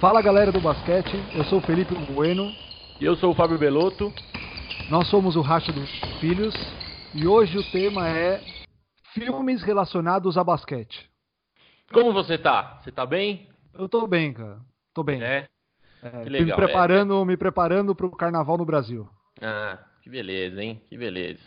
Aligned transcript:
Fala 0.00 0.22
galera 0.22 0.50
do 0.50 0.62
basquete, 0.62 1.14
eu 1.34 1.44
sou 1.44 1.58
o 1.58 1.60
Felipe 1.60 1.94
Bueno. 1.94 2.50
E 2.98 3.04
eu 3.04 3.14
sou 3.16 3.32
o 3.32 3.34
Fábio 3.34 3.58
Belotto. 3.58 4.10
Nós 4.88 5.06
somos 5.08 5.36
o 5.36 5.42
Racha 5.42 5.70
dos 5.72 5.90
Filhos 6.18 6.54
e 7.14 7.26
hoje 7.26 7.58
o 7.58 7.70
tema 7.70 8.08
é 8.08 8.40
filmes 9.12 9.62
relacionados 9.62 10.38
a 10.38 10.42
basquete. 10.42 11.06
Como 11.92 12.14
você 12.14 12.38
tá? 12.38 12.80
Você 12.80 12.90
tá 12.90 13.04
bem? 13.04 13.46
Eu 13.74 13.90
tô 13.90 14.06
bem, 14.06 14.32
cara. 14.32 14.60
Tô 14.94 15.02
bem. 15.02 15.22
É. 15.22 15.46
é 16.02 16.24
legal, 16.24 16.46
me 16.46 16.54
preparando, 16.54 17.20
é. 17.20 17.24
me 17.26 17.36
preparando 17.36 17.94
pro 17.94 18.10
carnaval 18.10 18.56
no 18.56 18.64
Brasil. 18.64 19.06
Ah, 19.42 19.78
que 20.00 20.08
beleza, 20.08 20.62
hein? 20.62 20.80
Que 20.88 20.96
beleza. 20.96 21.44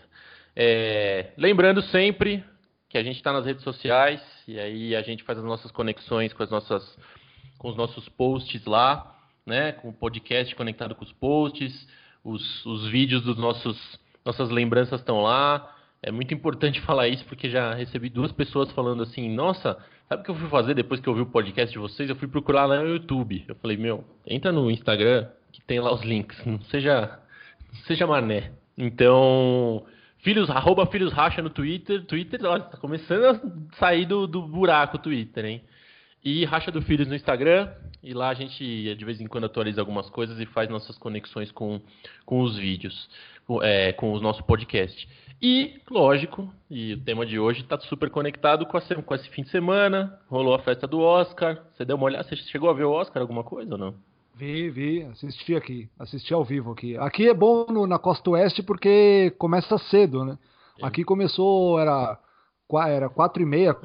É, 0.55 1.33
lembrando 1.38 1.81
sempre 1.81 2.45
que 2.88 2.99
a 2.99 3.04
gente 3.04 3.15
está 3.15 3.33
nas 3.33 3.47
redes 3.47 3.63
sociais 3.63 4.21
e 4.48 4.59
aí 4.59 4.95
a 4.95 5.01
gente 5.01 5.23
faz 5.23 5.40
as 5.40 5.43
nossas 5.43 5.71
conexões 5.71 6.31
com 6.34 6.43
as 6.43 6.51
nossas 6.51 6.84
com 7.63 7.70
os 7.70 7.77
nossos 7.77 8.09
posts 8.09 8.66
lá, 8.66 9.16
né? 9.45 9.71
Com 9.71 9.88
o 9.88 9.94
podcast 9.94 10.54
conectado 10.54 10.94
com 10.94 11.05
os 11.05 11.13
posts, 11.13 11.88
os, 12.21 12.66
os 12.66 12.90
vídeos 12.90 13.23
dos 13.23 13.38
nossos 13.38 13.80
nossas 14.26 14.49
lembranças 14.49 14.99
estão 14.99 15.21
lá. 15.21 15.73
É 16.02 16.12
muito 16.12 16.34
importante 16.34 16.81
falar 16.84 17.07
isso 17.07 17.23
porque 17.23 17.49
já 17.49 17.73
recebi 17.73 18.09
duas 18.09 18.34
pessoas 18.34 18.70
falando 18.73 19.02
assim: 19.02 19.34
"Nossa, 19.34 19.77
sabe 20.09 20.21
o 20.21 20.26
que 20.26 20.31
eu 20.31 20.35
fui 20.35 20.49
fazer 20.49 20.73
depois 20.73 20.99
que 20.99 21.07
eu 21.07 21.16
vi 21.16 21.21
o 21.21 21.26
podcast 21.26 21.71
de 21.71 21.80
vocês? 21.80 22.09
Eu 22.09 22.18
fui 22.18 22.27
procurar 22.27 22.66
lá 22.66 22.81
no 22.81 22.90
YouTube". 22.90 23.45
Eu 23.48 23.55
falei: 23.55 23.77
"Meu, 23.77 24.04
entra 24.27 24.52
no 24.52 24.70
Instagram 24.70 25.30
que 25.54 25.62
tem 25.62 25.80
lá 25.80 25.93
os 25.93 26.02
links. 26.02 26.45
Não 26.45 26.59
seja 26.63 27.18
não 27.73 27.80
seja 27.85 28.05
mané". 28.05 28.52
Então, 28.77 29.85
Filhos, 30.18 30.49
arroba 30.49 30.85
Filhos 30.88 31.13
Racha 31.13 31.41
no 31.41 31.49
Twitter. 31.49 32.04
Twitter, 32.05 32.43
olha, 32.43 32.63
tá 32.63 32.77
começando 32.77 33.23
a 33.23 33.77
sair 33.77 34.05
do, 34.05 34.27
do 34.27 34.41
buraco 34.41 34.98
o 34.98 34.99
Twitter, 34.99 35.45
hein? 35.45 35.62
E 36.24 36.46
Racha 36.46 36.71
do 36.71 36.82
Filhos 36.82 37.07
no 37.07 37.16
Instagram. 37.16 37.70
E 38.02 38.13
lá 38.13 38.29
a 38.29 38.34
gente 38.34 38.96
de 38.96 39.05
vez 39.05 39.20
em 39.21 39.27
quando 39.27 39.46
atualiza 39.46 39.82
algumas 39.82 40.10
coisas 40.10 40.40
e 40.40 40.46
faz 40.46 40.70
nossas 40.70 40.98
conexões 40.98 41.52
com, 41.52 41.82
com 42.26 42.41
os 42.41 42.57
vídeos, 42.57 43.10
é, 43.62 43.93
com 43.93 44.13
o 44.13 44.20
nosso 44.20 44.43
podcast. 44.43 45.07
E, 45.41 45.82
lógico, 45.91 46.54
e 46.70 46.93
o 46.93 47.02
tema 47.02 47.26
de 47.26 47.38
hoje 47.38 47.62
está 47.62 47.77
super 47.80 48.10
conectado 48.10 48.65
com, 48.65 48.77
a, 48.77 48.82
com 48.82 49.15
esse 49.15 49.30
fim 49.30 49.43
de 49.43 49.49
semana. 49.49 50.18
Rolou 50.30 50.54
a 50.54 50.60
festa 50.60 50.88
do 50.88 50.99
Oscar. 50.99 51.62
Você 51.74 51.84
deu 51.84 51.98
uma 51.98 52.05
olhada? 52.05 52.24
Você 52.24 52.35
chegou 52.35 52.70
a 52.70 52.74
ver 52.74 52.85
o 52.85 52.91
Oscar 52.91 53.21
alguma 53.21 53.43
coisa 53.43 53.74
ou 53.74 53.77
não? 53.77 53.96
Vi, 54.35 54.70
vi, 54.70 55.04
assisti 55.04 55.55
aqui, 55.55 55.90
assisti 55.99 56.34
ao 56.34 56.43
vivo 56.43 56.71
aqui. 56.71 56.98
Aqui 56.98 57.27
é 57.30 57.34
bom 57.34 57.65
no, 57.70 57.85
na 57.85 57.99
costa 57.99 58.32
oeste 58.32 58.63
porque 58.63 59.32
começa 59.37 59.77
cedo, 59.77 60.26
né? 60.26 60.37
Aqui 60.82 61.04
começou, 61.04 61.80
era, 61.80 62.18
era 62.87 63.10
quatro 63.10 63.43
e 63.43 63.46
meia, 63.46 63.76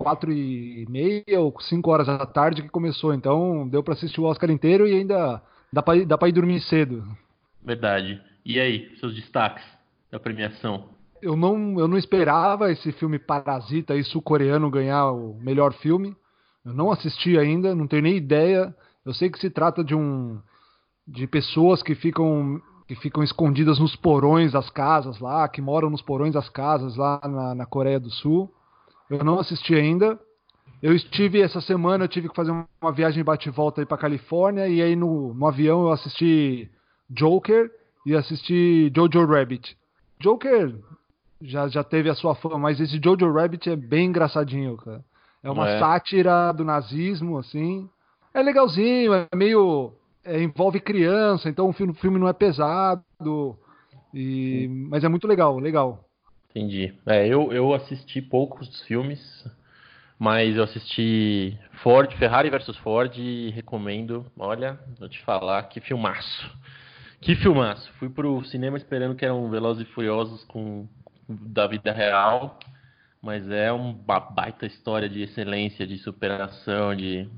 quatro 0.00 0.32
e 0.32 0.86
meia 0.88 1.40
ou 1.40 1.54
cinco 1.60 1.90
horas 1.90 2.06
da 2.06 2.26
tarde 2.26 2.62
que 2.62 2.68
começou, 2.68 3.12
então 3.12 3.68
deu 3.68 3.82
para 3.82 3.94
assistir 3.94 4.20
o 4.20 4.24
Oscar 4.24 4.50
inteiro 4.50 4.86
e 4.86 4.94
ainda 4.94 5.42
dá 5.72 5.82
pra, 5.82 6.04
dá 6.04 6.18
pra 6.18 6.28
ir 6.28 6.32
dormir 6.32 6.60
cedo. 6.60 7.04
Verdade. 7.62 8.20
E 8.44 8.58
aí, 8.58 8.90
seus 8.98 9.14
destaques 9.14 9.64
da 10.10 10.18
premiação? 10.18 10.88
Eu 11.20 11.36
não, 11.36 11.78
eu 11.78 11.86
não 11.86 11.98
esperava 11.98 12.72
esse 12.72 12.92
filme 12.92 13.18
Parasita 13.18 13.94
e 13.94 14.02
sul-coreano 14.02 14.70
ganhar 14.70 15.10
o 15.10 15.34
melhor 15.40 15.74
filme. 15.74 16.16
Eu 16.64 16.72
não 16.72 16.90
assisti 16.90 17.38
ainda, 17.38 17.74
não 17.74 17.86
tenho 17.86 18.02
nem 18.02 18.16
ideia 18.16 18.74
eu 19.04 19.14
sei 19.14 19.30
que 19.30 19.38
se 19.38 19.50
trata 19.50 19.82
de 19.82 19.94
um 19.94 20.40
de 21.06 21.26
pessoas 21.26 21.82
que 21.82 21.94
ficam 21.94 22.60
que 22.86 22.94
ficam 22.96 23.22
escondidas 23.22 23.78
nos 23.78 23.94
porões 23.94 24.52
das 24.52 24.68
casas 24.68 25.20
lá, 25.20 25.48
que 25.48 25.62
moram 25.62 25.88
nos 25.90 26.02
porões 26.02 26.34
das 26.34 26.48
casas 26.48 26.96
lá 26.96 27.20
na, 27.24 27.54
na 27.54 27.66
Coreia 27.66 28.00
do 28.00 28.10
Sul. 28.10 28.52
Eu 29.10 29.24
não 29.24 29.40
assisti 29.40 29.74
ainda. 29.74 30.18
Eu 30.80 30.94
estive 30.94 31.42
essa 31.42 31.60
semana, 31.60 32.04
eu 32.04 32.08
tive 32.08 32.28
que 32.28 32.34
fazer 32.34 32.52
uma 32.52 32.92
viagem 32.92 33.22
bate-volta 33.22 33.82
aí 33.82 33.86
para 33.86 33.98
Califórnia 33.98 34.66
e 34.68 34.80
aí 34.80 34.96
no, 34.96 35.34
no 35.34 35.46
avião 35.46 35.82
eu 35.82 35.92
assisti 35.92 36.70
Joker 37.10 37.70
e 38.06 38.14
assisti 38.14 38.90
Jojo 38.94 39.26
Rabbit. 39.26 39.76
Joker 40.18 40.74
já, 41.42 41.68
já 41.68 41.84
teve 41.84 42.08
a 42.08 42.14
sua 42.14 42.34
fama, 42.34 42.58
mas 42.58 42.80
esse 42.80 42.98
Jojo 43.02 43.30
Rabbit 43.30 43.68
é 43.68 43.76
bem 43.76 44.06
engraçadinho, 44.06 44.76
cara. 44.76 45.04
É 45.42 45.50
uma 45.50 45.68
é. 45.68 45.78
sátira 45.78 46.52
do 46.52 46.64
nazismo, 46.64 47.38
assim. 47.38 47.88
É 48.32 48.42
legalzinho, 48.42 49.14
é 49.14 49.26
meio. 49.34 49.92
É, 50.22 50.42
envolve 50.42 50.78
criança, 50.80 51.48
então 51.48 51.68
o 51.68 51.72
filme, 51.72 51.92
o 51.92 51.96
filme 51.96 52.18
não 52.18 52.28
é 52.28 52.32
pesado. 52.32 53.56
E, 54.12 54.68
mas 54.88 55.02
é 55.02 55.08
muito 55.08 55.26
legal, 55.26 55.58
legal. 55.58 56.04
Entendi. 56.50 56.92
É, 57.06 57.26
eu, 57.26 57.52
eu 57.52 57.72
assisti 57.74 58.20
poucos 58.20 58.82
filmes, 58.82 59.20
mas 60.18 60.56
eu 60.56 60.64
assisti 60.64 61.58
Ford, 61.82 62.12
Ferrari 62.16 62.50
versus 62.50 62.76
Ford 62.78 63.16
e 63.16 63.50
recomendo. 63.50 64.26
Olha, 64.38 64.78
vou 64.98 65.08
te 65.08 65.20
falar, 65.22 65.62
que 65.64 65.80
filmaço. 65.80 66.50
Que 67.20 67.36
filmaço. 67.36 67.92
Fui 67.98 68.08
pro 68.08 68.44
cinema 68.44 68.76
esperando 68.76 69.14
que 69.14 69.24
eram 69.24 69.50
Velozes 69.50 69.86
e 69.86 69.92
Furiosos 69.92 70.44
com 70.44 70.88
da 71.28 71.66
vida 71.66 71.92
real, 71.92 72.58
mas 73.22 73.48
é 73.50 73.70
uma 73.70 74.18
baita 74.18 74.66
história 74.66 75.08
de 75.08 75.22
excelência, 75.22 75.86
de 75.86 75.98
superação, 75.98 76.94
de 76.94 77.28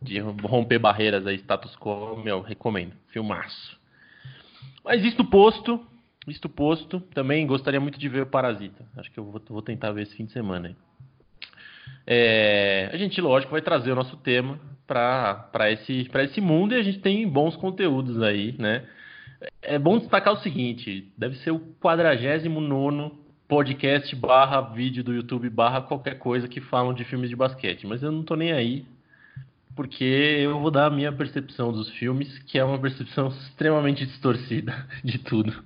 de 0.00 0.18
romper 0.20 0.78
barreiras 0.78 1.26
aí, 1.26 1.36
status 1.36 1.74
quo, 1.76 2.16
meu, 2.16 2.40
recomendo. 2.40 2.92
Filmaço. 3.08 3.78
Mas 4.84 5.04
isto 5.04 5.24
posto, 5.24 5.84
isto 6.26 6.48
posto, 6.48 7.00
também 7.14 7.46
gostaria 7.46 7.80
muito 7.80 7.98
de 7.98 8.08
ver 8.08 8.22
o 8.22 8.26
Parasita. 8.26 8.84
Acho 8.96 9.10
que 9.10 9.18
eu 9.18 9.24
vou, 9.24 9.40
vou 9.48 9.62
tentar 9.62 9.92
ver 9.92 10.02
esse 10.02 10.14
fim 10.14 10.24
de 10.24 10.32
semana 10.32 10.68
aí. 10.68 10.76
É, 12.06 12.90
a 12.92 12.96
gente, 12.96 13.20
lógico, 13.20 13.52
vai 13.52 13.60
trazer 13.60 13.92
o 13.92 13.96
nosso 13.96 14.16
tema 14.18 14.58
para 14.86 15.70
esse, 15.70 16.08
esse 16.14 16.40
mundo 16.40 16.74
e 16.74 16.78
a 16.78 16.82
gente 16.82 17.00
tem 17.00 17.28
bons 17.28 17.56
conteúdos 17.56 18.22
aí, 18.22 18.54
né? 18.58 18.84
É 19.60 19.78
bom 19.78 19.98
destacar 19.98 20.32
o 20.32 20.38
seguinte: 20.38 21.12
deve 21.16 21.36
ser 21.38 21.50
o 21.50 21.58
49 21.80 23.12
podcast 23.48 24.14
barra 24.16 24.60
vídeo 24.60 25.04
do 25.04 25.14
YouTube 25.14 25.48
barra 25.50 25.80
qualquer 25.80 26.18
coisa 26.18 26.48
que 26.48 26.60
falam 26.60 26.92
de 26.92 27.04
filmes 27.04 27.30
de 27.30 27.36
basquete, 27.36 27.86
mas 27.86 28.02
eu 28.02 28.10
não 28.10 28.24
tô 28.24 28.34
nem 28.34 28.52
aí 28.52 28.84
porque 29.76 30.04
eu 30.04 30.58
vou 30.58 30.70
dar 30.70 30.86
a 30.86 30.90
minha 30.90 31.12
percepção 31.12 31.70
dos 31.70 31.90
filmes, 31.90 32.38
que 32.40 32.58
é 32.58 32.64
uma 32.64 32.78
percepção 32.78 33.28
extremamente 33.46 34.06
distorcida 34.06 34.86
de 35.04 35.18
tudo. 35.18 35.62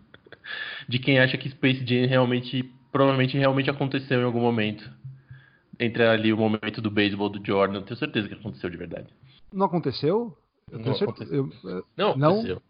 De 0.91 0.99
quem 0.99 1.21
acha 1.21 1.39
que 1.39 1.49
Space 1.49 1.87
Jam 1.87 2.09
realmente, 2.09 2.65
provavelmente 2.91 3.39
realmente 3.39 3.71
aconteceu 3.71 4.21
em 4.21 4.25
algum 4.25 4.41
momento. 4.41 4.91
Entre 5.79 6.05
ali 6.05 6.33
o 6.33 6.37
momento 6.37 6.83
do 6.83 6.91
beisebol 6.91 7.29
do 7.29 7.41
Jordan, 7.47 7.79
eu 7.79 7.83
tenho 7.83 7.97
certeza 7.97 8.27
que 8.27 8.35
aconteceu 8.35 8.69
de 8.69 8.77
verdade. 8.77 9.07
Não 9.53 9.67
aconteceu? 9.67 10.37
Eu 10.69 10.81
não 10.81 10.93
aconteceu. 10.93 11.51
Eu, 11.63 11.85
não, 11.97 12.17
não, 12.17 12.31
aconteceu. 12.33 12.63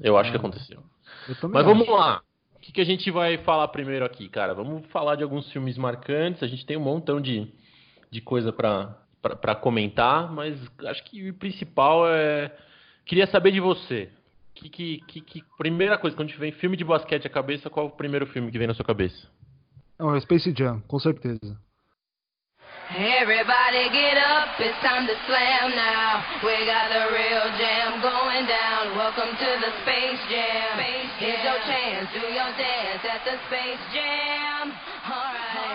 Eu 0.00 0.16
acho 0.16 0.28
ah, 0.28 0.30
que 0.30 0.38
aconteceu. 0.38 0.82
Mas 1.50 1.64
vamos 1.64 1.82
acho. 1.82 1.92
lá. 1.92 2.22
O 2.54 2.60
que, 2.60 2.70
que 2.70 2.80
a 2.80 2.84
gente 2.84 3.10
vai 3.10 3.38
falar 3.38 3.66
primeiro 3.68 4.04
aqui, 4.04 4.28
cara? 4.28 4.54
Vamos 4.54 4.86
falar 4.86 5.16
de 5.16 5.24
alguns 5.24 5.50
filmes 5.50 5.76
marcantes. 5.76 6.44
A 6.44 6.46
gente 6.46 6.64
tem 6.64 6.76
um 6.76 6.84
montão 6.84 7.20
de, 7.20 7.52
de 8.12 8.20
coisa 8.20 8.52
para 8.52 8.96
para 9.20 9.54
comentar, 9.54 10.32
mas 10.32 10.58
acho 10.86 11.04
que 11.04 11.28
o 11.28 11.34
principal 11.34 12.08
é. 12.08 12.56
Queria 13.04 13.26
saber 13.26 13.50
de 13.50 13.60
você. 13.60 14.08
Que, 14.60 14.68
que, 14.68 15.00
que, 15.06 15.20
que, 15.22 15.44
primeira 15.56 15.96
coisa, 15.96 16.14
quando 16.14 16.36
vem 16.36 16.52
filme 16.52 16.76
de 16.76 16.84
basquete 16.84 17.26
à 17.26 17.30
cabeça, 17.30 17.70
qual 17.70 17.86
é 17.86 17.88
o 17.88 17.92
primeiro 17.92 18.26
filme 18.26 18.52
que 18.52 18.58
vem 18.58 18.66
na 18.66 18.74
sua 18.74 18.84
cabeça? 18.84 19.26
Não, 19.98 20.14
é 20.14 20.20
Space 20.20 20.52
Jam, 20.54 20.80
com 20.86 20.98
certeza. 20.98 21.56
Everybody 22.92 23.88
get 23.88 24.18
up, 24.18 24.60
it's 24.60 24.76
time 24.82 25.06
to 25.06 25.14
slam 25.24 25.70
now. 25.74 26.20
We 26.44 26.66
got 26.66 26.90
the 26.92 27.08
real 27.08 27.46
jam 27.56 28.02
going 28.02 28.44
down. 28.46 28.98
Welcome 28.98 29.32
to 29.32 29.50
the 29.64 29.72
Space 29.80 30.20
Jam. 30.28 30.76
Here's 31.16 31.42
your 31.42 31.60
chance, 31.64 32.10
do 32.12 32.26
your 32.28 32.52
dance 32.58 33.00
at 33.08 33.24
the 33.24 33.38
Space 33.46 33.80
Jam. 33.94 34.72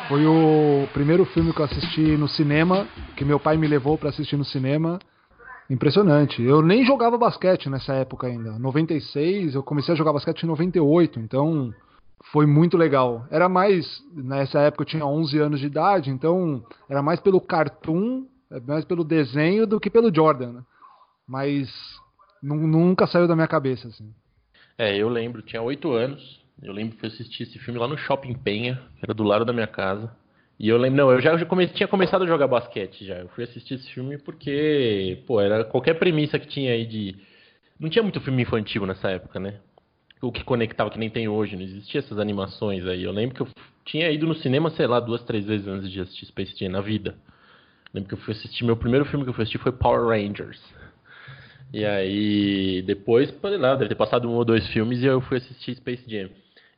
Foi 0.08 0.26
o 0.28 0.88
primeiro 0.94 1.26
filme 1.26 1.52
que 1.52 1.60
eu 1.60 1.66
assisti 1.66 2.02
no 2.18 2.28
cinema, 2.28 2.88
que 3.16 3.26
meu 3.26 3.40
pai 3.40 3.58
me 3.58 3.66
levou 3.66 3.98
para 3.98 4.10
assistir 4.10 4.38
no 4.38 4.46
cinema. 4.46 5.00
Impressionante. 5.70 6.42
Eu 6.42 6.62
nem 6.62 6.86
jogava 6.86 7.18
basquete 7.18 7.70
nessa 7.70 7.94
época 7.94 8.28
ainda. 8.28 8.58
96, 8.60 9.56
eu 9.56 9.64
comecei 9.64 9.94
a 9.94 9.98
jogar 9.98 10.14
basquete 10.14 10.44
em 10.44 10.48
98, 10.48 11.20
então 11.20 11.74
foi 12.32 12.46
muito 12.46 12.78
legal. 12.78 13.26
Era 13.32 13.50
mais, 13.50 14.04
nessa 14.14 14.60
época 14.60 14.84
eu 14.84 14.88
tinha 14.88 15.06
11 15.06 15.40
anos 15.40 15.60
de 15.60 15.66
idade, 15.66 16.10
então 16.10 16.64
era 16.90 17.02
mais 17.02 17.20
pelo 17.20 17.42
cartoon, 17.42 18.26
mais 18.68 18.86
pelo 18.86 19.04
desenho 19.04 19.66
do 19.66 19.80
que 19.80 19.90
pelo 19.90 20.14
Jordan. 20.14 20.54
Né? 20.54 20.62
Mas 21.28 21.70
nunca 22.42 23.08
saiu 23.08 23.28
da 23.28 23.36
minha 23.36 23.48
cabeça. 23.48 23.88
Assim. 23.88 24.14
É, 24.78 24.96
eu 24.96 25.10
lembro, 25.10 25.42
tinha 25.42 25.62
8 25.62 25.92
anos. 25.92 26.46
Eu 26.62 26.72
lembro 26.72 26.96
que 26.96 27.06
eu 27.06 27.10
assisti 27.10 27.44
esse 27.44 27.60
filme 27.60 27.80
lá 27.80 27.88
no 27.88 27.98
Shopping 27.98 28.34
Penha, 28.34 28.82
que 28.98 29.06
era 29.06 29.14
do 29.14 29.24
lado 29.24 29.44
da 29.44 29.52
minha 29.52 29.68
casa. 29.68 30.16
E 30.60 30.70
eu 30.70 30.78
lembro, 30.78 30.98
não, 30.98 31.12
eu 31.12 31.22
já, 31.22 31.46
come, 31.46 31.68
tinha 31.68 31.88
começado 31.88 32.24
a 32.24 32.28
jogar 32.28 32.48
basquete 32.48 33.06
já. 33.06 33.16
Eu 33.16 33.28
fui 33.30 33.44
assistir 33.44 33.76
esse 33.76 33.90
filme 33.92 34.18
porque, 34.18 35.24
pô, 35.28 35.42
era 35.42 35.66
qualquer 35.66 35.96
premissa 35.96 36.40
que 36.40 36.48
tinha 36.48 36.72
aí 36.72 36.86
de. 36.86 37.16
Não 37.80 37.90
tinha 37.90 38.04
muito 38.04 38.22
filme 38.22 38.42
infantil 38.42 38.86
nessa 38.86 39.10
época, 39.10 39.40
né? 39.40 39.60
o 40.22 40.32
que 40.32 40.44
conectava 40.44 40.90
que 40.90 40.98
nem 40.98 41.10
tem 41.10 41.28
hoje, 41.28 41.56
não 41.56 41.64
existia 41.64 42.00
essas 42.00 42.20
animações 42.20 42.86
aí. 42.86 43.04
Eu 43.04 43.12
lembro 43.12 43.36
que 43.36 43.42
eu 43.42 43.48
tinha 43.84 44.10
ido 44.12 44.26
no 44.26 44.36
cinema, 44.36 44.70
sei 44.72 44.88
lá, 44.88 45.00
duas, 45.00 45.24
três 45.24 45.46
vezes 45.46 45.68
antes 45.68 45.90
de 45.92 46.02
assistir 46.02 46.26
Space 46.26 46.58
Jam 46.58 46.70
na 46.70 46.82
vida. 46.82 47.16
lembro 47.94 48.10
que 48.10 48.16
eu 48.16 48.20
fui 48.20 48.34
assistir, 48.34 48.64
meu 48.64 48.78
primeiro 48.78 49.06
filme 49.06 49.24
que 49.24 49.30
eu 49.30 49.34
fui 49.34 49.44
assistir 49.44 49.60
foi 49.60 49.72
Power 49.72 50.08
Rangers. 50.08 50.62
E 51.74 51.86
aí, 51.86 52.82
depois, 52.84 53.34
lá, 53.44 53.76
deve 53.76 53.90
ter 53.90 53.96
passado 53.96 54.30
um 54.30 54.34
ou 54.34 54.46
dois 54.46 54.68
filmes 54.70 55.02
e 55.02 55.06
eu 55.06 55.22
fui 55.22 55.38
assistir 55.38 55.76
Space 55.76 56.04
Jam. 56.10 56.30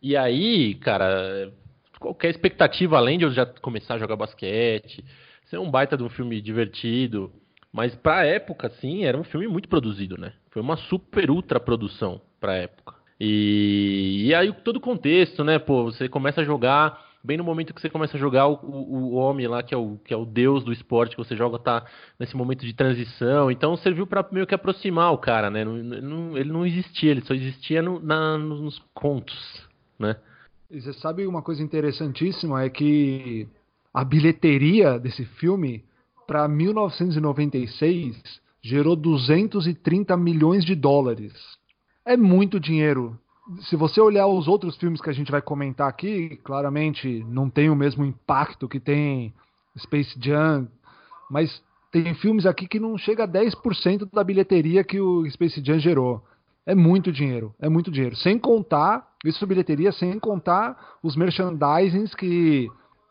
E 0.02 0.16
aí, 0.18 0.76
cara, 0.76 1.52
qualquer 2.00 2.30
expectativa 2.30 2.98
além 2.98 3.18
de 3.18 3.26
eu 3.26 3.32
já 3.32 3.46
começar 3.46 3.96
a 3.96 3.98
jogar 4.00 4.16
basquete, 4.16 5.04
ser 5.50 5.58
um 5.58 5.70
baita 5.70 5.98
de 5.98 6.04
um 6.04 6.10
filme 6.10 6.42
divertido, 6.42 7.32
mas 7.72 7.96
pra 7.96 8.26
época, 8.26 8.70
sim, 8.82 9.06
era 9.06 9.18
um 9.18 9.24
filme 9.24 9.48
muito 9.48 9.70
produzido, 9.70 10.18
né? 10.18 10.34
Foi 10.52 10.62
uma 10.62 10.78
super 10.78 11.30
ultra 11.30 11.60
produção 11.60 12.22
pra 12.40 12.56
época. 12.56 12.96
E, 13.20 14.26
e 14.28 14.36
aí 14.36 14.52
todo 14.64 14.78
o 14.78 14.82
contexto, 14.82 15.44
né? 15.44 15.60
Pô, 15.60 15.86
você 15.86 16.08
começa 16.08 16.42
a 16.42 16.44
jogar 16.44 17.08
bem 17.24 17.36
no 17.36 17.44
momento 17.44 17.74
que 17.74 17.82
você 17.82 17.90
começa 17.90 18.16
a 18.16 18.20
jogar, 18.20 18.48
o, 18.48 18.56
o, 18.64 19.16
homem 19.16 19.48
lá, 19.48 19.62
que 19.62 19.74
é 19.74 19.78
o, 19.78 19.98
que 19.98 20.14
é 20.14 20.18
o 20.18 20.26
deus 20.26 20.64
do 20.64 20.72
esporte 20.72 21.16
que 21.16 21.22
você 21.24 21.36
joga, 21.36 21.60
tá 21.60 21.86
nesse 22.18 22.38
momento 22.38 22.66
de 22.66 22.74
transição. 22.74 23.52
Então 23.52 23.76
serviu 23.76 24.08
para 24.08 24.26
meio 24.32 24.48
que 24.48 24.56
aproximar 24.56 25.12
o 25.12 25.18
cara, 25.18 25.50
né? 25.50 25.66
Não, 25.66 25.74
não, 25.74 26.38
ele 26.38 26.52
não 26.52 26.66
existia, 26.66 27.12
ele 27.12 27.26
só 27.26 27.34
existia 27.34 27.82
no, 27.82 28.00
na, 28.00 28.38
nos 28.38 28.80
contos, 28.94 29.68
né? 30.00 30.16
E 30.70 30.82
você 30.82 30.92
sabe 30.94 31.26
uma 31.26 31.42
coisa 31.42 31.64
interessantíssima 31.64 32.62
é 32.62 32.70
que 32.70 33.48
a 33.94 34.04
bilheteria 34.04 35.00
desse 35.00 35.24
filme 35.24 35.86
para 36.28 36.46
1996 36.46 38.22
gerou 38.62 38.98
230 38.98 40.18
milhões 40.18 40.66
de 40.66 40.76
dólares. 40.76 41.34
É 42.06 42.18
muito 42.18 42.60
dinheiro. 42.60 43.18
Se 43.62 43.78
você 43.78 44.02
olhar 44.02 44.28
os 44.28 44.46
outros 44.46 44.76
filmes 44.76 45.00
que 45.00 45.10
a 45.10 45.14
gente 45.14 45.32
vai 45.32 45.42
comentar 45.42 45.88
aqui, 45.88 46.36
claramente 46.44 47.24
não 47.30 47.50
tem 47.50 47.70
o 47.70 47.76
mesmo 47.76 48.04
impacto 48.04 48.68
que 48.68 48.82
tem 48.82 49.34
Space 49.78 50.20
Jam, 50.20 50.68
mas 51.32 51.64
tem 51.94 52.14
filmes 52.16 52.46
aqui 52.46 52.68
que 52.68 52.78
não 52.80 52.98
chega 52.98 53.24
a 53.24 53.28
10% 53.28 54.10
da 54.12 54.22
bilheteria 54.22 54.84
que 54.84 55.00
o 55.00 55.26
Space 55.32 55.64
Jam 55.64 55.80
gerou. 55.80 56.22
É 56.66 56.76
muito 56.76 57.10
dinheiro, 57.10 57.56
é 57.58 57.70
muito 57.70 57.90
dinheiro. 57.90 58.18
Sem 58.18 58.38
contar, 58.38 59.07
isso 59.26 59.48
bilheteria, 59.48 59.92
sem 59.92 60.20
contar 60.20 60.78
os 61.02 61.16
merchandisings 61.16 62.14
que, 62.14 62.68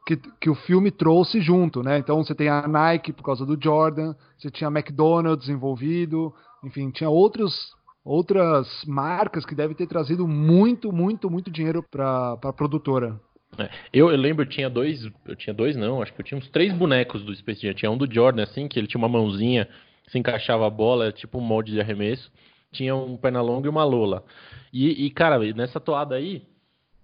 que, 0.06 0.16
que, 0.40 0.50
o 0.50 0.54
filme 0.54 0.90
trouxe 0.90 1.40
junto, 1.40 1.82
né? 1.82 1.98
Então 1.98 2.22
você 2.22 2.34
tem 2.34 2.48
a 2.48 2.66
Nike 2.66 3.12
por 3.12 3.24
causa 3.24 3.44
do 3.44 3.58
Jordan, 3.60 4.14
você 4.38 4.50
tinha 4.50 4.68
a 4.68 4.70
McDonald's 4.70 5.48
envolvido, 5.48 6.32
enfim, 6.64 6.90
tinha 6.90 7.10
outros, 7.10 7.72
outras 8.04 8.68
marcas 8.86 9.44
que 9.44 9.54
devem 9.54 9.76
ter 9.76 9.86
trazido 9.86 10.28
muito, 10.28 10.92
muito, 10.92 11.28
muito 11.28 11.50
dinheiro 11.50 11.84
para 11.90 12.38
a 12.42 12.52
produtora. 12.52 13.20
É, 13.58 13.70
eu, 13.92 14.10
eu, 14.10 14.16
lembro, 14.16 14.44
eu 14.44 14.48
tinha 14.48 14.68
dois, 14.68 15.08
eu 15.26 15.34
tinha 15.34 15.54
dois 15.54 15.76
não, 15.76 16.02
acho 16.02 16.12
que 16.12 16.20
eu 16.20 16.24
tinha 16.24 16.38
uns 16.38 16.48
três 16.50 16.72
bonecos 16.72 17.24
do 17.24 17.34
Space 17.34 17.62
Jam. 17.62 17.74
Tinha 17.74 17.90
um 17.90 17.96
do 17.96 18.12
Jordan, 18.12 18.42
assim, 18.42 18.68
que 18.68 18.78
ele 18.78 18.86
tinha 18.86 18.98
uma 18.98 19.08
mãozinha, 19.08 19.68
se 20.08 20.18
encaixava 20.18 20.66
a 20.66 20.70
bola, 20.70 21.10
tipo 21.10 21.38
um 21.38 21.40
molde 21.40 21.72
de 21.72 21.80
arremesso 21.80 22.30
tinha 22.72 22.94
um 22.94 23.16
Pernalonga 23.16 23.66
e 23.66 23.70
uma 23.70 23.84
Lola. 23.84 24.24
E, 24.72 25.06
e, 25.06 25.10
cara, 25.10 25.38
nessa 25.54 25.80
toada 25.80 26.14
aí, 26.14 26.46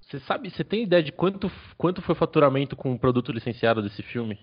você 0.00 0.20
sabe, 0.20 0.50
você 0.50 0.62
tem 0.62 0.82
ideia 0.82 1.02
de 1.02 1.12
quanto, 1.12 1.50
quanto 1.78 2.02
foi 2.02 2.14
o 2.14 2.18
faturamento 2.18 2.76
com 2.76 2.92
o 2.92 2.98
produto 2.98 3.32
licenciado 3.32 3.80
desse 3.80 4.02
filme? 4.02 4.38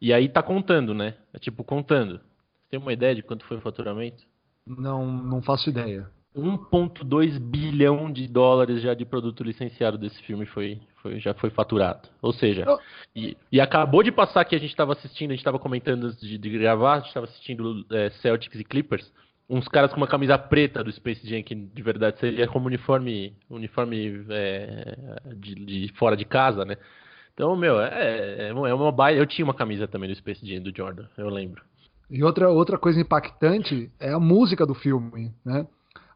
E 0.00 0.12
aí 0.12 0.28
tá 0.28 0.42
contando, 0.42 0.94
né? 0.94 1.14
É 1.32 1.38
tipo, 1.38 1.62
contando. 1.62 2.14
Você 2.14 2.70
tem 2.70 2.80
uma 2.80 2.92
ideia 2.92 3.14
de 3.14 3.22
quanto 3.22 3.44
foi 3.44 3.58
o 3.58 3.60
faturamento? 3.60 4.24
Não, 4.66 5.06
não 5.06 5.42
faço 5.42 5.68
ideia. 5.68 6.08
1.2 6.34 7.38
bilhão 7.40 8.10
de 8.10 8.28
dólares 8.28 8.80
já 8.80 8.94
de 8.94 9.04
produto 9.04 9.42
licenciado 9.42 9.98
desse 9.98 10.22
filme 10.22 10.46
foi, 10.46 10.80
foi 11.02 11.18
já 11.18 11.34
foi 11.34 11.50
faturado. 11.50 12.08
Ou 12.22 12.32
seja, 12.32 12.64
oh. 12.68 12.78
e, 13.14 13.36
e, 13.50 13.60
acabou 13.60 14.02
de 14.02 14.12
passar 14.12 14.44
que 14.44 14.54
a 14.54 14.58
gente 14.58 14.70
estava 14.70 14.92
assistindo, 14.92 15.30
a 15.30 15.34
gente 15.34 15.40
estava 15.40 15.58
comentando 15.58 16.04
antes 16.04 16.20
de, 16.20 16.38
de 16.38 16.50
gravar, 16.50 16.94
a 16.94 16.98
gente 16.98 17.08
estava 17.08 17.26
assistindo 17.26 17.84
é, 17.90 18.10
Celtics 18.22 18.60
e 18.60 18.64
Clippers 18.64 19.12
uns 19.50 19.66
caras 19.66 19.90
com 19.90 19.96
uma 19.96 20.06
camisa 20.06 20.38
preta 20.38 20.84
do 20.84 20.92
Space 20.92 21.28
Jam, 21.28 21.42
que 21.42 21.56
de 21.56 21.82
verdade 21.82 22.20
seria 22.20 22.46
como 22.46 22.68
uniforme, 22.68 23.36
uniforme 23.50 24.24
é, 24.30 24.96
de, 25.34 25.54
de, 25.56 25.92
fora 25.94 26.16
de 26.16 26.24
casa, 26.24 26.64
né? 26.64 26.76
Então, 27.34 27.56
meu, 27.56 27.80
é, 27.80 27.88
é, 27.88 28.48
é 28.48 28.74
uma 28.74 28.92
baia. 28.92 29.16
Eu 29.16 29.26
tinha 29.26 29.44
uma 29.44 29.54
camisa 29.54 29.88
também 29.88 30.08
do 30.08 30.14
Space 30.14 30.46
Jam 30.46 30.62
do 30.62 30.74
Jordan, 30.74 31.06
eu 31.18 31.28
lembro. 31.28 31.64
E 32.08 32.22
outra, 32.22 32.48
outra 32.48 32.78
coisa 32.78 33.00
impactante 33.00 33.90
é 33.98 34.12
a 34.12 34.20
música 34.20 34.64
do 34.64 34.74
filme, 34.74 35.32
né? 35.44 35.66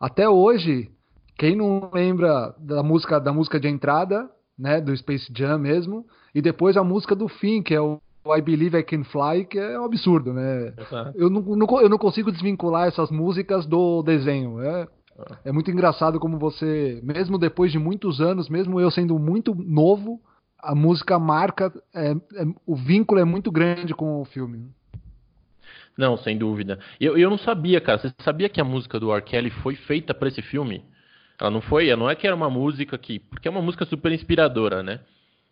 Até 0.00 0.28
hoje, 0.28 0.90
quem 1.36 1.56
não 1.56 1.90
lembra 1.92 2.54
da 2.58 2.82
música 2.82 3.18
da 3.18 3.32
música 3.32 3.58
de 3.58 3.68
entrada, 3.68 4.30
né, 4.56 4.80
do 4.80 4.96
Space 4.96 5.32
Jam 5.36 5.58
mesmo, 5.58 6.06
e 6.32 6.40
depois 6.40 6.76
a 6.76 6.84
música 6.84 7.14
do 7.14 7.26
fim, 7.26 7.62
que 7.62 7.74
é 7.74 7.80
o 7.80 8.00
I 8.26 8.40
Believe 8.40 8.78
I 8.78 8.82
Can 8.82 9.04
Fly, 9.04 9.44
que 9.44 9.58
é 9.58 9.78
um 9.78 9.84
absurdo, 9.84 10.32
né? 10.32 10.72
Eu 11.14 11.28
não, 11.28 11.42
não, 11.42 11.80
eu 11.80 11.88
não 11.88 11.98
consigo 11.98 12.32
desvincular 12.32 12.88
essas 12.88 13.10
músicas 13.10 13.66
do 13.66 14.02
desenho. 14.02 14.60
É, 14.60 14.88
é 15.46 15.52
muito 15.52 15.70
engraçado 15.70 16.18
como 16.18 16.38
você, 16.38 17.00
mesmo 17.02 17.38
depois 17.38 17.70
de 17.70 17.78
muitos 17.78 18.20
anos, 18.20 18.48
mesmo 18.48 18.80
eu 18.80 18.90
sendo 18.90 19.18
muito 19.18 19.54
novo, 19.54 20.20
a 20.58 20.74
música 20.74 21.18
marca, 21.18 21.72
é, 21.94 22.12
é, 22.12 22.44
o 22.66 22.74
vínculo 22.74 23.20
é 23.20 23.24
muito 23.24 23.52
grande 23.52 23.94
com 23.94 24.20
o 24.20 24.24
filme. 24.24 24.66
Não, 25.96 26.16
sem 26.16 26.36
dúvida. 26.36 26.78
Eu, 26.98 27.16
eu 27.16 27.30
não 27.30 27.38
sabia, 27.38 27.80
cara. 27.80 27.98
Você 27.98 28.12
sabia 28.18 28.48
que 28.48 28.60
a 28.60 28.64
música 28.64 28.98
do 28.98 29.14
R. 29.14 29.22
Kelly 29.22 29.50
foi 29.50 29.76
feita 29.76 30.12
para 30.12 30.28
esse 30.28 30.42
filme? 30.42 30.82
Ela 31.38 31.50
não 31.50 31.60
foi, 31.60 31.94
não 31.94 32.08
é 32.08 32.14
que 32.14 32.26
era 32.26 32.34
uma 32.34 32.50
música 32.50 32.96
que. 32.98 33.18
Porque 33.18 33.46
é 33.46 33.50
uma 33.50 33.62
música 33.62 33.84
super 33.84 34.10
inspiradora, 34.10 34.82
né? 34.82 35.00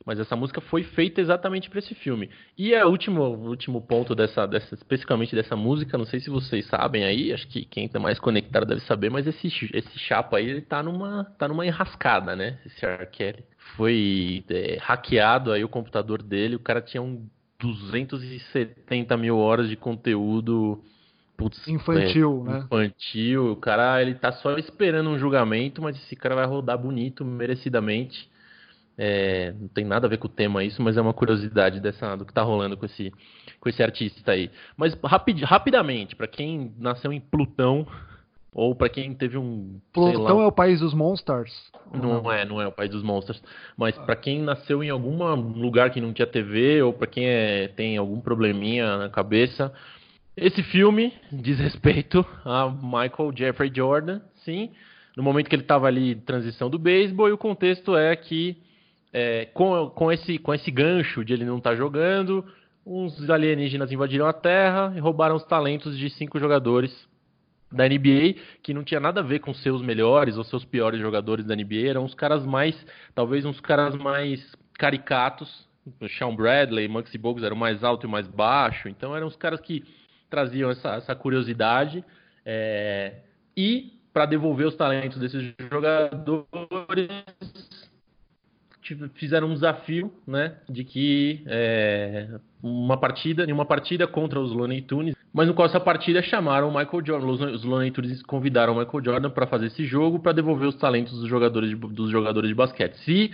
Mas 0.05 0.19
essa 0.19 0.35
música 0.35 0.61
foi 0.61 0.83
feita 0.83 1.21
exatamente 1.21 1.71
para 1.71 1.79
esse 1.79 1.95
filme. 1.95 2.29
E 2.59 2.75
é 2.75 2.85
o 2.85 2.89
último, 2.89 3.23
último 3.23 3.81
ponto 3.81 4.15
dessa, 4.15 4.47
dessa, 4.47 4.75
especificamente 4.75 5.35
dessa 5.35 5.55
música, 5.55 5.97
não 5.97 6.05
sei 6.05 6.21
se 6.21 6.29
vocês 6.29 6.67
sabem 6.67 7.05
aí, 7.05 7.33
acho 7.33 7.47
que 7.49 7.65
quem 7.65 7.89
tá 7.89 8.01
mais 8.01 8.19
conectado 8.19 8.67
deve 8.67 8.81
saber, 8.83 9.11
mas 9.11 9.27
esse, 9.27 9.47
esse 9.47 9.99
chapa 9.99 10.39
aí, 10.39 10.49
ele 10.49 10.61
tá 10.61 10.83
numa, 10.83 11.25
tá 11.39 11.47
numa 11.47 11.65
enrascada, 11.65 12.35
né? 12.35 12.59
Esse 12.67 12.85
R. 12.85 13.07
Kelly. 13.07 13.45
Foi 13.77 14.45
é, 14.51 14.79
hackeado 14.81 15.53
aí 15.53 15.63
o 15.63 15.69
computador 15.69 16.23
dele, 16.23 16.57
o 16.57 16.61
cara 16.61 16.81
tinha 16.81 17.03
um 17.03 17.27
270 17.61 19.17
mil 19.17 19.39
horas 19.39 19.69
de 19.69 19.77
conteúdo 19.77 20.83
putz, 21.37 21.67
infantil, 21.69 22.45
é, 22.47 22.51
né? 22.51 22.59
Infantil. 22.65 23.53
O 23.53 23.57
cara, 23.57 24.01
ele 24.03 24.15
tá 24.15 24.33
só 24.33 24.57
esperando 24.59 25.11
um 25.11 25.19
julgamento, 25.19 25.81
mas 25.81 25.97
esse 25.97 26.17
cara 26.17 26.35
vai 26.35 26.47
rodar 26.47 26.79
bonito, 26.79 27.25
merecidamente. 27.25 28.31
É, 28.97 29.55
não 29.59 29.69
tem 29.69 29.85
nada 29.85 30.07
a 30.07 30.11
ver 30.11 30.19
com 30.19 30.27
o 30.27 30.31
tema 30.31 30.63
isso, 30.63 30.83
mas 30.83 30.97
é 30.97 31.01
uma 31.01 31.15
curiosidade 31.15 31.81
dessa, 31.81 32.15
do 32.17 32.25
que 32.25 32.31
está 32.31 32.43
rolando 32.43 32.77
com 32.77 32.85
esse, 32.85 33.13
com 33.59 33.69
esse 33.69 33.83
artista 33.83 34.33
aí. 34.33 34.51
Mas 34.77 34.95
rapid, 35.03 35.43
rapidamente, 35.43 36.15
para 36.15 36.27
quem 36.27 36.73
nasceu 36.79 37.13
em 37.13 37.21
Plutão, 37.21 37.87
ou 38.55 38.75
para 38.75 38.91
quem 38.91 39.15
teve 39.15 39.39
um. 39.39 39.81
Plutão 39.93 40.37
lá, 40.39 40.45
é 40.45 40.47
o 40.47 40.53
país 40.53 40.81
dos 40.81 40.93
monsters? 40.93 41.73
Não 41.93 42.31
é, 42.31 42.45
não 42.45 42.61
é 42.61 42.67
o 42.67 42.73
país 42.73 42.91
dos 42.91 43.03
monsters. 43.03 43.43
Mas 43.77 43.97
para 43.97 44.15
quem 44.15 44.43
nasceu 44.43 44.85
em 44.85 44.91
algum 44.91 45.17
lugar 45.35 45.91
que 45.91 46.01
não 46.01 46.13
tinha 46.13 46.27
TV, 46.27 46.83
ou 46.83 46.93
para 46.93 47.07
quem 47.07 47.27
é, 47.27 47.69
tem 47.69 47.97
algum 47.97 48.21
probleminha 48.21 48.99
na 48.99 49.09
cabeça, 49.09 49.73
esse 50.37 50.63
filme 50.63 51.15
diz 51.33 51.59
respeito 51.59 52.25
a 52.45 52.69
Michael 52.69 53.33
Jeffrey 53.35 53.73
Jordan, 53.75 54.21
sim. 54.45 54.71
No 55.17 55.23
momento 55.23 55.49
que 55.49 55.55
ele 55.55 55.63
estava 55.63 55.87
ali 55.87 56.15
transição 56.15 56.71
do 56.71 56.79
beisebol, 56.79 57.29
e 57.29 57.33
o 57.33 57.39
contexto 57.39 57.97
é 57.97 58.15
que 58.17 58.62
é, 59.13 59.47
com, 59.47 59.91
com, 59.91 60.11
esse, 60.11 60.39
com 60.39 60.55
esse 60.55 60.71
gancho 60.71 61.25
de 61.25 61.33
ele 61.33 61.45
não 61.45 61.59
estar 61.59 61.71
tá 61.71 61.77
jogando, 61.77 62.45
uns 62.85 63.29
alienígenas 63.29 63.93
invadiram 63.93 64.27
a 64.27 64.33
Terra 64.33 64.93
e 64.97 65.01
roubaram 65.01 65.37
os 65.37 65.45
talentos 65.45 65.97
de 65.97 66.11
cinco 66.11 66.39
jogadores 66.39 66.91
da 67.71 67.89
NBA, 67.89 68.35
que 68.63 68.75
não 68.75 68.85
tinha 68.85 69.01
nada 69.01 69.21
a 69.21 69.23
ver 69.23 69.39
com 69.41 69.55
seus 69.55 69.81
melhores 69.81 70.37
ou 70.37 70.45
seus 70.45 70.65
piores 70.65 71.01
jogadores 71.01 71.45
da 71.45 71.57
NBA, 71.57 71.89
eram 71.89 72.05
os 72.05 72.15
caras 72.15 72.45
mais, 72.45 72.75
talvez 73.15 73.45
uns 73.45 73.61
caras 73.61 73.95
mais 73.97 74.41
caricatos, 74.75 75.67
Sean 76.19 76.35
Bradley, 76.35 76.87
Maxi 76.89 77.19
Bogues 77.19 77.43
eram 77.43 77.57
mais 77.57 77.83
alto 77.83 78.07
e 78.07 78.11
mais 78.11 78.29
baixo, 78.29 78.89
então 78.89 79.17
eram 79.17 79.27
os 79.27 79.37
caras 79.37 79.61
que 79.61 79.83
traziam 80.29 80.71
essa, 80.71 80.97
essa 80.97 81.15
curiosidade 81.15 82.05
é, 82.45 83.17
e 83.57 83.93
para 84.13 84.27
devolver 84.27 84.67
os 84.67 84.77
talentos 84.77 85.19
desses 85.19 85.55
jogadores 85.71 87.09
fizeram 89.15 89.49
um 89.49 89.55
desafio, 89.55 90.13
né, 90.27 90.57
de 90.69 90.85
que 90.85 91.43
é, 91.47 92.29
uma 92.63 92.97
partida, 92.97 93.45
em 93.45 93.53
uma 93.53 93.65
partida 93.65 94.07
contra 94.07 94.41
os 94.41 94.53
Looney 94.53 94.83
Tunes, 94.83 95.15
mas 95.33 95.49
no 95.49 95.55
qual 95.55 95.67
essa 95.67 95.81
partida 95.81 96.23
chamaram 96.23 96.69
o 96.69 96.75
Michael 96.77 97.05
Jordan, 97.05 97.51
os, 97.53 97.65
Looney 97.65 97.91
Tunes 97.91 98.23
convidaram 98.23 98.75
o 98.75 98.79
Michael 98.79 99.05
Jordan 99.05 99.31
para 99.31 99.47
fazer 99.47 99.67
esse 99.67 99.85
jogo 99.85 100.19
para 100.19 100.33
devolver 100.33 100.69
os 100.69 100.77
talentos 100.77 101.19
dos 101.19 101.29
jogadores 101.29 101.71
de, 101.71 101.77
dos 101.77 102.11
jogadores 102.11 102.49
de 102.49 102.55
basquete. 102.55 102.95
Se 102.99 103.33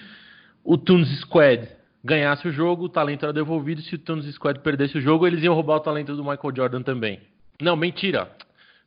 o 0.63 0.77
Tunes 0.77 1.09
Squad 1.21 1.69
ganhasse 2.05 2.47
o 2.47 2.53
jogo, 2.53 2.85
o 2.85 2.89
talento 2.89 3.25
era 3.25 3.33
devolvido. 3.33 3.83
Se 3.83 3.95
o 3.95 3.99
Tunes 3.99 4.27
Squad 4.35 4.61
perdesse 4.61 4.99
o 4.99 5.01
jogo, 5.01 5.27
eles 5.27 5.43
iam 5.43 5.55
roubar 5.55 5.77
o 5.77 5.81
talento 5.81 6.15
do 6.15 6.23
Michael 6.23 6.55
Jordan 6.55 6.83
também. 6.83 7.21
Não, 7.61 7.77
mentira. 7.77 8.31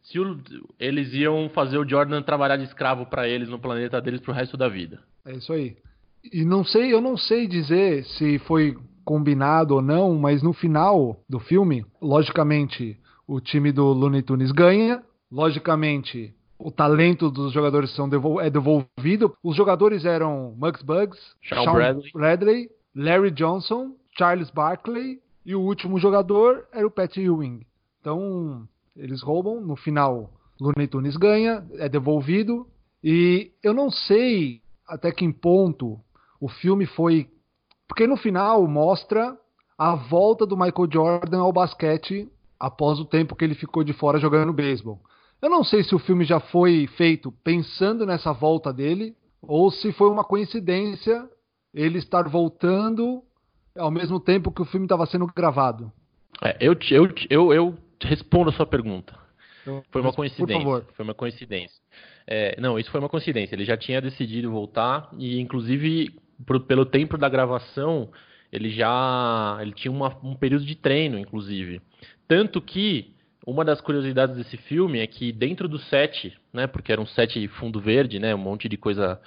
Se 0.04 0.20
o, 0.20 0.40
eles 0.80 1.14
iam 1.14 1.50
fazer 1.50 1.78
o 1.78 1.88
Jordan 1.88 2.22
trabalhar 2.22 2.58
de 2.58 2.64
escravo 2.64 3.06
para 3.06 3.28
eles 3.28 3.50
no 3.50 3.60
planeta 3.60 4.02
deles 4.02 4.22
pro 4.22 4.34
resto 4.34 4.58
da 4.58 4.68
vida. 4.68 5.00
É 5.26 5.34
isso 5.34 5.54
aí. 5.54 5.76
E 6.24 6.46
não 6.46 6.64
sei, 6.64 6.94
eu 6.94 7.02
não 7.02 7.18
sei 7.18 7.48
dizer 7.48 8.04
se 8.06 8.40
foi 8.40 8.78
combinado 9.04 9.76
ou 9.76 9.82
não, 9.82 10.16
mas 10.16 10.44
no 10.44 10.54
final 10.54 11.20
do 11.28 11.40
filme, 11.40 11.86
logicamente, 12.02 12.98
o 13.28 13.40
time 13.40 13.72
do 13.72 13.86
Looney 13.86 14.22
Tunes 14.22 14.52
ganha, 14.52 15.04
logicamente, 15.32 16.34
o 16.60 16.72
talento 16.72 17.30
dos 17.32 17.52
jogadores 17.52 17.94
são 17.96 18.08
devol 18.08 18.40
é 18.40 18.50
devolvido. 18.50 19.36
Os 19.44 19.56
jogadores 19.56 20.06
eram 20.06 20.56
Muggs 20.58 20.84
Bugs, 20.84 21.20
Sean, 21.48 21.64
Sean 21.64 21.74
Bradley. 21.74 22.12
Bradley, 22.14 22.70
Larry 22.96 23.32
Johnson, 23.32 23.96
Charles 24.18 24.52
Barkley 24.52 25.20
e 25.46 25.56
o 25.56 25.62
último 25.62 25.98
jogador 25.98 26.66
era 26.72 26.86
o 26.86 26.92
Pat 26.92 27.18
Ewing. 27.18 27.66
Então, 28.00 28.68
eles 28.96 29.22
roubam, 29.22 29.60
no 29.62 29.76
final, 29.76 30.32
Looney 30.60 30.88
Tunes 30.88 31.18
ganha, 31.18 31.66
é 31.74 31.90
devolvido. 31.90 32.68
E 33.04 33.52
eu 33.64 33.74
não 33.74 33.90
sei 33.90 34.62
até 34.88 35.12
que 35.12 35.32
ponto 35.34 36.00
o 36.42 36.50
filme 36.50 36.88
foi. 36.88 37.30
Porque 37.88 38.08
no 38.08 38.18
final 38.18 38.68
mostra 38.68 39.38
a 39.78 39.96
volta 39.96 40.46
do 40.46 40.58
Michael 40.58 40.90
Jordan 40.92 41.40
ao 41.40 41.54
basquete 41.54 42.28
após 42.60 43.00
o 43.00 43.06
tempo 43.06 43.36
que 43.36 43.46
ele 43.46 43.56
ficou 43.56 43.84
de 43.84 43.94
fora 43.94 44.20
jogando 44.20 44.52
beisebol. 44.52 45.00
Eu 45.42 45.50
não 45.50 45.64
sei 45.64 45.84
se 45.84 45.94
o 45.96 46.00
filme 46.00 46.26
já 46.26 46.40
foi 46.40 46.88
feito 46.98 47.32
pensando 47.44 48.06
nessa 48.06 48.32
volta 48.34 48.74
dele 48.74 49.16
ou 49.42 49.72
se 49.72 49.92
foi 49.94 50.10
uma 50.10 50.24
coincidência 50.24 51.28
ele 51.74 51.98
estar 51.98 52.28
voltando 52.28 53.24
ao 53.78 53.90
mesmo 53.90 54.20
tempo 54.20 54.52
que 54.52 54.62
o 54.62 54.66
filme 54.66 54.86
estava 54.86 55.06
sendo 55.06 55.26
gravado. 55.28 55.92
É, 56.42 56.58
eu, 56.60 56.76
eu, 56.92 57.14
eu, 57.30 57.54
eu 57.54 57.78
respondo 58.02 58.50
a 58.50 58.54
sua 58.54 58.66
pergunta. 58.66 59.18
Então, 59.62 59.84
foi 59.92 60.02
uma 60.02 60.14
coincidência. 60.14 60.56
Por 60.56 60.64
favor. 60.64 60.86
Foi 60.96 61.04
uma 61.04 61.14
coincidência. 61.14 61.82
É, 62.28 62.60
não, 62.60 62.80
isso 62.80 62.92
foi 62.92 63.00
uma 63.00 63.10
coincidência. 63.10 63.56
Ele 63.56 63.66
já 63.66 63.78
tinha 63.78 64.02
decidido 64.02 64.52
voltar 64.52 65.10
e, 65.18 65.40
inclusive, 65.40 66.16
por, 66.46 66.60
pelo 66.62 66.86
tempo 66.86 67.18
da 67.18 67.30
gravação, 67.30 68.10
ele 68.52 68.70
já 68.70 69.58
ele 69.62 69.72
tinha 69.72 69.92
uma, 69.92 70.18
um 70.24 70.36
período 70.36 70.66
de 70.66 70.76
treino, 70.76 71.18
inclusive. 71.18 71.82
Tanto 72.28 72.62
que 72.62 73.14
uma 73.46 73.66
das 73.66 73.82
curiosidades 73.82 74.36
desse 74.36 74.58
filme 74.58 75.00
é 75.00 75.08
que 75.08 75.32
dentro 75.32 75.68
do 75.68 75.80
set, 75.80 76.38
né, 76.54 76.68
porque 76.68 76.92
era 76.92 77.02
um 77.02 77.06
set 77.06 77.48
fundo 77.48 77.80
verde, 77.80 78.20
né, 78.20 78.36
um 78.36 78.40
monte 78.40 78.70
de 78.70 78.78
coisa, 78.78 79.20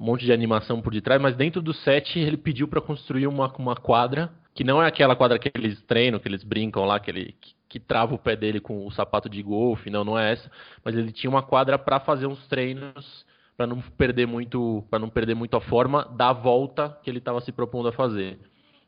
um 0.00 0.04
monte 0.04 0.24
de 0.24 0.32
animação 0.32 0.82
por 0.82 0.92
detrás, 0.92 1.20
mas 1.20 1.36
dentro 1.36 1.62
do 1.62 1.72
set 1.72 2.18
ele 2.18 2.36
pediu 2.36 2.68
para 2.68 2.80
construir 2.80 3.26
uma, 3.26 3.50
uma 3.56 3.76
quadra 3.76 4.30
que 4.54 4.64
não 4.64 4.82
é 4.82 4.86
aquela 4.86 5.16
quadra 5.16 5.38
que 5.38 5.50
eles 5.54 5.80
treinam, 5.82 6.20
que 6.20 6.28
eles 6.28 6.44
brincam 6.44 6.84
lá, 6.84 7.00
que 7.00 7.10
ele 7.10 7.34
que, 7.40 7.54
que 7.68 7.80
trava 7.80 8.14
o 8.14 8.18
pé 8.18 8.36
dele 8.36 8.60
com 8.60 8.86
o 8.86 8.90
sapato 8.90 9.28
de 9.28 9.42
golfe, 9.42 9.88
não, 9.88 10.04
não 10.04 10.18
é 10.18 10.32
essa, 10.32 10.50
mas 10.84 10.94
ele 10.94 11.10
tinha 11.10 11.30
uma 11.30 11.42
quadra 11.42 11.78
para 11.78 12.00
fazer 12.00 12.26
uns 12.26 12.46
treinos 12.48 13.24
para 13.56 13.66
não 13.66 13.80
perder 13.80 14.26
muito, 14.26 14.84
para 14.90 14.98
não 14.98 15.08
perder 15.08 15.34
muito 15.34 15.56
a 15.56 15.60
forma 15.60 16.04
da 16.16 16.32
volta 16.32 16.98
que 17.02 17.10
ele 17.10 17.18
estava 17.18 17.40
se 17.40 17.52
propondo 17.52 17.88
a 17.88 17.92
fazer. 17.92 18.38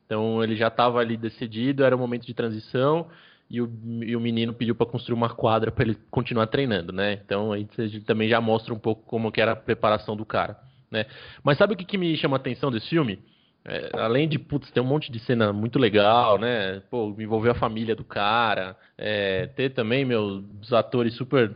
Então 0.06 0.42
ele 0.42 0.56
já 0.56 0.68
estava 0.68 0.98
ali 0.98 1.16
decidido, 1.16 1.84
era 1.84 1.96
um 1.96 1.98
momento 1.98 2.26
de 2.26 2.34
transição 2.34 3.08
e 3.50 3.60
o, 3.60 3.70
e 4.02 4.16
o 4.16 4.20
menino 4.20 4.54
pediu 4.54 4.74
para 4.74 4.86
construir 4.86 5.14
uma 5.14 5.30
quadra 5.30 5.70
para 5.70 5.84
ele 5.84 5.98
continuar 6.10 6.46
treinando, 6.46 6.92
né? 6.92 7.20
Então 7.24 7.52
aí 7.52 7.66
você 7.70 8.00
também 8.00 8.28
já 8.28 8.40
mostra 8.40 8.72
um 8.72 8.78
pouco 8.78 9.02
como 9.06 9.30
que 9.30 9.40
era 9.40 9.52
a 9.52 9.56
preparação 9.56 10.16
do 10.16 10.24
cara, 10.24 10.58
né? 10.90 11.06
Mas 11.42 11.58
sabe 11.58 11.74
o 11.74 11.76
que, 11.76 11.84
que 11.84 11.98
me 11.98 12.16
chama 12.16 12.36
a 12.36 12.40
atenção 12.40 12.70
desse 12.70 12.88
filme? 12.88 13.18
É, 13.66 13.90
além 13.94 14.28
de, 14.28 14.38
putz, 14.38 14.70
ter 14.70 14.80
um 14.80 14.84
monte 14.84 15.10
de 15.10 15.18
cena 15.20 15.50
muito 15.50 15.78
legal, 15.78 16.38
né? 16.38 16.80
Pô, 16.90 17.14
envolver 17.18 17.50
a 17.50 17.54
família 17.54 17.96
do 17.96 18.04
cara, 18.04 18.76
é, 18.96 19.46
ter 19.46 19.70
também 19.70 20.04
meus 20.04 20.70
atores 20.72 21.14
super. 21.16 21.50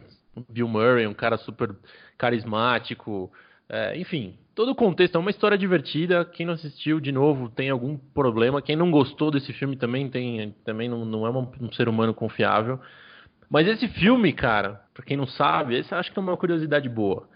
Bill 0.48 0.68
Murray, 0.68 1.06
um 1.06 1.14
cara 1.14 1.36
super 1.38 1.74
carismático, 2.16 3.30
é, 3.68 3.98
enfim, 3.98 4.34
todo 4.54 4.70
o 4.70 4.74
contexto 4.74 5.16
é 5.16 5.18
uma 5.18 5.30
história 5.30 5.58
divertida. 5.58 6.24
Quem 6.24 6.46
não 6.46 6.54
assistiu, 6.54 6.98
de 6.98 7.12
novo, 7.12 7.50
tem 7.50 7.68
algum 7.68 7.96
problema. 7.96 8.62
Quem 8.62 8.74
não 8.74 8.90
gostou 8.90 9.30
desse 9.30 9.52
filme 9.52 9.76
também 9.76 10.08
tem, 10.08 10.54
também 10.64 10.88
não, 10.88 11.04
não 11.04 11.26
é 11.26 11.30
um, 11.30 11.72
ser 11.72 11.88
humano 11.88 12.14
confiável. 12.14 12.80
Mas 13.50 13.66
esse 13.66 13.86
filme, 13.88 14.32
cara, 14.32 14.82
pra 14.94 15.04
quem 15.04 15.16
não 15.16 15.26
sabe, 15.26 15.78
esse 15.78 15.94
acho 15.94 16.12
que 16.12 16.18
é 16.18 16.22
uma 16.22 16.36
curiosidade 16.36 16.88
boa. 16.88 17.28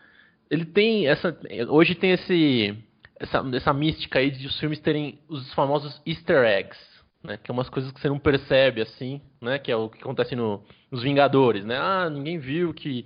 Ele 0.50 0.64
tem 0.64 1.06
essa. 1.06 1.38
Hoje 1.68 1.94
tem 1.94 2.12
esse. 2.12 2.76
Essa, 3.18 3.44
essa 3.54 3.72
mística 3.72 4.18
aí 4.18 4.32
de 4.32 4.48
os 4.48 4.58
filmes 4.58 4.80
terem 4.80 5.20
os 5.28 5.52
famosos 5.54 6.02
easter 6.04 6.44
eggs, 6.44 6.80
né? 7.22 7.38
Que 7.42 7.50
é 7.50 7.54
umas 7.54 7.68
coisas 7.68 7.92
que 7.92 8.00
você 8.00 8.08
não 8.08 8.18
percebe 8.18 8.82
assim, 8.82 9.20
né? 9.40 9.58
Que 9.58 9.70
é 9.70 9.76
o 9.76 9.88
que 9.88 10.02
acontece 10.02 10.34
no, 10.34 10.62
nos 10.90 11.02
Vingadores, 11.02 11.64
né? 11.64 11.78
Ah, 11.78 12.10
ninguém 12.10 12.38
viu 12.38 12.72
que 12.74 13.04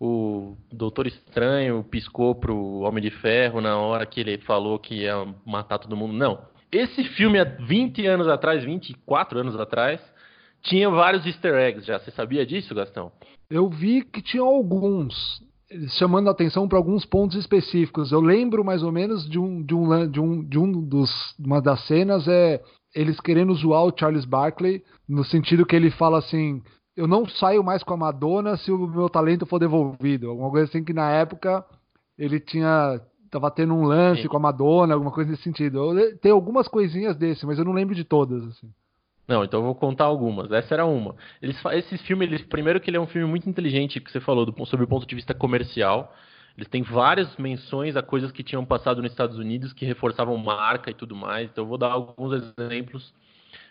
o 0.00 0.56
Doutor 0.72 1.06
Estranho 1.06 1.82
piscou 1.84 2.34
pro 2.34 2.80
Homem 2.80 3.02
de 3.02 3.10
Ferro 3.10 3.60
na 3.60 3.76
hora 3.78 4.06
que 4.06 4.20
ele 4.20 4.38
falou 4.38 4.78
que 4.78 5.02
ia 5.02 5.26
matar 5.46 5.78
todo 5.78 5.96
mundo. 5.96 6.12
Não. 6.12 6.46
Esse 6.70 7.04
filme, 7.04 7.38
há 7.38 7.44
20 7.44 8.06
anos 8.06 8.28
atrás, 8.28 8.64
24 8.64 9.38
anos 9.38 9.58
atrás, 9.58 10.00
tinha 10.62 10.90
vários 10.90 11.24
easter 11.24 11.54
eggs 11.54 11.86
já. 11.86 11.98
Você 11.98 12.10
sabia 12.10 12.44
disso, 12.44 12.74
Gastão? 12.74 13.12
Eu 13.48 13.68
vi 13.68 14.02
que 14.02 14.20
tinha 14.20 14.42
alguns, 14.42 15.14
chamando 15.98 16.28
a 16.28 16.32
atenção 16.32 16.66
para 16.66 16.78
alguns 16.78 17.04
pontos 17.04 17.36
específicos. 17.36 18.10
Eu 18.10 18.20
lembro 18.20 18.64
mais 18.64 18.82
ou 18.82 18.90
menos 18.90 19.28
de 19.28 19.38
um, 19.38 19.62
de 19.62 19.74
um, 19.74 20.10
de 20.10 20.20
um, 20.20 20.44
de 20.44 20.58
um 20.58 20.72
dos, 20.82 21.10
uma 21.38 21.62
das 21.62 21.86
cenas 21.86 22.26
é 22.26 22.60
eles 22.94 23.20
querendo 23.20 23.54
zoar 23.54 23.84
o 23.84 23.92
Charles 23.96 24.24
Barkley, 24.24 24.82
no 25.08 25.24
sentido 25.24 25.66
que 25.66 25.74
ele 25.74 25.90
fala 25.90 26.18
assim: 26.18 26.62
eu 26.96 27.06
não 27.06 27.26
saio 27.26 27.62
mais 27.62 27.82
com 27.82 27.94
a 27.94 27.96
Madonna 27.96 28.56
se 28.56 28.70
o 28.70 28.86
meu 28.86 29.08
talento 29.08 29.46
for 29.46 29.58
devolvido. 29.58 30.30
Alguma 30.30 30.50
coisa 30.50 30.66
assim 30.66 30.84
que 30.84 30.92
na 30.92 31.10
época 31.10 31.64
ele 32.18 32.38
tinha. 32.38 33.00
Tava 33.30 33.50
tendo 33.50 33.74
um 33.74 33.82
lance 33.82 34.22
Sim. 34.22 34.28
com 34.28 34.36
a 34.36 34.40
Madonna, 34.40 34.94
alguma 34.94 35.10
coisa 35.10 35.28
nesse 35.28 35.42
sentido. 35.42 35.92
Tem 36.22 36.30
algumas 36.30 36.68
coisinhas 36.68 37.16
desse, 37.16 37.44
mas 37.44 37.58
eu 37.58 37.64
não 37.64 37.72
lembro 37.72 37.92
de 37.92 38.04
todas, 38.04 38.44
assim. 38.44 38.70
Não, 39.26 39.42
então 39.42 39.58
eu 39.58 39.64
vou 39.64 39.74
contar 39.74 40.04
algumas. 40.04 40.52
Essa 40.52 40.74
era 40.74 40.86
uma. 40.86 41.16
Eles, 41.42 41.60
esse 41.72 41.98
filme, 41.98 42.26
eles, 42.26 42.42
primeiro 42.42 42.80
que 42.80 42.90
ele 42.90 42.96
é 42.96 43.00
um 43.00 43.08
filme 43.08 43.28
muito 43.28 43.48
inteligente, 43.48 44.00
que 44.00 44.12
você 44.12 44.20
falou, 44.20 44.46
do, 44.46 44.66
sobre 44.66 44.84
o 44.84 44.88
ponto 44.88 45.04
de 45.04 45.14
vista 45.16 45.34
comercial. 45.34 46.14
Eles 46.56 46.68
têm 46.68 46.82
várias 46.82 47.36
menções 47.36 47.96
a 47.96 48.02
coisas 48.02 48.30
que 48.30 48.42
tinham 48.42 48.64
passado 48.64 49.02
nos 49.02 49.10
Estados 49.10 49.38
Unidos 49.38 49.72
que 49.72 49.84
reforçavam 49.84 50.36
marca 50.36 50.90
e 50.90 50.94
tudo 50.94 51.16
mais. 51.16 51.50
Então 51.50 51.64
eu 51.64 51.68
vou 51.68 51.78
dar 51.78 51.90
alguns 51.90 52.32
exemplos 52.32 53.12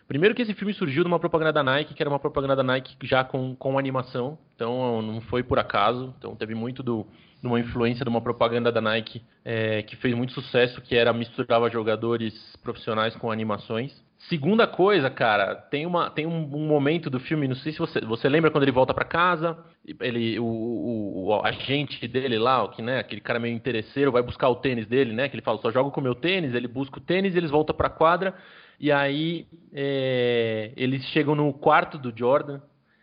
Primeiro 0.08 0.36
que 0.36 0.42
esse 0.42 0.54
filme 0.54 0.74
surgiu 0.74 1.04
de 1.04 1.08
uma 1.08 1.20
propaganda 1.20 1.54
da 1.54 1.64
Nike, 1.64 1.94
que 1.94 2.04
era 2.04 2.10
uma 2.10 2.20
propaganda 2.20 2.56
da 2.56 2.64
Nike 2.64 2.96
já 3.04 3.24
com, 3.24 3.56
com 3.56 3.80
animação, 3.80 4.38
então 4.56 5.02
não 5.02 5.22
foi 5.22 5.44
por 5.44 5.58
acaso, 5.58 6.14
então 6.18 6.36
teve 6.36 6.54
muito 6.54 6.84
do, 6.84 7.08
de 7.42 7.48
uma 7.48 7.60
influência 7.60 8.04
de 8.04 8.10
uma 8.10 8.22
propaganda 8.22 8.72
da 8.72 8.82
Nike 8.82 9.24
é, 9.46 9.82
que 9.82 9.96
fez 9.96 10.14
muito 10.14 10.34
sucesso, 10.34 10.82
que 10.82 10.96
era 10.96 11.14
misturava 11.14 11.70
jogadores 11.70 12.34
profissionais 12.62 13.16
com 13.16 13.32
animações. 13.32 13.92
Segunda 14.30 14.66
coisa, 14.66 15.10
cara, 15.10 15.56
tem, 15.56 15.86
uma, 15.86 16.10
tem 16.10 16.26
um, 16.26 16.44
um 16.56 16.66
momento 16.66 17.10
do 17.10 17.20
filme, 17.20 17.48
não 17.48 17.56
sei 17.56 17.74
se 17.74 17.80
você, 17.80 18.00
você 18.02 18.30
lembra 18.30 18.50
quando 18.50 18.64
ele 18.64 18.72
volta 18.72 18.94
para 18.94 19.04
casa, 19.04 19.58
ele, 20.00 20.40
o, 20.40 20.46
o, 20.46 21.26
o, 21.26 21.46
agente 21.46 22.08
dele 22.08 22.38
lá, 22.38 22.68
que, 22.70 22.82
né, 22.82 23.00
aquele 23.00 23.20
cara 23.20 23.40
meio 23.40 23.54
interesseiro, 23.54 24.12
vai 24.14 24.22
buscar 24.22 24.48
o 24.48 24.56
tênis 24.56 24.88
dele, 24.88 25.14
né, 25.14 25.28
que 25.28 25.36
ele 25.36 25.42
fala, 25.42 25.60
só 25.60 25.72
joga 25.72 25.92
com 25.92 26.00
o 26.00 26.04
meu 26.04 26.16
tênis, 26.16 26.54
ele 26.54 26.68
busca 26.68 27.00
o 27.00 27.02
tênis, 27.02 27.36
eles 27.36 27.52
voltam 27.52 27.76
pra 27.76 27.90
quadra, 27.90 28.34
e 28.80 28.92
aí 28.92 29.48
é, 29.74 30.72
eles 30.76 31.04
chegam 31.06 31.36
no 31.36 31.54
quarto 31.54 31.98
do 31.98 32.14
Jordan. 32.14 32.60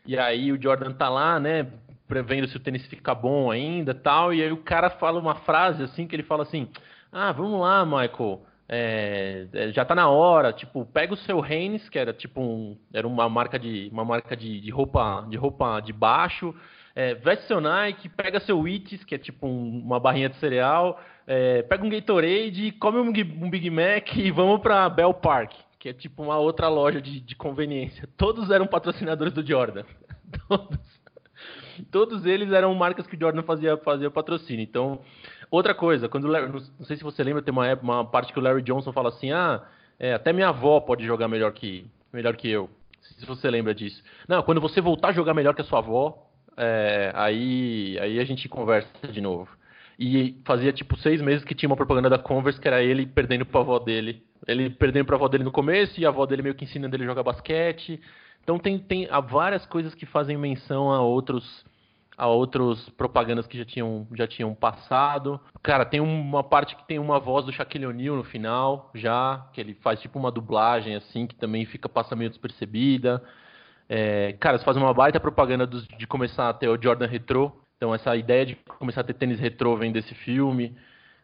E 0.06 0.18
aí 0.18 0.52
o 0.52 0.60
Jordan 0.60 0.92
tá 0.92 1.08
lá, 1.08 1.38
né? 1.38 1.66
Prevendo 2.06 2.48
se 2.48 2.56
o 2.56 2.60
tênis 2.60 2.84
fica 2.86 3.14
bom 3.14 3.50
ainda 3.50 3.94
tal. 3.94 4.34
E 4.34 4.42
aí 4.42 4.52
o 4.52 4.58
cara 4.58 4.90
fala 4.90 5.18
uma 5.18 5.36
frase 5.36 5.82
assim 5.82 6.06
que 6.06 6.14
ele 6.14 6.22
fala 6.22 6.42
assim: 6.42 6.68
Ah, 7.12 7.32
vamos 7.32 7.60
lá, 7.60 7.84
Michael. 7.84 8.42
É, 8.72 9.48
é 9.52 9.72
já 9.72 9.84
tá 9.84 9.96
na 9.96 10.08
hora, 10.08 10.52
tipo, 10.52 10.86
pega 10.86 11.12
o 11.12 11.16
seu 11.16 11.42
Hanes, 11.42 11.88
que 11.88 11.98
era 11.98 12.12
tipo 12.12 12.40
um, 12.40 12.78
era 12.92 13.06
uma 13.06 13.28
marca 13.28 13.58
de 13.58 13.88
uma 13.92 14.04
marca 14.04 14.36
de, 14.36 14.60
de 14.60 14.70
roupa 14.70 15.26
de 15.28 15.36
roupa 15.36 15.80
de 15.80 15.92
baixo, 15.92 16.54
é, 16.94 17.14
veste 17.14 17.46
seu 17.46 17.60
Nike, 17.60 18.08
pega 18.08 18.38
seu 18.38 18.60
Wheaties, 18.60 19.02
que 19.02 19.16
é 19.16 19.18
tipo 19.18 19.48
um, 19.48 19.80
uma 19.84 19.98
barrinha 19.98 20.28
de 20.28 20.36
cereal, 20.36 21.00
é, 21.26 21.62
pega 21.62 21.84
um 21.84 21.88
Gatorade, 21.88 22.70
come 22.78 22.98
um, 22.98 23.44
um, 23.44 23.50
Big 23.50 23.68
Mac 23.70 24.16
e 24.16 24.30
vamos 24.30 24.60
pra 24.60 24.88
Bell 24.88 25.14
Park, 25.14 25.52
que 25.76 25.88
é 25.88 25.92
tipo 25.92 26.22
uma 26.22 26.38
outra 26.38 26.68
loja 26.68 27.00
de, 27.00 27.20
de 27.20 27.34
conveniência. 27.34 28.08
Todos 28.16 28.50
eram 28.50 28.68
patrocinadores 28.68 29.32
do 29.32 29.44
Jordan. 29.44 29.82
Todos. 30.48 31.00
Todos 31.90 32.26
eles 32.26 32.52
eram 32.52 32.74
marcas 32.74 33.06
que 33.06 33.16
o 33.16 33.20
Jordan 33.20 33.42
fazia, 33.42 33.76
fazia 33.78 34.10
patrocínio. 34.10 34.62
Então, 34.62 35.00
outra 35.50 35.74
coisa, 35.74 36.08
quando 36.08 36.26
Larry, 36.26 36.50
não 36.50 36.86
sei 36.86 36.96
se 36.96 37.02
você 37.02 37.22
lembra, 37.24 37.42
tem 37.42 37.52
uma, 37.52 37.74
uma 37.74 38.04
parte 38.04 38.32
que 38.32 38.38
o 38.38 38.42
Larry 38.42 38.62
Johnson 38.62 38.92
fala 38.92 39.08
assim: 39.08 39.32
ah, 39.32 39.62
é, 39.98 40.14
até 40.14 40.32
minha 40.32 40.48
avó 40.48 40.80
pode 40.80 41.04
jogar 41.04 41.28
melhor 41.28 41.52
que, 41.52 41.86
melhor 42.12 42.36
que 42.36 42.48
eu. 42.48 42.70
Se 43.00 43.26
você 43.26 43.50
lembra 43.50 43.74
disso. 43.74 44.02
Não, 44.28 44.42
quando 44.42 44.60
você 44.60 44.80
voltar 44.80 45.08
a 45.08 45.12
jogar 45.12 45.34
melhor 45.34 45.54
que 45.54 45.62
a 45.62 45.64
sua 45.64 45.78
avó, 45.78 46.30
é, 46.56 47.12
aí, 47.14 47.98
aí 48.00 48.18
a 48.20 48.24
gente 48.24 48.48
conversa 48.48 48.88
de 49.10 49.20
novo. 49.20 49.48
E 49.98 50.40
fazia 50.44 50.72
tipo 50.72 50.96
seis 50.98 51.20
meses 51.20 51.44
que 51.44 51.54
tinha 51.54 51.68
uma 51.68 51.76
propaganda 51.76 52.08
da 52.08 52.18
Converse 52.18 52.58
que 52.58 52.66
era 52.66 52.82
ele 52.82 53.04
perdendo 53.04 53.44
pra 53.44 53.60
avó 53.60 53.78
dele. 53.78 54.22
Ele 54.46 54.70
perdendo 54.70 55.04
pra 55.04 55.16
avó 55.16 55.28
dele 55.28 55.44
no 55.44 55.52
começo 55.52 56.00
e 56.00 56.06
a 56.06 56.08
avó 56.08 56.24
dele 56.24 56.40
meio 56.40 56.54
que 56.54 56.64
ensinando 56.64 56.96
ele 56.96 57.04
a 57.04 57.06
jogar 57.06 57.22
basquete. 57.22 58.00
Então 58.42 58.58
tem, 58.58 58.78
tem 58.78 59.06
há 59.10 59.20
várias 59.20 59.66
coisas 59.66 59.94
que 59.94 60.06
fazem 60.06 60.38
menção 60.38 60.90
a 60.90 61.02
outros 61.02 61.64
a 62.20 62.26
outros 62.26 62.86
propagandas 62.90 63.46
que 63.46 63.56
já 63.56 63.64
tinham, 63.64 64.06
já 64.14 64.26
tinham 64.26 64.54
passado. 64.54 65.40
Cara, 65.62 65.86
tem 65.86 66.00
uma 66.00 66.44
parte 66.44 66.76
que 66.76 66.86
tem 66.86 66.98
uma 66.98 67.18
voz 67.18 67.46
do 67.46 67.52
Shaquille 67.52 67.86
O'Neal 67.86 68.14
no 68.14 68.24
final, 68.24 68.90
já, 68.94 69.46
que 69.54 69.60
ele 69.60 69.72
faz 69.72 70.02
tipo 70.02 70.18
uma 70.18 70.30
dublagem 70.30 70.94
assim, 70.94 71.26
que 71.26 71.34
também 71.34 71.64
fica 71.64 71.88
passa 71.88 72.14
meio 72.14 72.28
despercebida. 72.28 73.22
É, 73.88 74.34
cara, 74.34 74.58
você 74.58 74.64
faz 74.66 74.76
uma 74.76 74.92
baita 74.92 75.18
propaganda 75.18 75.66
de 75.66 76.06
começar 76.06 76.50
a 76.50 76.52
ter 76.52 76.68
o 76.68 76.78
Jordan 76.80 77.06
Retro. 77.06 77.58
Então, 77.78 77.94
essa 77.94 78.14
ideia 78.14 78.44
de 78.44 78.54
começar 78.78 79.00
a 79.00 79.04
ter 79.04 79.14
tênis 79.14 79.40
retrô 79.40 79.74
vem 79.78 79.90
desse 79.90 80.14
filme. 80.16 80.76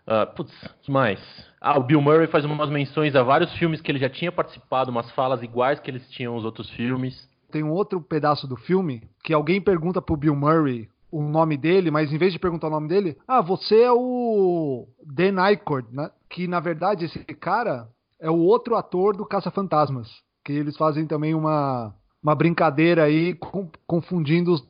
Uh, 0.07 0.35
putz, 0.35 0.55
mais? 0.89 1.21
Ah, 1.61 1.79
o 1.79 1.83
Bill 1.83 2.01
Murray 2.01 2.27
faz 2.27 2.43
umas 2.47 2.71
menções 2.71 3.15
a 3.15 3.23
vários 3.23 3.53
filmes 3.59 3.83
que 3.83 3.93
ele 3.93 3.99
já 3.99 4.09
tinha 4.09 4.33
participado, 4.33 4.91
umas 4.91 5.11
falas 5.11 5.43
iguais 5.43 5.79
que 5.79 5.91
eles 5.91 6.09
tinham 6.09 6.37
nos 6.37 6.45
outros 6.47 6.71
filmes. 6.71 7.29
Tem 7.51 7.63
um 7.63 7.71
outro 7.71 8.01
pedaço 8.01 8.47
do 8.47 8.57
filme 8.57 9.03
que 9.23 9.33
alguém 9.33 9.61
pergunta 9.61 10.03
pro 10.03 10.17
Bill 10.17 10.35
Murray 10.35 10.89
o 11.11 11.23
nome 11.23 11.57
dele, 11.57 11.91
mas 11.91 12.13
em 12.13 12.19
vez 12.19 12.33
de 12.33 12.39
perguntar 12.39 12.67
o 12.67 12.71
nome 12.71 12.89
dele, 12.89 13.17
ah, 13.27 13.41
você 13.41 13.83
é 13.83 13.93
o 13.93 14.87
Dan 15.03 15.41
Aykroyd, 15.41 15.89
né? 15.93 16.11
Que 16.29 16.47
na 16.47 16.61
verdade 16.61 17.05
esse 17.05 17.19
cara 17.35 17.89
é 18.21 18.31
o 18.31 18.39
outro 18.39 18.77
ator 18.77 19.17
do 19.17 19.25
Caça-Fantasmas, 19.25 20.09
que 20.45 20.53
eles 20.53 20.77
fazem 20.77 21.07
também 21.07 21.35
uma 21.35 21.95
uma 22.23 22.35
brincadeira 22.35 23.05
aí 23.05 23.35
com, 23.35 23.71
confundindo 23.87 24.53
os 24.53 24.67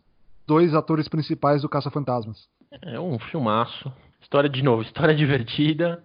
dois 0.47 0.75
atores 0.75 1.09
principais 1.09 1.63
do 1.63 1.69
Caça-Fantasmas. 1.69 2.49
É 2.83 3.01
um 3.01 3.19
filmaço. 3.19 3.91
História 4.21 4.49
de 4.51 4.63
novo, 4.63 4.83
história 4.83 5.15
divertida. 5.17 6.03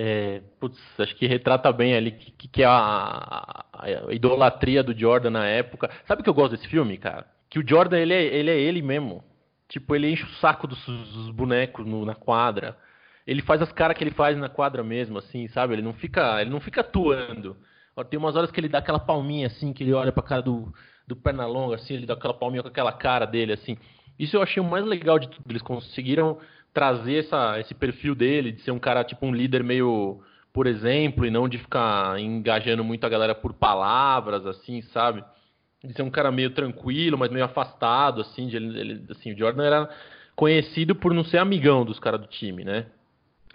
É, 0.00 0.42
putz, 0.60 0.78
acho 0.96 1.16
que 1.16 1.26
retrata 1.26 1.72
bem 1.72 1.92
ali 1.96 2.12
que, 2.12 2.46
que 2.46 2.62
é 2.62 2.66
a, 2.66 3.64
a, 3.72 4.12
idolatria 4.12 4.80
do 4.80 4.96
Jordan 4.96 5.30
na 5.30 5.44
época. 5.44 5.90
Sabe 6.06 6.22
que 6.22 6.28
eu 6.28 6.34
gosto 6.34 6.52
desse 6.52 6.68
filme, 6.68 6.96
cara? 6.96 7.26
Que 7.50 7.58
o 7.58 7.68
Jordan 7.68 7.98
ele 7.98 8.14
é 8.14 8.22
ele, 8.22 8.48
é 8.48 8.60
ele 8.60 8.80
mesmo. 8.80 9.24
Tipo, 9.68 9.96
ele 9.96 10.08
enche 10.08 10.22
o 10.22 10.34
saco 10.40 10.68
dos, 10.68 10.80
dos 10.86 11.30
bonecos 11.32 11.84
no, 11.84 12.04
na 12.04 12.14
quadra. 12.14 12.78
Ele 13.26 13.42
faz 13.42 13.60
as 13.60 13.72
caras 13.72 13.98
que 13.98 14.04
ele 14.04 14.12
faz 14.12 14.38
na 14.38 14.48
quadra 14.48 14.84
mesmo, 14.84 15.18
assim, 15.18 15.48
sabe? 15.48 15.74
Ele 15.74 15.82
não 15.82 15.92
fica, 15.92 16.40
ele 16.40 16.50
não 16.50 16.60
fica 16.60 16.82
atuando. 16.82 17.56
Tem 18.08 18.20
umas 18.20 18.36
horas 18.36 18.52
que 18.52 18.60
ele 18.60 18.68
dá 18.68 18.78
aquela 18.78 19.00
palminha 19.00 19.48
assim, 19.48 19.72
que 19.72 19.82
ele 19.82 19.94
olha 19.94 20.12
pra 20.12 20.22
cara 20.22 20.42
do, 20.42 20.72
do 21.08 21.16
Pernalonga, 21.16 21.74
assim, 21.74 21.94
ele 21.94 22.06
dá 22.06 22.14
aquela 22.14 22.34
palminha 22.34 22.62
com 22.62 22.68
aquela 22.68 22.92
cara 22.92 23.26
dele, 23.26 23.52
assim. 23.52 23.76
Isso 24.16 24.36
eu 24.36 24.42
achei 24.42 24.62
o 24.62 24.64
mais 24.64 24.84
legal 24.84 25.18
de 25.18 25.28
tudo. 25.28 25.50
Eles 25.50 25.62
conseguiram 25.62 26.38
trazer 26.72 27.24
essa, 27.24 27.58
esse 27.60 27.74
perfil 27.74 28.14
dele, 28.14 28.52
de 28.52 28.62
ser 28.62 28.70
um 28.70 28.78
cara, 28.78 29.04
tipo, 29.04 29.26
um 29.26 29.34
líder 29.34 29.62
meio 29.62 30.22
por 30.52 30.66
exemplo, 30.66 31.24
e 31.24 31.30
não 31.30 31.48
de 31.48 31.56
ficar 31.56 32.18
engajando 32.18 32.82
muito 32.82 33.04
a 33.04 33.08
galera 33.08 33.32
por 33.32 33.52
palavras, 33.52 34.44
assim, 34.44 34.82
sabe? 34.82 35.22
De 35.84 35.92
ser 35.92 36.02
um 36.02 36.10
cara 36.10 36.32
meio 36.32 36.50
tranquilo, 36.50 37.16
mas 37.16 37.30
meio 37.30 37.44
afastado, 37.44 38.22
assim, 38.22 38.48
de 38.48 38.56
ele, 38.56 39.06
assim, 39.08 39.32
o 39.32 39.38
Jordan 39.38 39.64
era 39.64 39.90
conhecido 40.34 40.96
por 40.96 41.14
não 41.14 41.22
ser 41.22 41.38
amigão 41.38 41.84
dos 41.84 42.00
caras 42.00 42.20
do 42.20 42.26
time, 42.26 42.64
né? 42.64 42.86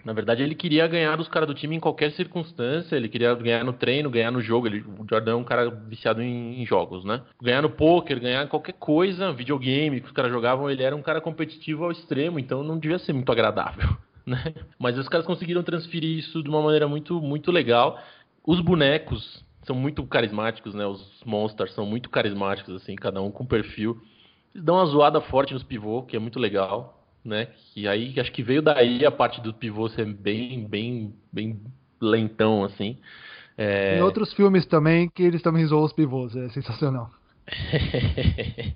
Na 0.04 0.12
verdade, 0.12 0.42
ele 0.42 0.54
queria 0.54 0.86
ganhar 0.86 1.16
dos 1.16 1.28
caras 1.28 1.48
do 1.48 1.54
time 1.54 1.76
em 1.76 1.80
qualquer 1.80 2.12
circunstância. 2.12 2.94
Ele 2.94 3.08
queria 3.08 3.34
ganhar 3.34 3.64
no 3.64 3.72
treino, 3.72 4.10
ganhar 4.10 4.30
no 4.30 4.40
jogo. 4.40 4.66
Ele, 4.66 4.80
o 4.80 5.06
Jordan 5.08 5.32
é 5.32 5.34
um 5.34 5.44
cara 5.44 5.70
viciado 5.70 6.20
em, 6.20 6.60
em, 6.60 6.66
jogos, 6.66 7.04
né? 7.04 7.22
Ganhar 7.42 7.62
no 7.62 7.70
poker, 7.70 8.20
ganhar 8.20 8.46
qualquer 8.48 8.74
coisa, 8.74 9.32
videogame 9.32 10.00
que 10.02 10.06
os 10.06 10.12
caras 10.12 10.30
jogavam. 10.30 10.70
Ele 10.70 10.82
era 10.82 10.94
um 10.94 11.00
cara 11.00 11.22
competitivo 11.22 11.84
ao 11.84 11.90
extremo, 11.90 12.38
então 12.38 12.62
não 12.62 12.78
devia 12.78 12.98
ser 12.98 13.14
muito 13.14 13.32
agradável, 13.32 13.96
né? 14.26 14.54
Mas 14.78 14.98
os 14.98 15.08
caras 15.08 15.26
conseguiram 15.26 15.62
transferir 15.62 16.18
isso 16.18 16.42
de 16.42 16.50
uma 16.50 16.60
maneira 16.60 16.86
muito, 16.86 17.18
muito 17.20 17.50
legal. 17.50 17.98
Os 18.46 18.60
bonecos 18.60 19.42
são 19.62 19.74
muito 19.74 20.02
carismáticos, 20.04 20.74
né? 20.74 20.86
Os 20.86 21.22
monsters 21.24 21.72
são 21.72 21.86
muito 21.86 22.10
carismáticos, 22.10 22.74
assim, 22.74 22.94
cada 22.94 23.22
um 23.22 23.30
com 23.30 23.46
perfil. 23.46 23.98
Eles 24.54 24.62
dão 24.62 24.76
uma 24.76 24.84
zoada 24.84 25.22
forte 25.22 25.54
nos 25.54 25.62
pivô, 25.62 26.02
que 26.02 26.14
é 26.14 26.18
muito 26.18 26.38
legal 26.38 26.93
né? 27.24 27.48
E 27.74 27.88
aí 27.88 28.18
acho 28.18 28.32
que 28.32 28.42
veio 28.42 28.60
daí 28.60 29.04
a 29.04 29.10
parte 29.10 29.40
do 29.40 29.54
pivô 29.54 29.88
ser 29.88 30.04
bem, 30.04 30.66
bem, 30.66 31.14
bem 31.32 31.60
lentão, 32.00 32.64
assim. 32.64 32.98
É... 33.56 33.98
Em 33.98 34.02
outros 34.02 34.32
filmes 34.34 34.66
também, 34.66 35.08
que 35.08 35.22
eles 35.22 35.42
também 35.42 35.64
zoam 35.64 35.84
os 35.84 35.92
pivôs, 35.92 36.34
é 36.36 36.48
sensacional. 36.50 37.10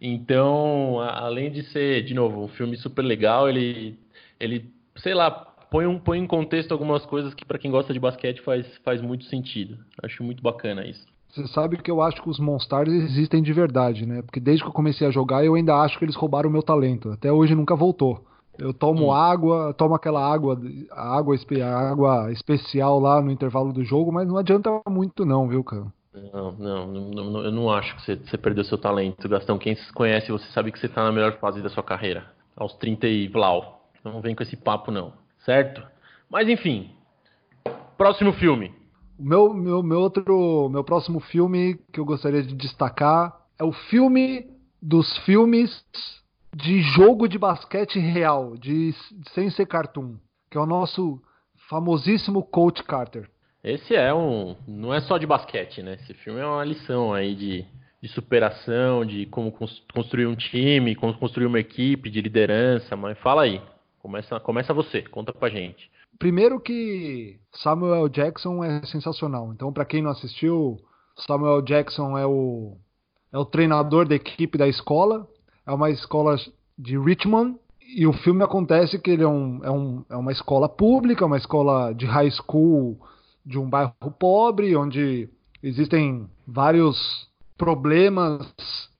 então, 0.00 1.00
além 1.00 1.50
de 1.50 1.62
ser, 1.64 2.02
de 2.04 2.14
novo, 2.14 2.44
um 2.44 2.48
filme 2.48 2.76
super 2.76 3.02
legal, 3.02 3.48
ele, 3.48 3.98
ele 4.38 4.70
sei 4.96 5.14
lá, 5.14 5.30
põe, 5.70 5.86
um, 5.86 5.98
põe 5.98 6.18
em 6.18 6.26
contexto 6.26 6.72
algumas 6.72 7.04
coisas 7.06 7.32
que 7.34 7.44
para 7.44 7.58
quem 7.58 7.70
gosta 7.70 7.92
de 7.92 8.00
basquete 8.00 8.40
faz, 8.42 8.66
faz 8.84 9.00
muito 9.00 9.24
sentido. 9.24 9.78
Acho 10.02 10.22
muito 10.22 10.42
bacana 10.42 10.86
isso. 10.86 11.06
Você 11.32 11.46
sabe 11.48 11.76
que 11.76 11.90
eu 11.90 12.02
acho 12.02 12.20
que 12.20 12.28
os 12.28 12.40
Monstars 12.40 12.92
existem 12.92 13.42
de 13.42 13.52
verdade, 13.52 14.04
né? 14.04 14.20
Porque 14.22 14.40
desde 14.40 14.64
que 14.64 14.68
eu 14.68 14.74
comecei 14.74 15.06
a 15.06 15.10
jogar, 15.10 15.44
eu 15.44 15.54
ainda 15.54 15.76
acho 15.76 15.98
que 15.98 16.04
eles 16.04 16.16
roubaram 16.16 16.48
o 16.48 16.52
meu 16.52 16.62
talento. 16.62 17.10
Até 17.10 17.32
hoje 17.32 17.54
nunca 17.54 17.76
voltou. 17.76 18.24
Eu 18.58 18.74
tomo 18.74 19.06
hum. 19.06 19.12
água, 19.12 19.72
tomo 19.72 19.94
aquela 19.94 20.20
água, 20.20 20.60
a 20.90 21.16
água, 21.16 21.36
a 21.62 21.90
água 21.90 22.32
especial 22.32 22.98
lá 22.98 23.22
no 23.22 23.30
intervalo 23.30 23.72
do 23.72 23.84
jogo, 23.84 24.12
mas 24.12 24.26
não 24.26 24.36
adianta 24.36 24.70
muito 24.88 25.24
não, 25.24 25.48
viu, 25.48 25.62
cara? 25.62 25.86
Não, 26.12 26.52
não, 26.52 26.86
não, 26.86 27.44
eu 27.44 27.52
não 27.52 27.70
acho 27.70 27.94
que 27.96 28.02
você, 28.02 28.16
você 28.16 28.36
perdeu 28.36 28.64
seu 28.64 28.76
talento, 28.76 29.28
Gastão. 29.28 29.56
Quem 29.56 29.76
se 29.76 29.92
conhece, 29.92 30.32
você 30.32 30.46
sabe 30.52 30.72
que 30.72 30.78
você 30.78 30.88
tá 30.88 31.04
na 31.04 31.12
melhor 31.12 31.38
fase 31.38 31.62
da 31.62 31.68
sua 31.68 31.84
carreira. 31.84 32.24
Aos 32.56 32.74
30 32.74 33.06
e 33.06 33.28
blau. 33.28 33.88
Não 34.04 34.20
vem 34.20 34.34
com 34.34 34.42
esse 34.42 34.56
papo, 34.56 34.90
não. 34.90 35.12
Certo? 35.44 35.82
Mas 36.28 36.48
enfim. 36.48 36.90
Próximo 37.96 38.32
filme. 38.32 38.79
O 39.20 39.22
meu, 39.22 39.52
meu, 39.52 39.82
meu 39.82 40.00
outro, 40.00 40.70
meu 40.70 40.82
próximo 40.82 41.20
filme 41.20 41.78
que 41.92 42.00
eu 42.00 42.06
gostaria 42.06 42.42
de 42.42 42.54
destacar 42.54 43.36
é 43.58 43.62
o 43.62 43.70
filme 43.70 44.46
dos 44.80 45.14
filmes 45.26 45.84
de 46.56 46.80
jogo 46.80 47.28
de 47.28 47.36
basquete 47.36 47.98
real, 47.98 48.56
de, 48.56 48.94
sem 49.34 49.50
ser 49.50 49.66
cartoon, 49.66 50.16
que 50.50 50.56
é 50.56 50.60
o 50.60 50.64
nosso 50.64 51.20
famosíssimo 51.68 52.42
Coach 52.42 52.82
Carter. 52.82 53.28
Esse 53.62 53.94
é 53.94 54.12
um, 54.14 54.56
não 54.66 54.94
é 54.94 55.02
só 55.02 55.18
de 55.18 55.26
basquete, 55.26 55.82
né? 55.82 55.98
Esse 56.00 56.14
filme 56.14 56.40
é 56.40 56.46
uma 56.46 56.64
lição 56.64 57.12
aí 57.12 57.34
de, 57.34 57.66
de 58.00 58.08
superação, 58.08 59.04
de 59.04 59.26
como 59.26 59.52
construir 59.92 60.28
um 60.28 60.34
time, 60.34 60.96
como 60.96 61.12
construir 61.12 61.44
uma 61.44 61.60
equipe, 61.60 62.08
de 62.08 62.22
liderança. 62.22 62.96
Mas 62.96 63.18
fala 63.18 63.42
aí, 63.42 63.60
começa, 63.98 64.40
começa 64.40 64.72
você, 64.72 65.02
conta 65.02 65.30
pra 65.30 65.50
gente. 65.50 65.90
Primeiro 66.20 66.60
que 66.60 67.40
Samuel 67.50 68.06
Jackson 68.10 68.62
é 68.62 68.84
sensacional. 68.84 69.54
Então, 69.54 69.72
para 69.72 69.86
quem 69.86 70.02
não 70.02 70.10
assistiu, 70.10 70.76
Samuel 71.26 71.62
Jackson 71.62 72.16
é 72.18 72.26
o, 72.26 72.76
é 73.32 73.38
o 73.38 73.44
treinador 73.46 74.06
da 74.06 74.14
equipe 74.14 74.58
da 74.58 74.68
escola. 74.68 75.26
É 75.66 75.72
uma 75.72 75.88
escola 75.88 76.36
de 76.78 76.98
Richmond. 76.98 77.56
E 77.96 78.06
o 78.06 78.12
filme 78.12 78.44
acontece 78.44 78.98
que 78.98 79.10
ele 79.10 79.22
é, 79.22 79.28
um, 79.28 79.64
é, 79.64 79.70
um, 79.70 80.04
é 80.10 80.16
uma 80.16 80.30
escola 80.30 80.68
pública, 80.68 81.24
uma 81.24 81.38
escola 81.38 81.94
de 81.94 82.04
high 82.04 82.30
school 82.30 83.00
de 83.44 83.58
um 83.58 83.70
bairro 83.70 83.94
pobre, 84.18 84.76
onde 84.76 85.26
existem 85.62 86.28
vários 86.46 87.30
problemas 87.56 88.46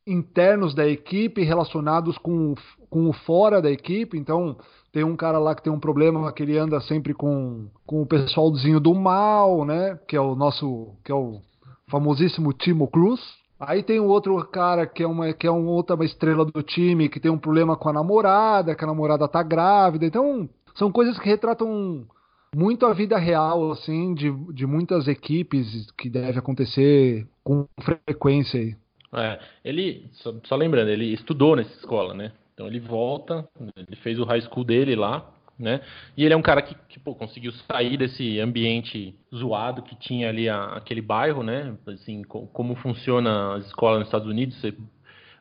internos 0.06 0.74
da 0.74 0.88
equipe 0.88 1.42
relacionados 1.42 2.16
com, 2.16 2.54
com 2.88 3.10
o 3.10 3.12
fora 3.12 3.60
da 3.60 3.70
equipe. 3.70 4.16
Então, 4.16 4.56
tem 4.92 5.04
um 5.04 5.16
cara 5.16 5.38
lá 5.38 5.54
que 5.54 5.62
tem 5.62 5.72
um 5.72 5.80
problema 5.80 6.32
que 6.32 6.42
ele 6.42 6.58
anda 6.58 6.80
sempre 6.80 7.14
com, 7.14 7.68
com 7.86 8.02
o 8.02 8.06
pessoalzinho 8.06 8.80
do 8.80 8.94
mal, 8.94 9.64
né? 9.64 9.98
Que 10.08 10.16
é 10.16 10.20
o 10.20 10.34
nosso, 10.34 10.94
que 11.04 11.12
é 11.12 11.14
o 11.14 11.40
famosíssimo 11.88 12.52
Timo 12.52 12.88
Cruz. 12.88 13.20
Aí 13.58 13.82
tem 13.82 14.00
um 14.00 14.06
outro 14.06 14.42
cara 14.46 14.86
que 14.86 15.02
é 15.02 15.06
uma 15.06 15.32
que 15.34 15.46
é 15.46 15.50
uma 15.50 15.70
outra 15.70 16.02
estrela 16.04 16.44
do 16.44 16.62
time 16.62 17.08
que 17.08 17.20
tem 17.20 17.30
um 17.30 17.38
problema 17.38 17.76
com 17.76 17.90
a 17.90 17.92
namorada, 17.92 18.74
que 18.74 18.82
a 18.82 18.86
namorada 18.86 19.28
tá 19.28 19.42
grávida. 19.42 20.06
Então, 20.06 20.48
são 20.74 20.90
coisas 20.90 21.18
que 21.18 21.28
retratam 21.28 22.06
muito 22.54 22.86
a 22.86 22.92
vida 22.92 23.16
real, 23.16 23.70
assim, 23.70 24.14
de, 24.14 24.30
de 24.52 24.66
muitas 24.66 25.06
equipes 25.06 25.90
que 25.92 26.10
deve 26.10 26.38
acontecer 26.38 27.26
com 27.44 27.66
frequência 27.80 28.60
aí. 28.60 28.76
É, 29.12 29.40
ele, 29.64 30.08
só, 30.12 30.32
só 30.44 30.56
lembrando, 30.56 30.88
ele 30.88 31.12
estudou 31.12 31.54
nessa 31.54 31.74
escola, 31.74 32.14
né? 32.14 32.32
Então 32.60 32.68
ele 32.68 32.78
volta, 32.78 33.48
ele 33.74 33.96
fez 34.02 34.18
o 34.18 34.24
high 34.24 34.42
school 34.42 34.64
dele 34.64 34.94
lá, 34.94 35.26
né? 35.58 35.80
E 36.14 36.26
ele 36.26 36.34
é 36.34 36.36
um 36.36 36.42
cara 36.42 36.60
que, 36.60 36.74
que 36.90 37.00
pô, 37.00 37.14
conseguiu 37.14 37.52
sair 37.52 37.96
desse 37.96 38.38
ambiente 38.38 39.18
zoado 39.34 39.80
que 39.80 39.96
tinha 39.96 40.28
ali 40.28 40.46
a, 40.46 40.64
aquele 40.74 41.00
bairro, 41.00 41.42
né? 41.42 41.74
Assim, 41.86 42.22
com, 42.22 42.46
como 42.48 42.74
funciona 42.74 43.54
as 43.54 43.64
escolas 43.64 44.00
nos 44.00 44.08
Estados 44.08 44.28
Unidos, 44.28 44.60
você, 44.60 44.74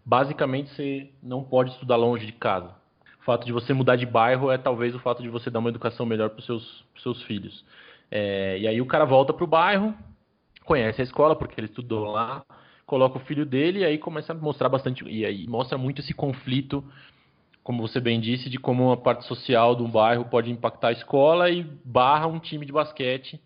basicamente 0.06 0.70
você 0.70 1.10
não 1.22 1.44
pode 1.44 1.72
estudar 1.72 1.98
longe 1.98 2.26
de 2.26 2.32
casa. 2.32 2.74
O 3.20 3.26
fato 3.26 3.46
de 3.46 3.52
você 3.52 3.74
mudar 3.74 3.98
de 3.98 4.06
bairro 4.06 4.50
é 4.50 4.58
talvez 4.58 4.96
o 4.96 5.00
fato 5.00 5.22
de 5.22 5.28
você 5.28 5.50
dar 5.50 5.60
uma 5.60 5.70
educação 5.70 6.06
melhor 6.06 6.30
para 6.30 6.40
os 6.40 6.46
seus, 6.46 6.86
seus 7.04 7.22
filhos. 7.24 7.66
É, 8.10 8.58
e 8.60 8.66
aí 8.66 8.80
o 8.80 8.86
cara 8.86 9.04
volta 9.04 9.34
para 9.34 9.44
o 9.44 9.48
bairro, 9.48 9.94
conhece 10.64 11.02
a 11.02 11.04
escola 11.04 11.36
porque 11.36 11.60
ele 11.60 11.68
estudou 11.68 12.12
lá, 12.12 12.46
coloca 12.90 13.20
o 13.20 13.22
filho 13.22 13.46
dele 13.46 13.82
e 13.82 13.86
aí 13.86 14.00
começa 14.00 14.34
a 14.34 14.36
mostrar 14.36 14.68
bastante 14.68 15.08
e 15.08 15.24
aí 15.24 15.46
mostra 15.48 15.78
muito 15.78 16.02
esse 16.02 16.12
conflito, 16.12 16.84
como 17.64 17.88
você 17.88 18.00
bem 18.00 18.20
disse, 18.20 18.50
de 18.50 18.58
como 18.58 18.92
a 18.92 18.98
parte 18.98 19.26
social 19.26 19.76
de 19.76 19.84
um 19.84 19.92
bairro 19.92 20.26
pode 20.26 20.50
impactar 20.50 20.88
a 20.88 20.94
escola 20.94 21.52
e 21.52 21.64
barra 21.86 22.26
um 22.26 22.40
time 22.40 22.66
de 22.66 22.72
basquete 22.72 23.40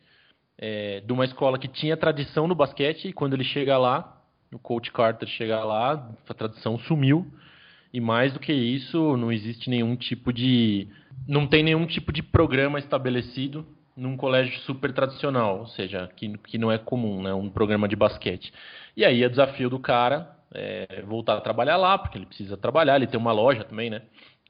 é, 0.57 1.01
de 1.01 1.11
uma 1.11 1.25
escola 1.25 1.59
que 1.59 1.67
tinha 1.67 1.97
tradição 1.97 2.47
no 2.47 2.55
basquete 2.55 3.09
e 3.09 3.13
quando 3.13 3.33
ele 3.33 3.43
chega 3.43 3.77
lá, 3.77 4.17
o 4.49 4.57
coach 4.57 4.89
Carter 4.93 5.27
chega 5.27 5.61
lá, 5.61 6.09
a 6.29 6.33
tradição 6.33 6.79
sumiu. 6.79 7.27
E 7.93 7.99
mais 7.99 8.33
do 8.33 8.39
que 8.39 8.53
isso, 8.53 9.17
não 9.17 9.31
existe 9.31 9.69
nenhum 9.69 9.95
tipo 9.95 10.31
de 10.31 10.87
não 11.27 11.45
tem 11.45 11.61
nenhum 11.61 11.85
tipo 11.85 12.11
de 12.11 12.23
programa 12.23 12.79
estabelecido 12.79 13.67
num 13.95 14.17
colégio 14.17 14.59
super 14.61 14.91
tradicional, 14.91 15.59
ou 15.59 15.67
seja, 15.67 16.09
que, 16.15 16.37
que 16.39 16.57
não 16.57 16.71
é 16.71 16.77
comum, 16.77 17.21
né, 17.21 17.33
um 17.33 17.49
programa 17.49 17.87
de 17.87 17.95
basquete. 17.95 18.53
E 18.97 19.05
aí 19.05 19.23
é 19.23 19.29
desafio 19.29 19.69
do 19.69 19.79
cara 19.79 20.35
é, 20.53 21.03
voltar 21.07 21.37
a 21.37 21.41
trabalhar 21.41 21.77
lá, 21.77 21.97
porque 21.97 22.17
ele 22.17 22.25
precisa 22.25 22.57
trabalhar, 22.57 22.95
ele 22.95 23.07
tem 23.07 23.19
uma 23.19 23.31
loja 23.31 23.63
também, 23.63 23.89
né? 23.89 24.01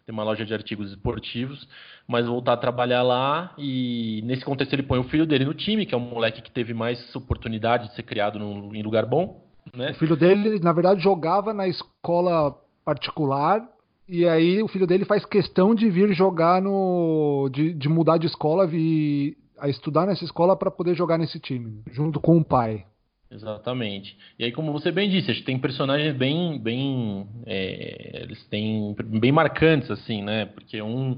Tem 0.05 0.11
uma 0.11 0.23
loja 0.23 0.45
de 0.45 0.53
artigos 0.53 0.91
esportivos, 0.91 1.67
mas 2.05 2.25
voltar 2.25 2.53
a 2.53 2.57
trabalhar 2.57 3.03
lá 3.03 3.53
e 3.57 4.21
nesse 4.25 4.43
contexto 4.43 4.73
ele 4.73 4.83
põe 4.83 4.99
o 4.99 5.05
filho 5.05 5.25
dele 5.25 5.45
no 5.45 5.53
time, 5.53 5.85
que 5.85 5.95
é 5.95 5.97
um 5.97 6.01
moleque 6.01 6.41
que 6.41 6.51
teve 6.51 6.73
mais 6.73 7.15
oportunidade 7.15 7.87
de 7.87 7.95
ser 7.95 8.03
criado 8.03 8.37
num, 8.37 8.75
em 8.75 8.83
lugar 8.83 9.05
bom, 9.05 9.41
né? 9.73 9.91
O 9.91 9.95
filho 9.95 10.17
dele, 10.17 10.59
na 10.59 10.73
verdade, 10.73 11.01
jogava 11.01 11.53
na 11.53 11.67
escola 11.67 12.53
particular 12.83 13.65
e 14.13 14.29
aí 14.29 14.61
o 14.61 14.67
filho 14.67 14.85
dele 14.85 15.05
faz 15.05 15.25
questão 15.25 15.73
de 15.73 15.89
vir 15.89 16.13
jogar 16.13 16.61
no. 16.61 17.49
de, 17.51 17.73
de 17.73 17.89
mudar 17.89 18.19
de 18.19 18.27
escola 18.27 18.69
e 18.71 19.35
a 19.57 19.67
estudar 19.67 20.05
nessa 20.05 20.23
escola 20.23 20.55
para 20.55 20.69
poder 20.69 20.93
jogar 20.93 21.17
nesse 21.17 21.39
time, 21.39 21.81
junto 21.91 22.19
com 22.19 22.37
o 22.37 22.45
pai. 22.45 22.85
Exatamente. 23.31 24.15
E 24.37 24.45
aí, 24.45 24.51
como 24.51 24.71
você 24.71 24.91
bem 24.91 25.09
disse, 25.09 25.41
tem 25.41 25.57
personagens 25.57 26.15
bem, 26.15 26.59
bem, 26.59 27.27
é, 27.47 28.21
eles 28.21 28.45
têm 28.49 28.95
bem 29.19 29.31
marcantes 29.31 29.89
assim, 29.89 30.21
né? 30.21 30.45
Porque 30.45 30.79
um, 30.79 31.17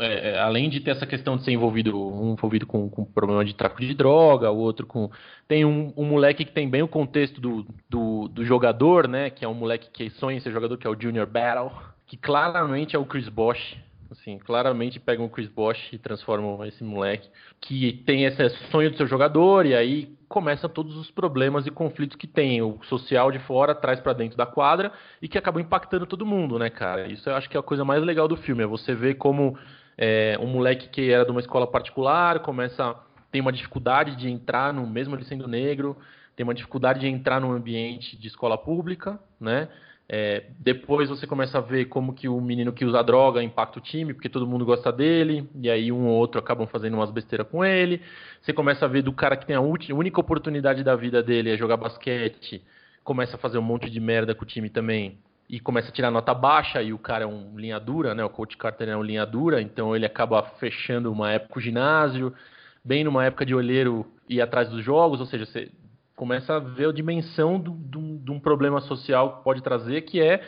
é, 0.00 0.30
é, 0.30 0.40
além 0.40 0.68
de 0.68 0.80
ter 0.80 0.90
essa 0.90 1.06
questão 1.06 1.36
de 1.36 1.44
ser 1.44 1.52
envolvido, 1.52 1.96
um 1.96 2.32
envolvido 2.32 2.66
com, 2.66 2.90
com 2.90 3.04
problema 3.04 3.44
de 3.44 3.54
tráfico 3.54 3.82
de 3.82 3.94
droga, 3.94 4.50
o 4.50 4.58
outro 4.58 4.88
com 4.88 5.08
tem 5.46 5.64
um, 5.64 5.92
um 5.96 6.04
moleque 6.04 6.44
que 6.44 6.52
tem 6.52 6.68
bem 6.68 6.82
o 6.82 6.88
contexto 6.88 7.40
do, 7.40 7.64
do, 7.88 8.26
do, 8.26 8.44
jogador, 8.44 9.06
né? 9.06 9.30
Que 9.30 9.44
é 9.44 9.48
um 9.48 9.54
moleque 9.54 9.88
que 9.92 10.10
sonha 10.18 10.36
em 10.36 10.40
ser 10.40 10.50
jogador, 10.50 10.76
que 10.76 10.86
é 10.88 10.90
o 10.90 11.00
Junior 11.00 11.28
Battle, 11.28 11.70
que 12.06 12.16
claramente 12.16 12.94
é 12.94 12.98
o 12.98 13.04
Chris 13.04 13.28
Bosch 13.28 13.76
Assim, 14.14 14.38
claramente 14.38 15.00
pegam 15.00 15.26
o 15.26 15.28
Chris 15.28 15.48
Bosh 15.48 15.92
e 15.92 15.98
transformam 15.98 16.64
esse 16.64 16.84
moleque 16.84 17.28
que 17.60 17.92
tem 18.06 18.24
esse 18.24 18.48
sonho 18.70 18.90
de 18.90 18.96
ser 18.96 19.08
jogador 19.08 19.66
e 19.66 19.74
aí 19.74 20.16
começa 20.28 20.68
todos 20.68 20.96
os 20.96 21.10
problemas 21.10 21.66
e 21.66 21.70
conflitos 21.70 22.16
que 22.16 22.26
tem. 22.26 22.62
O 22.62 22.78
social 22.84 23.32
de 23.32 23.40
fora 23.40 23.74
traz 23.74 23.98
para 23.98 24.12
dentro 24.12 24.36
da 24.36 24.46
quadra 24.46 24.92
e 25.20 25.26
que 25.26 25.36
acabam 25.36 25.60
impactando 25.60 26.06
todo 26.06 26.24
mundo, 26.24 26.58
né, 26.60 26.70
cara? 26.70 27.08
Isso 27.08 27.28
eu 27.28 27.34
acho 27.34 27.50
que 27.50 27.56
é 27.56 27.60
a 27.60 27.62
coisa 27.62 27.84
mais 27.84 28.02
legal 28.04 28.28
do 28.28 28.36
filme. 28.36 28.62
É 28.62 28.66
você 28.66 28.94
ver 28.94 29.14
como 29.14 29.58
é, 29.98 30.38
um 30.40 30.46
moleque 30.46 30.88
que 30.88 31.10
era 31.10 31.24
de 31.24 31.30
uma 31.32 31.40
escola 31.40 31.66
particular 31.66 32.38
começa 32.40 32.96
tem 33.32 33.40
uma 33.40 33.52
dificuldade 33.52 34.14
de 34.14 34.30
entrar 34.30 34.72
no 34.72 34.86
mesmo 34.86 35.16
ele 35.16 35.24
sendo 35.24 35.48
negro, 35.48 35.96
tem 36.36 36.44
uma 36.44 36.54
dificuldade 36.54 37.00
de 37.00 37.08
entrar 37.08 37.40
num 37.40 37.50
ambiente 37.50 38.16
de 38.16 38.28
escola 38.28 38.56
pública, 38.56 39.18
né? 39.40 39.68
É, 40.06 40.44
depois 40.58 41.08
você 41.08 41.26
começa 41.26 41.56
a 41.56 41.60
ver 41.62 41.86
como 41.86 42.12
que 42.12 42.28
o 42.28 42.38
menino 42.40 42.72
que 42.72 42.84
usa 42.84 43.02
droga 43.02 43.42
impacta 43.42 43.78
o 43.78 43.82
time, 43.82 44.12
porque 44.12 44.28
todo 44.28 44.46
mundo 44.46 44.64
gosta 44.64 44.92
dele, 44.92 45.48
e 45.54 45.70
aí 45.70 45.90
um 45.90 46.06
ou 46.06 46.16
outro 46.16 46.38
acabam 46.38 46.66
fazendo 46.66 46.94
umas 46.94 47.10
besteiras 47.10 47.48
com 47.48 47.64
ele. 47.64 48.02
Você 48.42 48.52
começa 48.52 48.84
a 48.84 48.88
ver 48.88 49.02
do 49.02 49.12
cara 49.12 49.36
que 49.36 49.46
tem 49.46 49.56
a 49.56 49.60
única 49.60 50.20
oportunidade 50.20 50.84
da 50.84 50.94
vida 50.94 51.22
dele 51.22 51.50
é 51.50 51.56
jogar 51.56 51.78
basquete, 51.78 52.62
começa 53.02 53.36
a 53.36 53.38
fazer 53.38 53.58
um 53.58 53.62
monte 53.62 53.88
de 53.88 53.98
merda 53.98 54.34
com 54.34 54.44
o 54.44 54.46
time 54.46 54.68
também, 54.68 55.18
e 55.48 55.58
começa 55.58 55.88
a 55.88 55.92
tirar 55.92 56.10
nota 56.10 56.34
baixa, 56.34 56.82
e 56.82 56.92
o 56.92 56.98
cara 56.98 57.24
é 57.24 57.26
um 57.26 57.58
linha 57.58 57.78
dura, 57.80 58.14
né? 58.14 58.24
O 58.24 58.30
coach 58.30 58.56
Carter 58.56 58.88
é 58.88 58.96
um 58.96 59.02
linha 59.02 59.24
dura, 59.24 59.60
então 59.60 59.96
ele 59.96 60.06
acaba 60.06 60.42
fechando 60.58 61.10
uma 61.10 61.30
época 61.32 61.58
o 61.58 61.62
ginásio, 61.62 62.32
bem 62.84 63.04
numa 63.04 63.24
época 63.24 63.46
de 63.46 63.54
olheiro 63.54 64.06
ir 64.28 64.40
atrás 64.42 64.68
dos 64.68 64.84
jogos, 64.84 65.20
ou 65.20 65.26
seja, 65.26 65.46
você 65.46 65.70
começa 66.14 66.56
a 66.56 66.58
ver 66.58 66.88
a 66.88 66.92
dimensão 66.92 67.58
de 67.60 68.30
um 68.30 68.40
problema 68.40 68.80
social 68.80 69.38
que 69.38 69.44
pode 69.44 69.62
trazer, 69.62 70.02
que 70.02 70.20
é, 70.20 70.42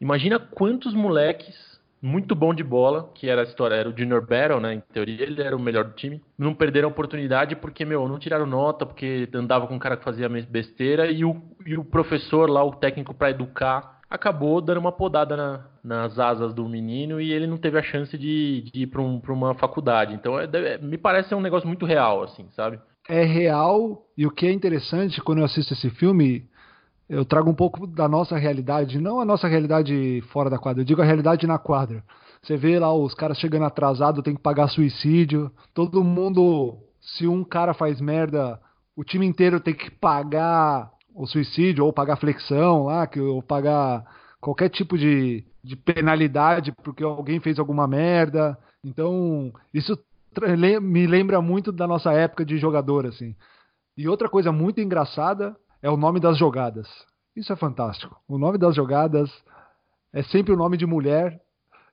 imagina 0.00 0.38
quantos 0.38 0.94
moleques 0.94 1.68
muito 2.00 2.34
bom 2.34 2.54
de 2.54 2.62
bola, 2.62 3.10
que 3.14 3.28
era 3.28 3.40
a 3.40 3.44
história, 3.44 3.74
era 3.74 3.88
o 3.88 3.96
Junior 3.96 4.24
Battle, 4.24 4.60
né? 4.60 4.74
Em 4.74 4.80
teoria 4.92 5.22
ele 5.22 5.42
era 5.42 5.56
o 5.56 5.60
melhor 5.60 5.84
do 5.84 5.94
time. 5.94 6.22
Não 6.36 6.54
perderam 6.54 6.88
a 6.88 6.92
oportunidade 6.92 7.56
porque, 7.56 7.84
meu, 7.84 8.08
não 8.08 8.18
tiraram 8.18 8.46
nota, 8.46 8.86
porque 8.86 9.28
andava 9.34 9.66
com 9.66 9.74
um 9.74 9.78
cara 9.78 9.96
que 9.96 10.04
fazia 10.04 10.28
besteira 10.28 11.10
e 11.10 11.24
o, 11.24 11.42
e 11.66 11.76
o 11.76 11.84
professor 11.84 12.48
lá, 12.48 12.62
o 12.62 12.74
técnico 12.76 13.12
para 13.12 13.30
educar, 13.30 14.00
acabou 14.08 14.60
dando 14.60 14.78
uma 14.78 14.92
podada 14.92 15.36
na, 15.36 15.66
nas 15.82 16.18
asas 16.18 16.54
do 16.54 16.68
menino 16.68 17.20
e 17.20 17.32
ele 17.32 17.46
não 17.46 17.58
teve 17.58 17.78
a 17.78 17.82
chance 17.82 18.16
de, 18.16 18.62
de 18.72 18.82
ir 18.82 18.86
para 18.86 19.02
um, 19.02 19.20
uma 19.28 19.54
faculdade. 19.54 20.14
Então, 20.14 20.38
é, 20.38 20.48
é, 20.52 20.78
me 20.78 20.96
parece 20.96 21.34
um 21.34 21.40
negócio 21.40 21.66
muito 21.66 21.84
real, 21.84 22.22
assim, 22.22 22.48
sabe? 22.52 22.80
É 23.08 23.24
real 23.24 24.06
e 24.16 24.26
o 24.26 24.30
que 24.30 24.46
é 24.46 24.52
interessante 24.52 25.20
quando 25.22 25.38
eu 25.38 25.44
assisto 25.44 25.72
esse 25.72 25.88
filme, 25.90 26.46
eu 27.08 27.24
trago 27.24 27.50
um 27.50 27.54
pouco 27.54 27.86
da 27.86 28.06
nossa 28.06 28.36
realidade, 28.36 29.00
não 29.00 29.18
a 29.18 29.24
nossa 29.24 29.48
realidade 29.48 30.22
fora 30.30 30.50
da 30.50 30.58
quadra, 30.58 30.82
eu 30.82 30.86
digo 30.86 31.00
a 31.00 31.04
realidade 31.04 31.46
na 31.46 31.58
quadra. 31.58 32.04
Você 32.42 32.56
vê 32.56 32.78
lá 32.78 32.92
os 32.92 33.14
caras 33.14 33.38
chegando 33.38 33.64
atrasado, 33.64 34.22
tem 34.22 34.34
que 34.34 34.42
pagar 34.42 34.68
suicídio, 34.68 35.50
todo 35.74 36.04
mundo, 36.04 36.78
se 37.00 37.26
um 37.26 37.42
cara 37.42 37.72
faz 37.72 38.00
merda, 38.00 38.60
o 38.94 39.02
time 39.02 39.26
inteiro 39.26 39.58
tem 39.58 39.74
que 39.74 39.90
pagar 39.90 40.90
o 41.14 41.26
suicídio 41.26 41.84
ou 41.84 41.92
pagar 41.92 42.16
flexão 42.16 42.84
lá, 42.84 43.08
ou 43.16 43.42
pagar 43.42 44.04
qualquer 44.40 44.68
tipo 44.68 44.96
de, 44.96 45.44
de 45.64 45.76
penalidade 45.76 46.72
porque 46.82 47.02
alguém 47.02 47.40
fez 47.40 47.58
alguma 47.58 47.88
merda. 47.88 48.56
Então, 48.84 49.52
isso 49.74 49.98
me 50.80 51.06
lembra 51.06 51.40
muito 51.40 51.72
da 51.72 51.86
nossa 51.86 52.12
época 52.12 52.44
de 52.44 52.58
jogador, 52.58 53.06
assim. 53.06 53.34
E 53.96 54.08
outra 54.08 54.28
coisa 54.28 54.52
muito 54.52 54.80
engraçada 54.80 55.56
é 55.82 55.90
o 55.90 55.96
nome 55.96 56.20
das 56.20 56.38
jogadas. 56.38 56.88
Isso 57.34 57.52
é 57.52 57.56
fantástico. 57.56 58.16
O 58.28 58.38
nome 58.38 58.58
das 58.58 58.74
jogadas 58.74 59.30
é 60.12 60.22
sempre 60.22 60.52
o 60.52 60.56
nome 60.56 60.76
de 60.76 60.86
mulher 60.86 61.40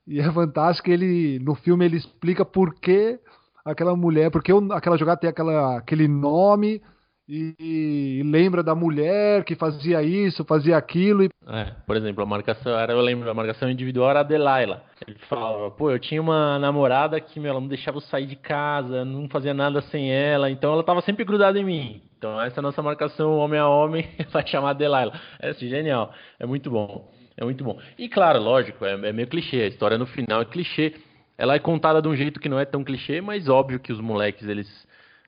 e 0.08 0.20
é 0.20 0.32
fantástico. 0.32 0.90
Ele 0.90 1.40
no 1.40 1.56
filme 1.56 1.86
ele 1.86 1.98
explica 1.98 2.46
por 2.46 2.76
que 2.76 3.20
aquela 3.64 3.96
mulher, 3.96 4.30
porque 4.30 4.52
aquela 4.72 4.98
jogada 4.98 5.20
tem 5.20 5.30
aquela, 5.30 5.78
aquele 5.78 6.08
nome 6.08 6.82
e, 7.28 7.56
e, 7.60 8.24
lembra 8.24 8.62
da 8.62 8.76
mulher 8.76 9.44
que 9.44 9.56
fazia 9.56 10.04
isso, 10.04 10.46
fazia 10.46 10.78
aquilo. 10.78 11.24
E... 11.24 11.30
É, 11.48 11.72
por 11.86 11.96
exemplo, 11.96 12.22
a 12.22 12.26
marcação 12.26 12.78
era, 12.78 12.94
eu 12.94 13.02
lembro, 13.02 13.30
a 13.30 13.34
marcação 13.34 13.70
individual 13.70 14.12
era 14.12 14.20
a 14.20 14.24
Delilah. 14.24 14.84
Ele 15.08 15.18
falava, 15.28 15.72
pô, 15.72 15.90
eu 15.90 15.98
tinha 15.98 16.22
uma 16.22 16.60
namorada 16.60 17.20
que 17.20 17.40
meu, 17.40 17.50
ela 17.50 17.60
não 17.60 17.68
deixava 17.68 17.98
eu 17.98 18.02
sair 18.02 18.28
de 18.28 18.36
casa, 18.36 19.04
não 19.04 19.28
fazia 19.28 19.56
nada 19.56 19.82
sem 19.82 20.12
ela, 20.12 20.52
então 20.52 20.72
ela 20.72 20.84
tava 20.84 21.02
sempre 21.02 21.26
grudada 21.26 21.60
em 21.60 21.66
mim. 21.66 22.04
Então 22.16 22.40
essa 22.40 22.60
é 22.60 22.62
nossa 22.62 22.84
marcação 22.84 23.36
homem 23.38 23.60
a 23.60 23.68
homem 23.68 24.08
vai 24.32 24.46
chamar 24.46 24.74
Delilah. 24.74 25.20
É 25.40 25.50
assim, 25.50 25.68
genial, 25.68 26.14
é 26.40 26.46
muito 26.46 26.70
bom, 26.70 27.12
é 27.36 27.44
muito 27.44 27.64
bom. 27.64 27.80
E 27.98 28.08
claro, 28.08 28.40
lógico, 28.40 28.86
é, 28.86 28.94
é 28.94 29.12
meio 29.12 29.28
clichê, 29.28 29.62
a 29.64 29.68
história 29.68 29.98
no 29.98 30.06
final 30.06 30.42
é 30.42 30.46
clichê. 30.46 30.94
Ela 31.38 31.56
é 31.56 31.60
contada 31.60 32.02
de 32.02 32.08
um 32.08 32.16
jeito 32.16 32.40
que 32.40 32.48
não 32.48 32.60
é 32.60 32.66
tão 32.66 32.84
clichê, 32.84 33.20
mas 33.20 33.50
óbvio 33.50 33.80
que 33.80 33.92
os 33.92 34.00
moleques, 34.00 34.48
eles 34.48 34.70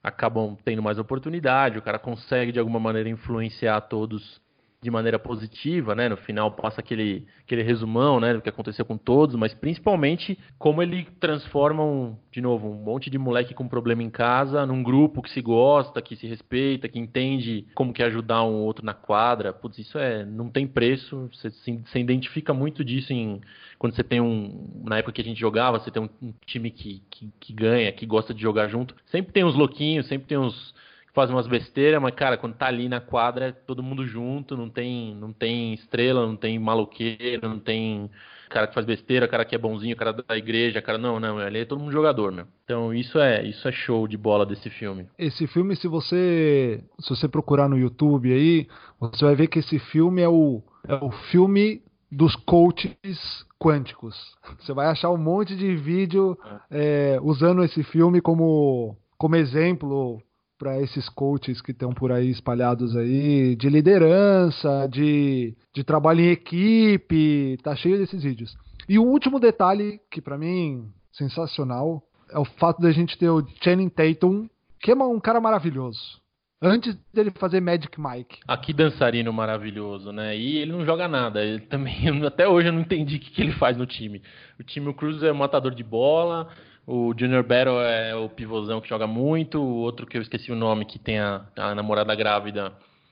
acabam 0.07 0.57
tendo 0.63 0.81
mais 0.81 0.97
oportunidade, 0.97 1.77
o 1.77 1.81
cara 1.81 1.99
consegue 1.99 2.51
de 2.51 2.59
alguma 2.59 2.79
maneira 2.79 3.09
influenciar 3.09 3.81
todos 3.81 4.41
de 4.81 4.91
maneira 4.91 5.17
positiva, 5.17 5.95
né? 5.95 6.07
No 6.07 6.17
final 6.17 6.51
passa 6.51 6.81
aquele, 6.81 7.25
aquele 7.41 7.63
resumão, 7.63 8.19
né, 8.19 8.33
do 8.33 8.41
que 8.41 8.49
aconteceu 8.49 8.85
com 8.85 8.95
todos, 8.95 9.35
mas 9.35 9.53
principalmente 9.53 10.37
como 10.59 10.83
ele 10.83 11.07
transforma, 11.19 11.83
um, 11.83 12.15
de 12.31 12.41
novo, 12.41 12.69
um 12.69 12.83
monte 12.83 13.09
de 13.09 13.17
moleque 13.17 13.55
com 13.55 13.67
problema 13.67 14.03
em 14.03 14.09
casa 14.09 14.65
num 14.67 14.83
grupo 14.83 15.23
que 15.23 15.31
se 15.31 15.41
gosta, 15.41 16.01
que 16.01 16.15
se 16.15 16.27
respeita, 16.27 16.87
que 16.87 16.99
entende 16.99 17.65
como 17.73 17.91
que 17.91 18.03
ajudar 18.03 18.43
um 18.43 18.63
outro 18.63 18.85
na 18.85 18.93
quadra. 18.93 19.51
Putz, 19.51 19.79
isso 19.79 19.97
é, 19.97 20.23
não 20.23 20.47
tem 20.47 20.67
preço. 20.67 21.27
Você, 21.33 21.49
você 21.49 21.99
identifica 21.99 22.53
muito 22.53 22.85
disso 22.85 23.11
em 23.11 23.41
quando 23.79 23.95
você 23.95 24.03
tem 24.03 24.21
um, 24.21 24.83
na 24.83 24.99
época 24.99 25.13
que 25.13 25.21
a 25.21 25.25
gente 25.25 25.39
jogava, 25.39 25.79
você 25.79 25.89
tem 25.89 26.03
um, 26.03 26.09
um 26.21 26.33
time 26.45 26.69
que, 26.69 27.01
que, 27.09 27.31
que 27.39 27.53
ganha, 27.53 27.91
que 27.91 28.05
gosta 28.05 28.31
de 28.31 28.41
jogar 28.41 28.67
junto. 28.67 28.95
Sempre 29.07 29.33
tem 29.33 29.43
uns 29.43 29.55
louquinhos, 29.55 30.07
sempre 30.07 30.27
tem 30.27 30.37
uns 30.37 30.73
faz 31.17 31.31
umas 31.31 31.47
besteiras, 31.47 31.99
mas, 31.99 32.13
cara, 32.13 32.37
quando 32.37 32.53
tá 32.53 32.67
ali 32.67 32.87
na 32.87 33.01
quadra, 33.01 33.47
é 33.47 33.51
todo 33.51 33.81
mundo 33.81 34.05
junto, 34.05 34.55
não 34.55 34.69
tem, 34.69 35.15
não 35.15 35.33
tem 35.33 35.73
estrela, 35.73 36.27
não 36.27 36.35
tem 36.35 36.59
maloqueiro, 36.59 37.49
não 37.49 37.57
tem 37.57 38.07
cara 38.47 38.67
que 38.67 38.75
faz 38.75 38.85
besteira, 38.85 39.27
cara 39.27 39.43
que 39.43 39.55
é 39.55 39.57
bonzinho, 39.57 39.95
cara 39.95 40.13
da 40.13 40.37
igreja, 40.37 40.79
cara, 40.79 40.99
não, 40.99 41.19
não, 41.19 41.39
ali 41.39 41.61
é 41.61 41.65
todo 41.65 41.79
mundo 41.79 41.91
jogador, 41.91 42.31
meu. 42.31 42.45
Então 42.63 42.93
isso 42.93 43.17
é, 43.17 43.43
isso 43.43 43.67
é 43.67 43.71
show 43.71 44.07
de 44.07 44.15
bola 44.15 44.45
desse 44.45 44.69
filme. 44.69 45.07
Esse 45.17 45.47
filme, 45.47 45.75
se 45.75 45.87
você, 45.87 46.83
se 46.99 47.09
você 47.09 47.27
procurar 47.27 47.67
no 47.67 47.79
YouTube 47.79 48.31
aí, 48.31 48.67
você 48.99 49.25
vai 49.25 49.35
ver 49.35 49.47
que 49.47 49.57
esse 49.57 49.79
filme 49.79 50.21
é 50.21 50.29
o, 50.29 50.61
é 50.87 51.03
o 51.03 51.09
filme 51.31 51.81
dos 52.11 52.35
coaches 52.35 53.43
quânticos. 53.59 54.15
Você 54.59 54.71
vai 54.71 54.85
achar 54.85 55.09
um 55.09 55.17
monte 55.17 55.55
de 55.55 55.75
vídeo 55.75 56.37
é, 56.69 57.15
é 57.15 57.19
usando 57.23 57.63
esse 57.63 57.81
filme 57.81 58.21
como, 58.21 58.95
como 59.17 59.35
exemplo 59.35 60.21
para 60.57 60.81
esses 60.81 61.07
coaches 61.09 61.61
que 61.61 61.71
estão 61.71 61.93
por 61.93 62.11
aí 62.11 62.29
espalhados 62.29 62.95
aí, 62.95 63.55
de 63.55 63.69
liderança, 63.69 64.87
de, 64.91 65.55
de 65.73 65.83
trabalho 65.83 66.21
em 66.21 66.31
equipe, 66.31 67.57
tá 67.63 67.75
cheio 67.75 67.97
desses 67.97 68.23
vídeos. 68.23 68.57
E 68.89 68.97
o 68.97 69.03
último 69.03 69.39
detalhe, 69.39 69.99
que 70.09 70.21
para 70.21 70.37
mim 70.37 70.89
sensacional, 71.11 72.03
é 72.29 72.39
o 72.39 72.45
fato 72.45 72.81
da 72.81 72.91
gente 72.91 73.17
ter 73.17 73.29
o 73.29 73.45
Channing 73.61 73.89
Tatum, 73.89 74.47
que 74.79 74.91
é 74.91 74.95
um 74.95 75.19
cara 75.19 75.39
maravilhoso. 75.39 76.21
Antes 76.59 76.97
dele 77.13 77.31
fazer 77.31 77.61
Magic 77.61 78.01
Mike. 78.01 78.39
Aqui 78.47 78.73
dançarino 78.73 79.31
maravilhoso, 79.31 80.11
né? 80.11 80.35
E 80.35 80.57
ele 80.57 80.71
não 80.71 80.83
joga 80.83 81.07
nada. 81.07 81.43
Ele 81.43 81.59
também, 81.59 81.95
até 82.25 82.47
hoje 82.47 82.69
eu 82.69 82.73
não 82.73 82.81
entendi 82.81 83.17
o 83.17 83.19
que, 83.19 83.29
que 83.29 83.41
ele 83.41 83.51
faz 83.53 83.77
no 83.77 83.85
time. 83.85 84.23
O 84.59 84.63
time 84.63 84.87
o 84.87 84.93
Cruz 84.93 85.21
é 85.21 85.31
um 85.31 85.35
matador 85.35 85.75
de 85.75 85.83
bola, 85.83 86.49
o 86.87 87.13
Junior 87.19 87.43
Battle 87.43 87.81
é 87.81 88.15
o 88.15 88.29
pivôzão 88.29 88.79
que 88.79 88.87
joga 88.87 89.05
muito. 89.05 89.59
O 89.61 89.75
outro 89.79 90.07
que 90.07 90.17
eu 90.17 90.21
esqueci 90.21 90.53
o 90.53 90.55
nome, 90.55 90.85
que 90.85 90.97
tem 90.97 91.19
a, 91.19 91.45
a 91.57 91.75
namorada 91.75 92.15
grávida, 92.15 92.71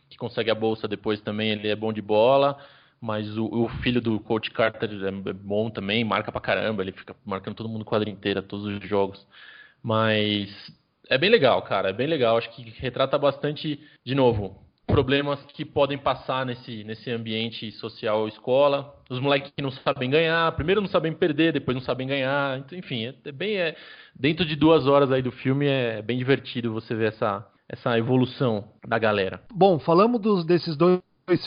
que 0.10 0.18
consegue 0.18 0.50
a 0.50 0.56
bolsa 0.56 0.88
depois 0.88 1.20
também, 1.20 1.52
ele 1.52 1.68
é 1.68 1.76
bom 1.76 1.92
de 1.92 2.02
bola. 2.02 2.58
Mas 3.02 3.38
o, 3.38 3.46
o 3.46 3.68
filho 3.84 4.00
do 4.02 4.18
Coach 4.22 4.50
Carter 4.52 4.90
é 5.06 5.12
bom 5.34 5.70
também, 5.70 6.06
marca 6.06 6.32
pra 6.32 6.40
caramba, 6.40 6.82
ele 6.82 6.94
fica 6.94 7.14
marcando 7.26 7.56
todo 7.56 7.68
mundo 7.68 7.84
quadra 7.84 8.10
inteira, 8.10 8.42
todos 8.42 8.66
os 8.66 8.88
jogos. 8.88 9.28
Mas 9.84 10.50
é 11.10 11.18
bem 11.18 11.30
legal, 11.30 11.62
cara, 11.64 11.90
é 11.90 11.94
bem 11.94 12.08
legal. 12.08 12.38
Acho 12.38 12.50
que 12.52 12.64
retrata 12.80 13.18
bastante, 13.18 13.78
de 14.06 14.16
novo, 14.16 14.65
problemas 14.86 15.40
que 15.54 15.66
podem 15.66 15.98
passar 15.98 16.46
nesse, 16.46 16.84
nesse 16.84 17.10
ambiente 17.12 17.72
social 17.74 18.28
escola. 18.28 18.96
Os 19.10 19.20
moleques 19.20 19.52
que 19.56 19.62
não 19.62 19.72
sabem 19.72 20.10
ganhar, 20.10 20.52
primeiro 20.54 20.82
não 20.82 20.88
sabem 20.88 21.14
perder, 21.14 21.54
depois 21.54 21.76
não 21.76 21.84
sabem 21.84 22.08
ganhar. 22.08 22.60
Então, 22.60 22.78
enfim, 22.78 23.06
é, 23.06 23.16
é 23.26 23.32
bem. 23.32 23.58
É, 23.58 23.76
dentro 24.16 24.46
de 24.46 24.56
duas 24.56 24.88
horas 24.88 25.12
aí 25.12 25.22
do 25.22 25.32
filme 25.32 25.66
é 25.66 26.02
bem 26.02 26.18
divertido 26.18 26.74
você 26.74 26.96
ver 26.96 27.10
essa, 27.10 27.46
essa 27.68 27.98
evolução 27.98 28.70
da 28.88 28.98
galera. 28.98 29.42
Bom, 29.54 29.80
falamos 29.80 30.22
dos, 30.22 30.46
desses 30.46 30.78
dois 30.78 31.02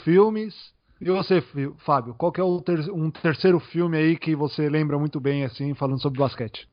filmes. 0.05 0.55
E 1.01 1.05
você, 1.11 1.41
Fábio, 1.85 2.15
qual 2.15 2.33
que 2.33 2.41
é 2.41 2.45
ter, 2.65 2.91
um 2.91 3.09
terceiro 3.09 3.61
filme 3.61 3.97
aí 3.97 4.17
que 4.17 4.35
você 4.35 4.69
lembra 4.69 4.99
muito 4.99 5.21
bem, 5.21 5.45
assim, 5.45 5.73
falando 5.75 6.03
sobre 6.03 6.19
basquete? 6.19 6.69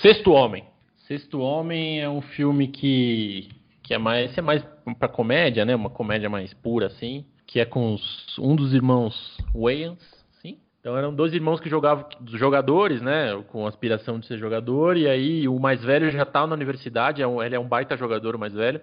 Sexto 0.00 0.30
Homem. 0.30 0.64
Sexto 1.08 1.40
Homem 1.40 2.00
é 2.00 2.08
um 2.08 2.20
filme 2.20 2.68
que 2.68 3.48
que 3.86 3.94
é 3.94 3.98
mais, 3.98 4.36
é 4.36 4.42
mais 4.42 4.64
para 4.98 5.08
comédia, 5.08 5.64
né? 5.64 5.74
Uma 5.74 5.88
comédia 5.88 6.28
mais 6.28 6.52
pura 6.52 6.88
assim, 6.88 7.24
que 7.46 7.60
é 7.60 7.64
com 7.64 7.94
os, 7.94 8.36
um 8.36 8.56
dos 8.56 8.74
irmãos 8.74 9.38
Wayans, 9.54 10.02
sim. 10.42 10.58
Então 10.80 10.96
eram 10.96 11.14
dois 11.14 11.32
irmãos 11.32 11.60
que 11.60 11.70
jogavam 11.70 12.04
jogadores, 12.32 13.00
né? 13.00 13.40
Com 13.46 13.64
aspiração 13.64 14.18
de 14.18 14.26
ser 14.26 14.38
jogador 14.38 14.96
e 14.96 15.06
aí 15.08 15.46
o 15.46 15.60
mais 15.60 15.84
velho 15.84 16.10
já 16.10 16.26
tá 16.26 16.44
na 16.44 16.54
universidade, 16.54 17.22
é 17.22 17.26
um, 17.28 17.40
ele 17.40 17.54
é 17.54 17.60
um 17.60 17.68
baita 17.68 17.96
jogador, 17.96 18.34
o 18.34 18.38
mais 18.40 18.52
velho. 18.52 18.80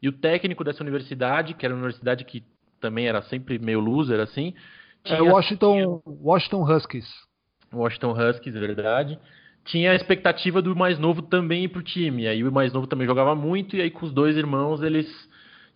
E 0.00 0.08
o 0.08 0.12
técnico 0.12 0.62
dessa 0.62 0.84
universidade, 0.84 1.54
que 1.54 1.66
era 1.66 1.74
uma 1.74 1.80
universidade 1.80 2.24
que 2.24 2.44
também 2.80 3.08
era 3.08 3.22
sempre 3.22 3.58
meio 3.58 3.80
loser 3.80 4.20
assim, 4.20 4.54
é 5.04 5.20
Washington, 5.20 6.00
Washington 6.06 6.62
Huskies. 6.62 7.08
Washington 7.72 8.12
Huskies, 8.12 8.54
verdade 8.54 9.18
tinha 9.64 9.92
a 9.92 9.94
expectativa 9.94 10.60
do 10.60 10.76
mais 10.76 10.98
novo 10.98 11.22
também 11.22 11.64
ir 11.64 11.68
pro 11.68 11.82
time. 11.82 12.26
Aí 12.26 12.42
o 12.44 12.52
mais 12.52 12.72
novo 12.72 12.86
também 12.86 13.06
jogava 13.06 13.34
muito, 13.34 13.76
e 13.76 13.82
aí 13.82 13.90
com 13.90 14.06
os 14.06 14.12
dois 14.12 14.36
irmãos 14.36 14.82
eles 14.82 15.08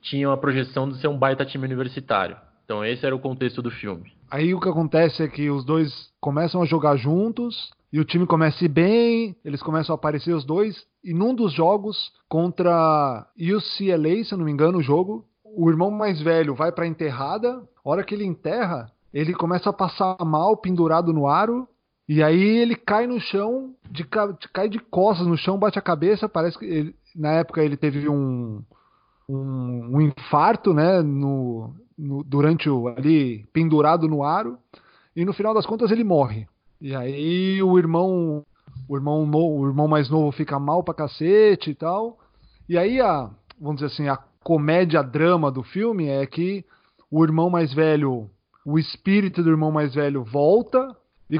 tinham 0.03 0.31
a 0.31 0.37
projeção 0.37 0.88
de 0.88 0.98
ser 0.98 1.09
um 1.09 1.18
baita 1.18 1.44
time 1.44 1.64
universitário. 1.64 2.37
Então 2.64 2.85
esse 2.85 3.05
era 3.05 3.16
o 3.16 3.20
contexto 3.20 3.62
do 3.62 3.70
filme. 3.70 4.12
Aí 4.31 4.55
o 4.55 4.61
que 4.61 4.68
acontece 4.68 5.22
é 5.22 5.29
que 5.29 5.51
os 5.51 5.64
dois 5.64 6.11
começam 6.20 6.62
a 6.62 6.66
jogar 6.66 6.96
juntos, 6.96 7.70
e 7.90 7.98
o 7.98 8.05
time 8.05 8.27
começa 8.27 8.62
a 8.62 8.66
ir 8.66 8.68
bem, 8.68 9.37
eles 9.42 9.62
começam 9.62 9.94
a 9.94 9.96
aparecer 9.96 10.35
os 10.35 10.44
dois, 10.44 10.87
e 11.03 11.14
num 11.14 11.35
dos 11.35 11.53
jogos 11.55 12.12
contra 12.29 13.27
UCLA, 13.35 14.24
se 14.24 14.33
eu 14.33 14.38
não 14.38 14.44
me 14.44 14.53
engano, 14.53 14.79
o 14.79 14.83
jogo, 14.83 15.24
o 15.42 15.70
irmão 15.70 15.90
mais 15.90 16.20
velho 16.20 16.55
vai 16.55 16.70
pra 16.70 16.87
enterrada, 16.87 17.62
a 17.85 17.88
hora 17.88 18.05
que 18.05 18.14
ele 18.14 18.27
enterra, 18.27 18.92
ele 19.12 19.33
começa 19.33 19.70
a 19.70 19.72
passar 19.72 20.18
mal 20.22 20.57
pendurado 20.59 21.12
no 21.12 21.27
aro, 21.27 21.66
e 22.09 22.23
aí 22.23 22.40
ele 22.40 22.75
cai 22.75 23.07
no 23.07 23.21
chão, 23.21 23.75
de, 23.90 24.03
cai 24.05 24.68
de 24.68 24.79
costas 24.79 25.27
no 25.27 25.37
chão, 25.37 25.59
bate 25.59 25.79
a 25.79 25.83
cabeça. 25.83 26.27
Parece 26.27 26.59
que 26.59 26.64
ele, 26.64 26.94
na 27.14 27.33
época 27.33 27.62
ele 27.62 27.77
teve 27.77 28.09
um, 28.09 28.62
um, 29.29 29.97
um 29.97 30.01
infarto, 30.01 30.73
né? 30.73 31.03
No, 31.03 31.75
no, 31.99 32.25
durante 32.25 32.71
o 32.71 32.88
ali 32.88 33.44
pendurado 33.53 34.09
no 34.09 34.25
aro. 34.25 34.59
E 35.14 35.23
no 35.23 35.35
final 35.35 35.53
das 35.53 35.66
contas 35.66 35.90
ele 35.90 36.03
morre. 36.03 36.47
E 36.81 36.94
aí 36.94 37.62
o 37.62 37.79
irmão, 37.79 38.42
o 38.88 38.97
irmão, 38.97 39.29
o 39.31 39.66
irmão 39.66 39.87
mais 39.87 40.09
novo 40.09 40.33
fica 40.33 40.59
mal 40.59 40.83
pra 40.83 40.94
cacete 40.94 41.73
e 41.73 41.75
tal. 41.75 42.18
E 42.66 42.79
aí 42.79 43.03
a, 43.03 43.29
vamos 43.61 43.83
dizer 43.83 43.92
assim, 43.92 44.09
a 44.09 44.16
comédia 44.42 45.03
drama 45.03 45.51
do 45.51 45.62
filme 45.62 46.07
é 46.09 46.25
que 46.25 46.64
o 47.11 47.23
irmão 47.23 47.51
mais 47.51 47.75
velho, 47.75 48.31
o 48.64 48.79
espírito 48.79 49.42
do 49.42 49.51
irmão 49.51 49.71
mais 49.71 49.94
velho 49.94 50.25
volta 50.25 50.97
e 51.29 51.38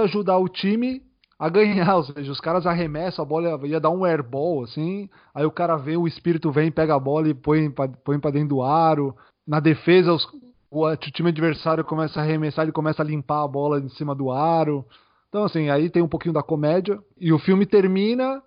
a 0.00 0.04
ajudar 0.04 0.38
o 0.38 0.48
time 0.48 1.02
a 1.38 1.48
ganhar, 1.48 1.94
ou 1.96 2.04
seja, 2.04 2.30
os 2.30 2.40
caras 2.40 2.66
arremessam 2.66 3.24
a 3.24 3.26
bola, 3.26 3.60
ia 3.66 3.80
dar 3.80 3.90
um 3.90 4.04
airball, 4.04 4.62
assim, 4.62 5.08
aí 5.34 5.44
o 5.44 5.50
cara 5.50 5.76
vê, 5.76 5.96
o 5.96 6.06
espírito 6.06 6.50
vem, 6.50 6.70
pega 6.70 6.94
a 6.94 7.00
bola 7.00 7.28
e 7.28 7.34
põe 7.34 7.70
pra, 7.70 7.88
põe 7.88 8.18
pra 8.18 8.30
dentro 8.30 8.48
do 8.48 8.62
aro. 8.62 9.14
Na 9.46 9.60
defesa, 9.60 10.12
os, 10.12 10.26
o, 10.70 10.86
o 10.86 10.96
time 10.96 11.28
adversário 11.28 11.84
começa 11.84 12.20
a 12.20 12.22
arremessar, 12.22 12.64
ele 12.64 12.72
começa 12.72 13.02
a 13.02 13.06
limpar 13.06 13.42
a 13.42 13.48
bola 13.48 13.78
em 13.78 13.88
cima 13.90 14.14
do 14.14 14.30
aro. 14.30 14.84
Então, 15.28 15.44
assim, 15.44 15.68
aí 15.68 15.90
tem 15.90 16.02
um 16.02 16.08
pouquinho 16.08 16.32
da 16.32 16.42
comédia. 16.42 16.98
E 17.18 17.32
o 17.32 17.38
filme 17.38 17.66
termina 17.66 18.40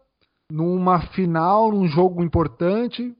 numa 0.49 1.01
final, 1.08 1.71
num 1.71 1.88
jogo 1.88 2.23
importante, 2.23 3.13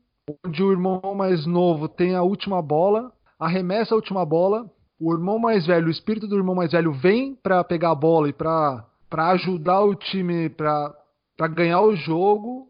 onde 0.46 0.64
o 0.64 0.72
irmão 0.72 1.02
mais 1.16 1.46
novo 1.46 1.88
tem 1.88 2.16
a 2.16 2.22
última 2.22 2.62
bola, 2.62 3.12
arremessa 3.40 3.94
a 3.94 3.98
última 3.98 4.26
bola, 4.26 4.70
o 5.00 5.14
irmão 5.14 5.38
mais 5.38 5.66
velho, 5.66 5.88
o 5.88 5.92
espírito 5.92 6.28
do 6.28 6.36
irmão 6.36 6.56
mais 6.56 6.72
velho 6.72 6.92
vem 6.92 7.36
para 7.36 7.64
pegar 7.64 7.92
a 7.92 7.96
bola 7.96 8.30
e 8.30 8.34
para 8.34 8.84
ajudar 9.12 9.82
o 9.82 9.96
time 9.96 10.50
para 10.50 11.48
ganhar 11.50 11.82
o 11.82 11.96
jogo. 11.96 12.68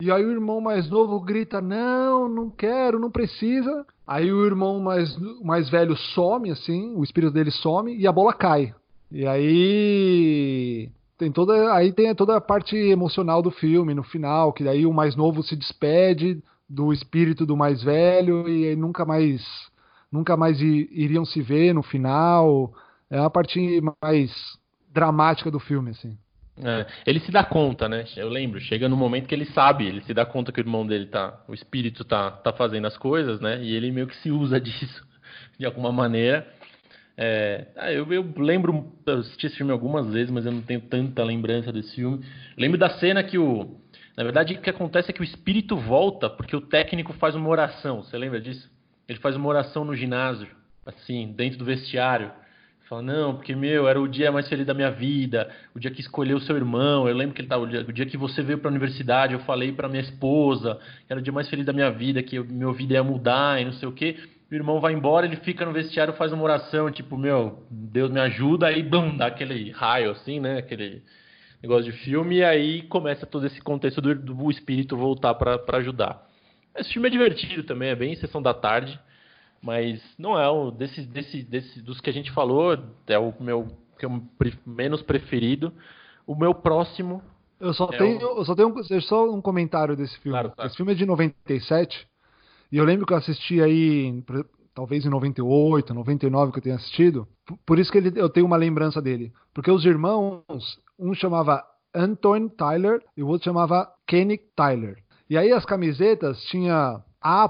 E 0.00 0.10
aí 0.10 0.24
o 0.24 0.30
irmão 0.30 0.60
mais 0.60 0.88
novo 0.88 1.20
grita: 1.20 1.60
"Não, 1.60 2.28
não 2.28 2.50
quero, 2.50 2.98
não 2.98 3.10
precisa". 3.10 3.86
Aí 4.06 4.32
o 4.32 4.44
irmão 4.44 4.80
mais 4.80 5.16
mais 5.42 5.68
velho 5.70 5.96
some 5.96 6.50
assim, 6.50 6.94
o 6.96 7.04
espírito 7.04 7.32
dele 7.32 7.50
some 7.50 7.94
e 7.96 8.06
a 8.06 8.12
bola 8.12 8.32
cai. 8.32 8.74
E 9.10 9.26
aí 9.26 10.90
tem 11.18 11.32
toda 11.32 11.72
aí 11.74 11.92
tem 11.92 12.14
toda 12.14 12.36
a 12.36 12.40
parte 12.40 12.76
emocional 12.76 13.42
do 13.42 13.50
filme 13.50 13.94
no 13.94 14.02
final, 14.02 14.52
que 14.52 14.64
daí 14.64 14.86
o 14.86 14.92
mais 14.92 15.16
novo 15.16 15.42
se 15.42 15.56
despede 15.56 16.42
do 16.68 16.92
espírito 16.92 17.44
do 17.44 17.56
mais 17.56 17.82
velho 17.82 18.48
e 18.48 18.74
nunca 18.76 19.04
mais 19.04 19.42
nunca 20.10 20.36
mais 20.36 20.60
iriam 20.60 21.24
se 21.24 21.40
ver 21.42 21.74
no 21.74 21.82
final. 21.82 22.72
É 23.10 23.18
a 23.18 23.30
parte 23.30 23.80
mais 24.02 24.30
dramática 24.92 25.50
do 25.50 25.58
filme, 25.58 25.90
assim. 25.90 26.16
É, 26.62 26.86
ele 27.06 27.20
se 27.20 27.30
dá 27.30 27.42
conta, 27.42 27.88
né? 27.88 28.04
Eu 28.16 28.28
lembro, 28.28 28.60
chega 28.60 28.88
no 28.88 28.96
momento 28.96 29.26
que 29.26 29.34
ele 29.34 29.46
sabe, 29.46 29.86
ele 29.86 30.02
se 30.02 30.12
dá 30.12 30.26
conta 30.26 30.52
que 30.52 30.60
o 30.60 30.62
irmão 30.62 30.86
dele 30.86 31.06
tá, 31.06 31.42
o 31.48 31.54
espírito 31.54 32.04
tá, 32.04 32.30
tá 32.30 32.52
fazendo 32.52 32.86
as 32.86 32.96
coisas, 32.96 33.40
né? 33.40 33.62
E 33.62 33.74
ele 33.74 33.90
meio 33.90 34.06
que 34.06 34.16
se 34.16 34.30
usa 34.30 34.60
disso 34.60 35.06
de 35.58 35.64
alguma 35.64 35.90
maneira. 35.90 36.46
É, 37.16 37.66
ah, 37.76 37.92
eu, 37.92 38.10
eu, 38.12 38.32
lembro, 38.36 38.92
eu 39.06 39.18
assisti 39.18 39.46
esse 39.46 39.56
filme 39.56 39.72
algumas 39.72 40.06
vezes, 40.06 40.30
mas 40.30 40.46
eu 40.46 40.52
não 40.52 40.62
tenho 40.62 40.80
tanta 40.82 41.22
lembrança 41.22 41.72
desse 41.72 41.94
filme. 41.94 42.24
Lembro 42.56 42.78
da 42.78 42.90
cena 42.90 43.22
que 43.22 43.38
o, 43.38 43.78
na 44.16 44.24
verdade, 44.24 44.54
o 44.54 44.60
que 44.60 44.70
acontece 44.70 45.10
é 45.10 45.14
que 45.14 45.20
o 45.20 45.24
espírito 45.24 45.76
volta 45.76 46.28
porque 46.28 46.56
o 46.56 46.60
técnico 46.60 47.12
faz 47.14 47.34
uma 47.34 47.48
oração. 47.48 48.02
Você 48.02 48.16
lembra 48.18 48.40
disso? 48.40 48.70
Ele 49.10 49.18
faz 49.18 49.34
uma 49.34 49.48
oração 49.48 49.84
no 49.84 49.92
ginásio, 49.92 50.46
assim, 50.86 51.32
dentro 51.36 51.58
do 51.58 51.64
vestiário. 51.64 52.30
Fala, 52.88 53.02
não, 53.02 53.34
porque, 53.34 53.56
meu, 53.56 53.88
era 53.88 54.00
o 54.00 54.06
dia 54.06 54.30
mais 54.30 54.48
feliz 54.48 54.64
da 54.64 54.72
minha 54.72 54.92
vida, 54.92 55.50
o 55.74 55.80
dia 55.80 55.90
que 55.90 56.00
escolheu 56.00 56.38
seu 56.38 56.54
irmão. 56.54 57.08
Eu 57.08 57.16
lembro 57.16 57.34
que 57.34 57.40
ele 57.40 57.48
tava, 57.48 57.64
o 57.64 57.66
dia, 57.66 57.80
o 57.80 57.92
dia 57.92 58.06
que 58.06 58.16
você 58.16 58.40
veio 58.40 58.58
para 58.58 58.68
a 58.68 58.70
universidade, 58.70 59.34
eu 59.34 59.40
falei 59.40 59.72
para 59.72 59.88
minha 59.88 60.00
esposa 60.00 60.78
que 61.04 61.12
era 61.12 61.18
o 61.18 61.22
dia 61.22 61.32
mais 61.32 61.50
feliz 61.50 61.66
da 61.66 61.72
minha 61.72 61.90
vida, 61.90 62.22
que 62.22 62.38
meu 62.38 62.72
vida 62.72 62.94
ia 62.94 63.02
mudar 63.02 63.60
e 63.60 63.64
não 63.64 63.72
sei 63.72 63.88
o 63.88 63.92
quê. 63.92 64.16
O 64.48 64.54
irmão 64.54 64.78
vai 64.78 64.92
embora, 64.92 65.26
ele 65.26 65.36
fica 65.38 65.66
no 65.66 65.72
vestiário, 65.72 66.14
faz 66.14 66.32
uma 66.32 66.44
oração, 66.44 66.88
tipo, 66.88 67.16
meu, 67.16 67.64
Deus 67.68 68.12
me 68.12 68.20
ajuda, 68.20 68.68
aí, 68.68 68.80
bum, 68.80 69.16
dá 69.16 69.26
aquele 69.26 69.72
raio, 69.72 70.12
assim, 70.12 70.38
né, 70.38 70.58
aquele 70.58 71.02
negócio 71.60 71.90
de 71.90 71.98
filme, 71.98 72.36
e 72.36 72.44
aí 72.44 72.82
começa 72.82 73.26
todo 73.26 73.44
esse 73.44 73.60
contexto 73.60 74.00
do, 74.00 74.14
do 74.14 74.50
espírito 74.52 74.96
voltar 74.96 75.34
para 75.34 75.78
ajudar. 75.78 76.29
Esse 76.76 76.92
filme 76.92 77.08
é 77.08 77.10
divertido 77.10 77.64
também, 77.64 77.90
é 77.90 77.96
bem 77.96 78.14
sessão 78.16 78.40
da 78.40 78.54
tarde, 78.54 78.98
mas 79.62 80.02
não 80.18 80.38
é 80.38 80.48
o 80.48 80.70
desse, 80.70 81.02
desse, 81.02 81.42
desse, 81.42 81.82
dos 81.82 82.00
que 82.00 82.10
a 82.10 82.12
gente 82.12 82.30
falou, 82.30 82.78
é 83.06 83.18
o 83.18 83.34
meu 83.40 83.68
que 83.98 84.06
é 84.06 84.08
o 84.08 84.22
menos 84.66 85.02
preferido. 85.02 85.72
O 86.26 86.34
meu 86.34 86.54
próximo. 86.54 87.22
Eu 87.60 87.74
só 87.74 87.90
é 87.92 87.98
tenho, 87.98 88.18
o... 88.18 88.38
eu 88.38 88.44
só 88.44 88.54
tenho 88.54 88.68
um, 88.68 89.00
só 89.02 89.30
um 89.30 89.42
comentário 89.42 89.94
desse 89.94 90.18
filme. 90.20 90.32
Claro, 90.32 90.52
claro. 90.52 90.68
Esse 90.68 90.76
filme 90.76 90.92
é 90.92 90.94
de 90.94 91.04
97 91.04 92.08
e 92.72 92.78
eu 92.78 92.84
lembro 92.84 93.06
que 93.06 93.12
eu 93.12 93.18
assisti 93.18 93.60
aí 93.60 94.24
talvez 94.74 95.04
em 95.04 95.10
98, 95.10 95.92
99 95.92 96.52
que 96.52 96.58
eu 96.58 96.62
tenho 96.62 96.76
assistido. 96.76 97.28
Por 97.66 97.78
isso 97.78 97.92
que 97.92 97.98
ele, 97.98 98.12
eu 98.18 98.30
tenho 98.30 98.46
uma 98.46 98.56
lembrança 98.56 99.02
dele, 99.02 99.32
porque 99.52 99.70
os 99.70 99.84
irmãos, 99.84 100.42
um 100.98 101.12
chamava 101.12 101.62
Anton 101.94 102.48
Tyler 102.48 103.02
e 103.16 103.22
o 103.22 103.28
outro 103.28 103.44
chamava 103.44 103.92
Kenny 104.06 104.38
Tyler. 104.56 104.96
E 105.30 105.38
aí 105.38 105.52
as 105.52 105.64
camisetas 105.64 106.42
tinha 106.46 107.00
A. 107.20 107.48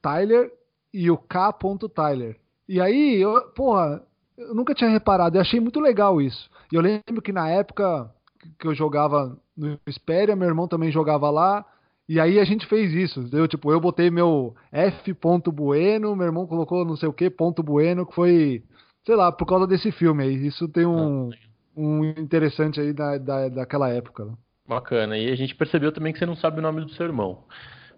Tyler 0.00 0.50
e 0.92 1.10
o 1.10 1.18
K. 1.18 1.52
Tyler. 1.94 2.36
E 2.66 2.80
aí, 2.80 3.20
eu, 3.20 3.42
porra, 3.50 4.02
eu 4.38 4.54
nunca 4.54 4.74
tinha 4.74 4.88
reparado, 4.88 5.36
eu 5.36 5.42
achei 5.42 5.60
muito 5.60 5.80
legal 5.80 6.18
isso. 6.18 6.50
E 6.72 6.76
eu 6.76 6.80
lembro 6.80 7.20
que 7.22 7.30
na 7.30 7.46
época 7.50 8.10
que 8.58 8.66
eu 8.66 8.74
jogava 8.74 9.36
no 9.54 9.78
Espéria, 9.86 10.34
meu 10.34 10.48
irmão 10.48 10.66
também 10.66 10.90
jogava 10.90 11.28
lá, 11.30 11.62
e 12.08 12.18
aí 12.18 12.40
a 12.40 12.44
gente 12.44 12.66
fez 12.66 12.90
isso. 12.94 13.28
Eu, 13.32 13.46
tipo, 13.46 13.70
eu 13.70 13.78
botei 13.78 14.10
meu 14.10 14.54
F. 14.72 15.14
Bueno, 15.52 16.16
meu 16.16 16.26
irmão 16.26 16.46
colocou 16.46 16.86
não 16.86 16.96
sei 16.96 17.08
o 17.08 17.12
que, 17.12 17.28
ponto 17.28 17.62
Bueno, 17.62 18.06
que 18.06 18.14
foi, 18.14 18.64
sei 19.04 19.14
lá, 19.14 19.30
por 19.30 19.44
causa 19.44 19.66
desse 19.66 19.92
filme 19.92 20.22
aí. 20.22 20.46
Isso 20.46 20.66
tem 20.66 20.86
um, 20.86 21.30
ah, 21.30 21.36
um 21.76 22.04
interessante 22.04 22.80
aí 22.80 22.94
da, 22.94 23.18
da, 23.18 23.48
daquela 23.50 23.90
época. 23.90 24.24
Né? 24.24 24.32
Bacana. 24.68 25.16
E 25.16 25.30
a 25.30 25.34
gente 25.34 25.54
percebeu 25.54 25.90
também 25.90 26.12
que 26.12 26.18
você 26.18 26.26
não 26.26 26.36
sabe 26.36 26.58
o 26.58 26.62
nome 26.62 26.82
do 26.82 26.90
seu 26.90 27.06
irmão. 27.06 27.44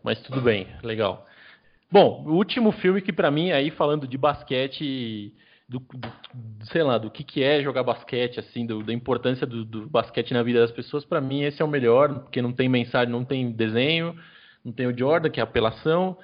Mas 0.04 0.20
tudo 0.22 0.40
bem, 0.40 0.68
legal. 0.82 1.26
Bom, 1.90 2.24
o 2.24 2.34
último 2.34 2.70
filme 2.70 3.02
que 3.02 3.12
para 3.12 3.30
mim 3.30 3.50
aí 3.50 3.70
falando 3.72 4.06
de 4.06 4.16
basquete 4.16 5.34
do, 5.68 5.80
do, 5.80 6.12
sei 6.66 6.82
lá, 6.82 6.98
do 6.98 7.10
que, 7.10 7.24
que 7.24 7.42
é 7.42 7.62
jogar 7.62 7.82
basquete, 7.82 8.38
assim, 8.38 8.64
do, 8.64 8.82
da 8.82 8.92
importância 8.92 9.46
do, 9.46 9.64
do, 9.64 9.88
basquete 9.88 10.32
na 10.32 10.42
vida 10.42 10.60
das 10.60 10.70
pessoas, 10.70 11.04
para 11.04 11.20
mim 11.20 11.42
esse 11.42 11.60
é 11.60 11.64
o 11.64 11.68
melhor, 11.68 12.20
porque 12.20 12.40
não 12.40 12.52
tem 12.52 12.68
mensagem, 12.68 13.12
não 13.12 13.24
tem 13.24 13.50
desenho, 13.50 14.16
não 14.64 14.72
tem 14.72 14.86
o 14.86 14.96
Jordan, 14.96 15.30
que 15.30 15.40
é 15.40 15.42
apelação, 15.42 16.16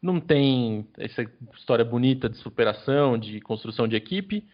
não 0.00 0.20
tem 0.20 0.88
essa 0.98 1.24
história 1.56 1.84
bonita 1.84 2.28
de 2.28 2.36
superação, 2.38 3.16
de 3.16 3.40
construção 3.40 3.86
de 3.86 3.96
equipe, 3.96 4.44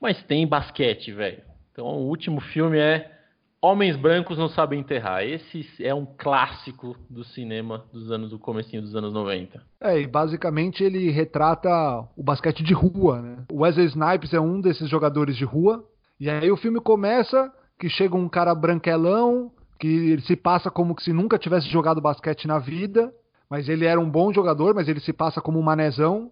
mas 0.00 0.22
tem 0.24 0.46
basquete, 0.46 1.12
velho. 1.12 1.42
Então 1.72 1.86
o 1.86 2.08
último 2.08 2.40
filme 2.40 2.78
é 2.78 3.15
Homens 3.60 3.96
Brancos 3.96 4.38
Não 4.38 4.48
Sabem 4.48 4.80
Enterrar. 4.80 5.24
Esse 5.24 5.66
é 5.80 5.94
um 5.94 6.06
clássico 6.06 6.96
do 7.08 7.24
cinema 7.24 7.84
dos 7.92 8.10
anos 8.10 8.30
do 8.30 8.38
comecinho 8.38 8.82
dos 8.82 8.94
anos 8.94 9.12
90. 9.12 9.62
É, 9.80 10.00
e 10.00 10.06
basicamente 10.06 10.84
ele 10.84 11.10
retrata 11.10 11.70
o 12.16 12.22
basquete 12.22 12.62
de 12.62 12.74
rua, 12.74 13.20
né? 13.20 13.38
O 13.50 13.62
Wesley 13.62 13.86
Snipes 13.86 14.32
é 14.32 14.40
um 14.40 14.60
desses 14.60 14.88
jogadores 14.88 15.36
de 15.36 15.44
rua. 15.44 15.84
E 16.20 16.30
aí 16.30 16.50
o 16.50 16.56
filme 16.56 16.80
começa 16.80 17.52
que 17.78 17.88
chega 17.88 18.16
um 18.16 18.28
cara 18.28 18.54
branquelão, 18.54 19.50
que 19.78 20.18
se 20.22 20.36
passa 20.36 20.70
como 20.70 20.98
se 21.00 21.12
nunca 21.12 21.38
tivesse 21.38 21.68
jogado 21.68 22.00
basquete 22.00 22.46
na 22.46 22.58
vida, 22.58 23.12
mas 23.50 23.68
ele 23.68 23.84
era 23.84 24.00
um 24.00 24.10
bom 24.10 24.32
jogador, 24.32 24.74
mas 24.74 24.88
ele 24.88 25.00
se 25.00 25.12
passa 25.12 25.40
como 25.40 25.58
um 25.58 25.62
manezão. 25.62 26.30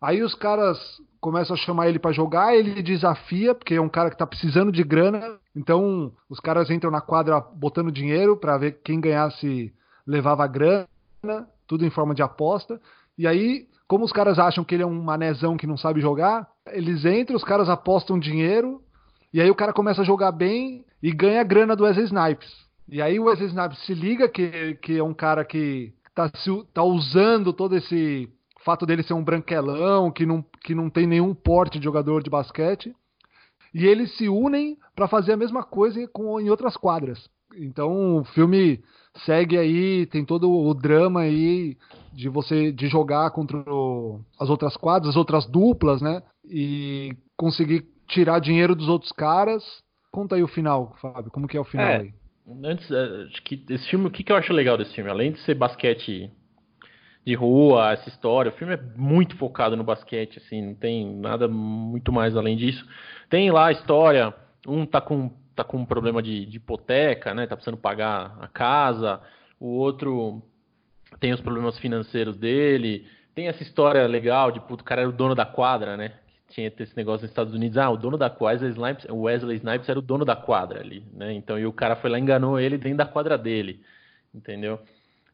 Aí 0.00 0.22
os 0.22 0.34
caras 0.34 0.78
começam 1.20 1.54
a 1.54 1.58
chamar 1.58 1.88
ele 1.88 1.98
para 1.98 2.12
jogar, 2.12 2.54
ele 2.54 2.82
desafia, 2.82 3.54
porque 3.54 3.74
é 3.74 3.80
um 3.80 3.88
cara 3.88 4.10
que 4.10 4.18
tá 4.18 4.26
precisando 4.26 4.70
de 4.70 4.84
grana. 4.84 5.38
Então, 5.56 6.12
os 6.28 6.38
caras 6.38 6.70
entram 6.70 6.90
na 6.90 7.00
quadra 7.00 7.40
botando 7.40 7.90
dinheiro 7.90 8.36
para 8.36 8.58
ver 8.58 8.80
quem 8.84 9.00
ganhasse 9.00 9.72
levava 10.06 10.46
grana, 10.46 10.86
tudo 11.66 11.86
em 11.86 11.90
forma 11.90 12.14
de 12.14 12.22
aposta. 12.22 12.78
E 13.16 13.26
aí, 13.26 13.66
como 13.88 14.04
os 14.04 14.12
caras 14.12 14.38
acham 14.38 14.64
que 14.64 14.74
ele 14.74 14.82
é 14.82 14.86
um 14.86 15.02
manezão 15.02 15.56
que 15.56 15.66
não 15.66 15.76
sabe 15.76 16.00
jogar, 16.00 16.48
eles 16.72 17.04
entram, 17.04 17.36
os 17.36 17.44
caras 17.44 17.68
apostam 17.68 18.18
dinheiro, 18.18 18.82
e 19.32 19.40
aí 19.40 19.50
o 19.50 19.54
cara 19.54 19.72
começa 19.72 20.02
a 20.02 20.04
jogar 20.04 20.32
bem 20.32 20.84
e 21.02 21.10
ganha 21.10 21.40
a 21.40 21.44
grana 21.44 21.74
do 21.74 21.84
Wesley 21.84 22.06
Snipes. 22.06 22.52
E 22.88 23.00
aí 23.00 23.18
o 23.18 23.24
Wesley 23.24 23.48
Snipes 23.48 23.78
se 23.84 23.94
liga 23.94 24.28
que, 24.28 24.74
que 24.82 24.98
é 24.98 25.02
um 25.02 25.14
cara 25.14 25.44
que 25.44 25.92
tá, 26.14 26.30
tá 26.72 26.82
usando 26.82 27.52
todo 27.52 27.76
esse 27.76 28.28
fato 28.64 28.86
dele 28.86 29.02
ser 29.02 29.14
um 29.14 29.22
branquelão, 29.22 30.10
que 30.10 30.24
não, 30.24 30.44
que 30.62 30.74
não 30.74 30.88
tem 30.88 31.06
nenhum 31.06 31.34
porte 31.34 31.78
de 31.78 31.84
jogador 31.84 32.22
de 32.22 32.30
basquete. 32.30 32.94
E 33.74 33.86
eles 33.86 34.16
se 34.16 34.28
unem 34.28 34.78
para 34.94 35.08
fazer 35.08 35.32
a 35.32 35.36
mesma 35.36 35.62
coisa 35.62 36.06
com, 36.08 36.40
em 36.40 36.48
outras 36.48 36.76
quadras. 36.76 37.28
Então 37.56 38.18
o 38.18 38.24
filme 38.24 38.82
segue 39.24 39.56
aí, 39.58 40.06
tem 40.06 40.24
todo 40.24 40.50
o 40.50 40.74
drama 40.74 41.20
aí 41.20 41.76
de 42.12 42.28
você 42.28 42.72
de 42.72 42.88
jogar 42.88 43.30
contra 43.30 43.58
o, 43.58 44.20
as 44.40 44.48
outras 44.48 44.76
quadras, 44.76 45.10
as 45.10 45.16
outras 45.16 45.46
duplas, 45.46 46.00
né? 46.00 46.22
E 46.44 47.16
conseguir 47.36 47.84
tirar 48.08 48.38
dinheiro 48.38 48.74
dos 48.74 48.88
outros 48.88 49.12
caras. 49.12 49.62
Conta 50.10 50.36
aí 50.36 50.42
o 50.42 50.48
final, 50.48 50.94
Fábio, 51.00 51.30
como 51.30 51.48
que 51.48 51.56
é 51.56 51.60
o 51.60 51.64
final 51.64 51.86
é, 51.86 51.96
aí? 51.96 52.14
Antes, 52.64 52.88
é, 52.90 53.24
acho 53.24 53.42
que 53.42 53.64
esse 53.68 53.88
filme, 53.88 54.06
o 54.06 54.10
que, 54.10 54.22
que 54.22 54.30
eu 54.30 54.36
acho 54.36 54.52
legal 54.52 54.78
desse 54.78 54.94
filme? 54.94 55.10
Além 55.10 55.32
de 55.32 55.40
ser 55.40 55.54
basquete 55.54 56.30
de 57.24 57.34
rua, 57.34 57.92
essa 57.92 58.08
história. 58.08 58.50
O 58.50 58.54
filme 58.54 58.74
é 58.74 58.80
muito 58.96 59.36
focado 59.36 59.76
no 59.76 59.84
basquete, 59.84 60.38
assim, 60.38 60.60
não 60.60 60.74
tem 60.74 61.16
nada 61.16 61.48
muito 61.48 62.12
mais 62.12 62.36
além 62.36 62.56
disso. 62.56 62.86
Tem 63.30 63.50
lá 63.50 63.66
a 63.66 63.72
história, 63.72 64.34
um 64.66 64.84
tá 64.84 65.00
com, 65.00 65.30
tá 65.56 65.64
com 65.64 65.78
um 65.78 65.86
problema 65.86 66.22
de, 66.22 66.44
de 66.44 66.58
hipoteca, 66.58 67.32
né? 67.32 67.46
Tá 67.46 67.56
precisando 67.56 67.78
pagar 67.78 68.36
a 68.40 68.46
casa, 68.46 69.20
o 69.58 69.68
outro 69.68 70.42
tem 71.18 71.32
os 71.32 71.40
problemas 71.40 71.78
financeiros 71.78 72.36
dele. 72.36 73.06
Tem 73.34 73.48
essa 73.48 73.62
história 73.62 74.06
legal 74.06 74.52
de 74.52 74.60
puto, 74.60 74.82
o 74.82 74.84
cara 74.84 75.00
era 75.00 75.10
o 75.10 75.12
dono 75.12 75.34
da 75.34 75.46
quadra, 75.46 75.96
né? 75.96 76.12
Tinha 76.50 76.70
esse 76.78 76.96
negócio 76.96 77.22
nos 77.22 77.30
Estados 77.30 77.54
Unidos, 77.54 77.78
ah, 77.78 77.90
o 77.90 77.96
dono 77.96 78.18
da 78.18 78.28
quadra, 78.28 78.68
Snipes, 78.68 79.06
Wesley 79.10 79.56
Snipes 79.56 79.88
era 79.88 79.98
o 79.98 80.02
dono 80.02 80.24
da 80.24 80.36
quadra 80.36 80.80
ali, 80.80 81.02
né? 81.12 81.32
Então, 81.32 81.58
e 81.58 81.66
o 81.66 81.72
cara 81.72 81.96
foi 81.96 82.10
lá 82.10 82.18
enganou 82.18 82.60
ele 82.60 82.76
dentro 82.76 82.98
da 82.98 83.06
quadra 83.06 83.38
dele, 83.38 83.80
entendeu? 84.32 84.78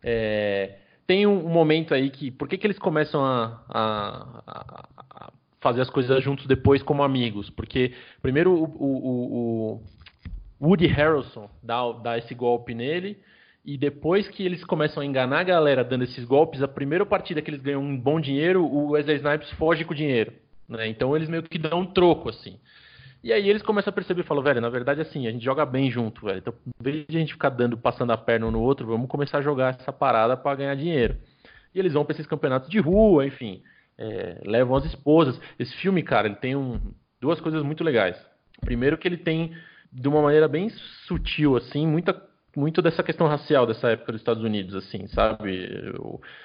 É, 0.03 0.79
tem 1.11 1.27
um, 1.27 1.49
momento 1.49 1.93
aí 1.93 2.09
que. 2.09 2.31
Por 2.31 2.47
que, 2.47 2.57
que 2.57 2.65
eles 2.65 2.79
começam 2.79 3.25
a, 3.25 3.61
a, 3.69 4.43
a, 4.47 5.33
fazer 5.61 5.81
as 5.81 5.91
coisas 5.91 6.23
juntos 6.23 6.47
depois 6.47 6.85
como 6.85 7.03
amigos? 7.03 7.51
Porque, 7.51 7.93
primeiro, 8.23 8.53
o, 8.53 8.65
o, 8.79 9.83
o 10.61 10.69
Woody 10.69 10.87
Harrelson 10.87 11.51
dá, 11.61 11.91
dá 11.91 12.17
esse 12.17 12.33
golpe 12.33 12.75
nele. 12.75 13.19
E 13.65 13.77
depois 13.77 14.29
que 14.29 14.47
eles 14.47 14.65
começam 14.65 15.03
a 15.03 15.07
enganar 15.07 15.41
a 15.41 15.43
galera 15.43 15.83
dando 15.83 16.05
esses 16.05 16.25
golpes, 16.25 16.63
a 16.63 16.69
primeira 16.69 17.05
partida 17.05 17.43
que 17.43 17.51
eles 17.51 17.61
ganham 17.61 17.83
um 17.83 17.99
bom 17.99 18.21
dinheiro, 18.21 18.65
o 18.65 18.91
Wesley 18.91 19.17
Snipes 19.17 19.51
foge 19.55 19.85
com 19.85 19.93
o 19.93 19.97
dinheiro. 19.97 20.33
Né? 20.69 20.87
Então 20.87 21.17
eles 21.17 21.29
meio 21.29 21.43
que 21.43 21.59
dão 21.59 21.81
um 21.81 21.87
troco, 21.87 22.29
assim. 22.29 22.57
E 23.23 23.33
aí 23.33 23.49
eles 23.49 23.63
começam 23.63 23.91
a 23.91 23.95
perceber, 23.95 24.23
falam, 24.23 24.43
velho, 24.43 24.61
na 24.61 24.71
verdade 24.71 25.01
assim, 25.01 25.27
a 25.27 25.31
gente 25.31 25.45
joga 25.45 25.67
bem 25.67 25.91
junto, 25.91 26.25
velho. 26.25 26.39
Então, 26.39 26.55
em 26.67 26.83
vez 26.83 27.07
de 27.07 27.17
a 27.17 27.21
gente 27.21 27.35
ficar 27.35 27.51
dando, 27.51 27.77
passando 27.77 28.13
a 28.13 28.17
perna 28.17 28.47
um 28.47 28.51
no 28.51 28.61
outro, 28.61 28.87
vamos 28.87 29.09
começar 29.09 29.39
a 29.39 29.43
jogar 29.43 29.77
essa 29.79 29.93
parada 29.93 30.37
para 30.37 30.57
ganhar 30.57 30.75
dinheiro. 30.75 31.17
E 31.75 31.79
eles 31.79 31.93
vão 31.93 32.05
para 32.05 32.15
esses 32.15 32.27
campeonatos 32.27 32.71
de 32.71 32.79
rua, 32.79 33.27
enfim, 33.27 33.63
é, 33.99 34.41
levam 34.45 34.77
as 34.77 34.87
esposas. 34.87 35.39
Esse 35.59 35.77
filme, 35.77 36.03
cara, 36.03 36.27
ele 36.27 36.37
tem 36.37 36.57
um, 36.57 36.81
duas 37.21 37.41
coisas 37.41 37.63
muito 37.63 37.85
legais. 37.85 38.17
Primeiro 38.63 38.97
que 38.97 39.07
ele 39.07 39.19
tem, 39.19 39.55
de 39.93 40.09
uma 40.09 40.23
maneira 40.23 40.49
bem 40.49 40.71
sutil, 41.07 41.57
assim, 41.57 41.87
muita 41.87 42.30
muito 42.57 42.83
dessa 42.83 43.03
questão 43.03 43.27
racial 43.27 43.67
dessa 43.67 43.91
época 43.91 44.13
dos 44.13 44.21
Estados 44.21 44.43
Unidos, 44.43 44.75
assim, 44.75 45.07
sabe? 45.09 45.69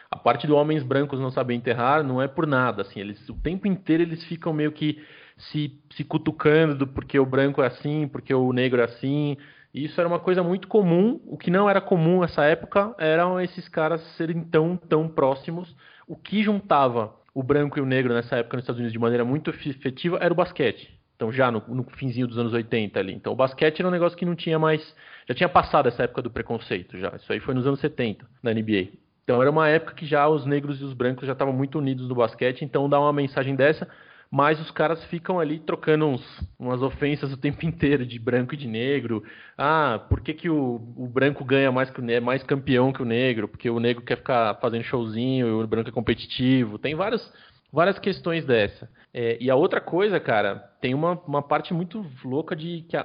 a 0.10 0.18
parte 0.18 0.46
do 0.46 0.56
homens 0.56 0.84
brancos 0.84 1.20
não 1.20 1.32
saber 1.32 1.56
enterrar 1.56 2.04
não 2.04 2.22
é 2.22 2.28
por 2.28 2.46
nada, 2.46 2.84
assim, 2.84 3.00
eles 3.00 3.28
o 3.30 3.34
tempo 3.34 3.68
inteiro 3.68 4.04
eles 4.04 4.24
ficam 4.26 4.54
meio 4.54 4.72
que 4.72 5.02
se, 5.38 5.80
se 5.92 6.04
cutucando 6.04 6.88
porque 6.88 7.20
o 7.20 7.26
branco 7.26 7.62
é 7.62 7.68
assim, 7.68 8.08
porque 8.08 8.34
o 8.34 8.54
negro 8.54 8.82
é 8.82 8.86
assim. 8.86 9.38
isso 9.74 10.00
era 10.00 10.08
uma 10.08 10.20
coisa 10.20 10.42
muito 10.44 10.68
comum. 10.68 11.20
O 11.26 11.38
que 11.38 11.52
não 11.52 11.70
era 11.70 11.82
comum 11.82 12.22
nessa 12.22 12.46
época 12.46 12.96
eram 12.98 13.40
esses 13.40 13.68
caras 13.68 14.02
serem 14.16 14.44
tão, 14.44 14.78
tão 14.78 15.08
próximos. 15.08 15.76
O 16.08 16.16
que 16.16 16.44
juntava 16.44 17.14
o 17.34 17.44
branco 17.44 17.78
e 17.78 17.82
o 17.82 17.86
negro 17.86 18.14
nessa 18.14 18.38
época 18.38 18.58
nos 18.58 18.64
Estados 18.64 18.80
Unidos 18.80 18.94
de 18.94 19.00
maneira 19.00 19.26
muito 19.26 19.50
efetiva 19.50 20.18
era 20.22 20.34
o 20.34 20.38
basquete. 20.38 20.95
Então, 21.16 21.32
já 21.32 21.50
no, 21.50 21.64
no 21.68 21.84
finzinho 21.84 22.28
dos 22.28 22.38
anos 22.38 22.54
80 22.54 23.00
ali. 23.00 23.14
Então, 23.14 23.34
o 23.34 23.36
basquete 23.36 23.80
era 23.80 23.88
um 23.88 23.92
negócio 23.92 24.18
que 24.18 24.26
não 24.26 24.36
tinha 24.36 24.60
mais. 24.60 24.96
Já 25.28 25.34
tinha 25.34 25.50
passado 25.50 25.88
essa 25.88 26.04
época 26.04 26.22
do 26.22 26.30
preconceito, 26.30 26.98
já. 26.98 27.16
Isso 27.16 27.32
aí 27.32 27.40
foi 27.40 27.54
nos 27.54 27.66
anos 27.66 27.80
70, 27.80 28.26
na 28.44 28.54
NBA. 28.54 28.90
Então, 29.24 29.42
era 29.42 29.50
uma 29.50 29.68
época 29.68 29.94
que 29.96 30.06
já 30.06 30.28
os 30.28 30.46
negros 30.46 30.80
e 30.82 30.84
os 30.84 30.94
brancos 30.94 31.26
já 31.26 31.34
estavam 31.34 31.54
muito 31.54 31.80
unidos 31.80 32.08
no 32.08 32.16
basquete. 32.16 32.64
Então, 32.64 32.90
dar 32.90 33.00
uma 33.00 33.14
mensagem 33.14 33.56
dessa 33.56 33.88
mas 34.36 34.60
os 34.60 34.72
caras 34.72 35.02
ficam 35.06 35.40
ali 35.40 35.60
trocando 35.60 36.08
uns, 36.08 36.22
umas 36.60 36.82
ofensas 36.82 37.32
o 37.32 37.38
tempo 37.38 37.66
inteiro 37.66 38.06
de 38.06 38.20
branco 38.20 38.54
e 38.54 38.58
de 38.58 38.68
negro. 38.68 39.24
Ah, 39.58 40.04
por 40.10 40.20
que, 40.20 40.34
que 40.34 40.50
o, 40.50 40.76
o 40.98 41.08
branco 41.08 41.44
ganha 41.46 41.72
mais 41.72 41.90
que 41.90 42.02
o 42.02 42.12
é 42.12 42.20
mais 42.20 42.44
campeão 42.44 42.92
que 42.92 43.02
o 43.02 43.06
negro? 43.06 43.48
Porque 43.48 43.70
o 43.70 43.80
negro 43.80 44.04
quer 44.04 44.18
ficar 44.18 44.56
fazendo 44.56 44.84
showzinho 44.84 45.48
e 45.48 45.64
o 45.64 45.68
branco 45.68 45.90
é 45.90 45.92
competitivo. 45.94 46.78
Tem 46.78 46.96
várias, 46.96 47.32
várias 47.76 48.00
questões 48.00 48.46
dessa. 48.46 48.90
É, 49.14 49.38
e 49.40 49.52
a 49.52 49.56
outra 49.56 49.82
coisa, 49.82 50.20
cara, 50.20 50.56
tem 50.80 50.94
uma, 50.94 51.12
uma 51.28 51.42
parte 51.42 51.74
muito 51.74 52.06
louca 52.24 52.56
de 52.56 52.86
que 52.88 52.96
a, 52.96 53.04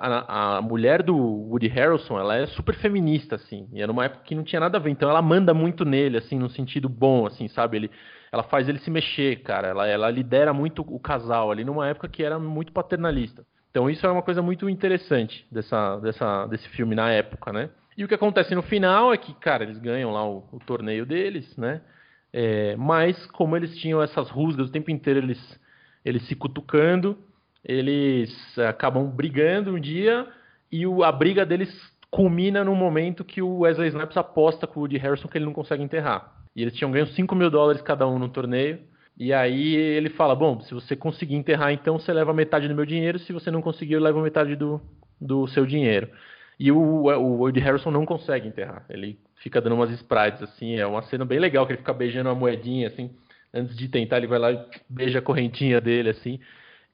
a 0.56 0.62
mulher 0.62 1.02
do 1.02 1.16
Woody 1.16 1.66
Harrelson, 1.66 2.18
ela 2.18 2.36
é 2.36 2.46
super 2.46 2.76
feminista, 2.76 3.34
assim. 3.34 3.68
E 3.72 3.82
era 3.82 3.90
uma 3.90 4.04
época 4.04 4.22
que 4.24 4.34
não 4.34 4.44
tinha 4.44 4.60
nada 4.60 4.78
a 4.78 4.80
ver. 4.80 4.90
Então 4.90 5.10
ela 5.10 5.20
manda 5.20 5.52
muito 5.52 5.84
nele, 5.84 6.16
assim, 6.16 6.38
no 6.38 6.48
sentido 6.48 6.88
bom, 6.88 7.26
assim, 7.26 7.48
sabe? 7.48 7.76
Ele 7.76 7.90
ela 8.32 8.44
faz 8.44 8.68
ele 8.68 8.78
se 8.78 8.90
mexer, 8.90 9.42
cara. 9.42 9.68
Ela, 9.68 9.88
ela 9.88 10.10
lidera 10.10 10.52
muito 10.52 10.82
o 10.86 11.00
casal 11.00 11.50
ali 11.50 11.64
numa 11.64 11.88
época 11.88 12.08
que 12.08 12.22
era 12.22 12.38
muito 12.38 12.72
paternalista. 12.72 13.44
Então 13.70 13.90
isso 13.90 14.06
é 14.06 14.10
uma 14.10 14.22
coisa 14.22 14.40
muito 14.40 14.68
interessante 14.68 15.46
dessa, 15.50 15.96
dessa, 15.98 16.46
desse 16.46 16.68
filme 16.68 16.94
na 16.94 17.10
época, 17.10 17.52
né? 17.52 17.70
E 17.96 18.04
o 18.04 18.08
que 18.08 18.14
acontece 18.14 18.54
no 18.54 18.62
final 18.62 19.12
é 19.12 19.16
que, 19.16 19.34
cara, 19.34 19.64
eles 19.64 19.78
ganham 19.78 20.12
lá 20.12 20.24
o, 20.24 20.44
o 20.52 20.58
torneio 20.60 21.04
deles, 21.04 21.56
né? 21.56 21.80
É, 22.32 22.76
mas 22.76 23.26
como 23.26 23.56
eles 23.56 23.76
tinham 23.78 24.02
essas 24.02 24.30
rusgas 24.30 24.68
o 24.68 24.72
tempo 24.72 24.90
inteiro, 24.90 25.20
eles, 25.20 25.60
eles 26.04 26.26
se 26.26 26.34
cutucando, 26.34 27.18
eles 27.64 28.58
acabam 28.58 29.06
brigando 29.06 29.74
um 29.74 29.80
dia 29.80 30.26
e 30.70 30.86
o, 30.86 31.02
a 31.02 31.10
briga 31.10 31.44
deles 31.44 31.70
culmina 32.10 32.64
no 32.64 32.74
momento 32.74 33.24
que 33.24 33.42
o 33.42 33.60
Wesley 33.60 33.88
Snipes 33.88 34.16
aposta 34.16 34.66
com 34.66 34.80
o 34.80 34.82
Woody 34.82 34.98
Harrison 34.98 35.28
que 35.28 35.38
ele 35.38 35.44
não 35.44 35.52
consegue 35.52 35.82
enterrar. 35.82 36.40
E 36.54 36.62
eles 36.62 36.74
tinham 36.74 36.90
ganho 36.90 37.06
5 37.06 37.34
mil 37.34 37.50
dólares 37.50 37.82
cada 37.82 38.06
um 38.06 38.18
no 38.18 38.28
torneio. 38.28 38.80
E 39.16 39.32
aí 39.32 39.74
ele 39.74 40.10
fala: 40.10 40.34
Bom, 40.34 40.60
se 40.60 40.74
você 40.74 40.96
conseguir 40.96 41.36
enterrar, 41.36 41.72
então 41.72 41.98
você 41.98 42.12
leva 42.12 42.32
metade 42.32 42.66
do 42.66 42.74
meu 42.74 42.86
dinheiro. 42.86 43.18
Se 43.18 43.32
você 43.32 43.50
não 43.50 43.62
conseguir, 43.62 43.94
eu 43.94 44.00
levo 44.00 44.20
metade 44.20 44.56
do, 44.56 44.80
do 45.20 45.46
seu 45.48 45.64
dinheiro. 45.66 46.08
E 46.58 46.72
o, 46.72 46.78
o 46.78 47.38
Woody 47.38 47.60
Harrison 47.60 47.90
não 47.90 48.04
consegue 48.04 48.48
enterrar. 48.48 48.84
Ele 48.88 49.18
fica 49.40 49.60
dando 49.60 49.74
umas 49.74 49.90
sprites, 49.90 50.42
assim. 50.42 50.76
É 50.76 50.86
uma 50.86 51.02
cena 51.02 51.24
bem 51.24 51.38
legal 51.38 51.66
que 51.66 51.72
ele 51.72 51.78
fica 51.78 51.92
beijando 51.92 52.28
uma 52.28 52.34
moedinha, 52.34 52.88
assim. 52.88 53.10
Antes 53.52 53.76
de 53.76 53.88
tentar, 53.88 54.18
ele 54.18 54.28
vai 54.28 54.38
lá 54.38 54.52
e 54.52 54.64
beija 54.88 55.18
a 55.18 55.22
correntinha 55.22 55.80
dele, 55.80 56.10
assim. 56.10 56.38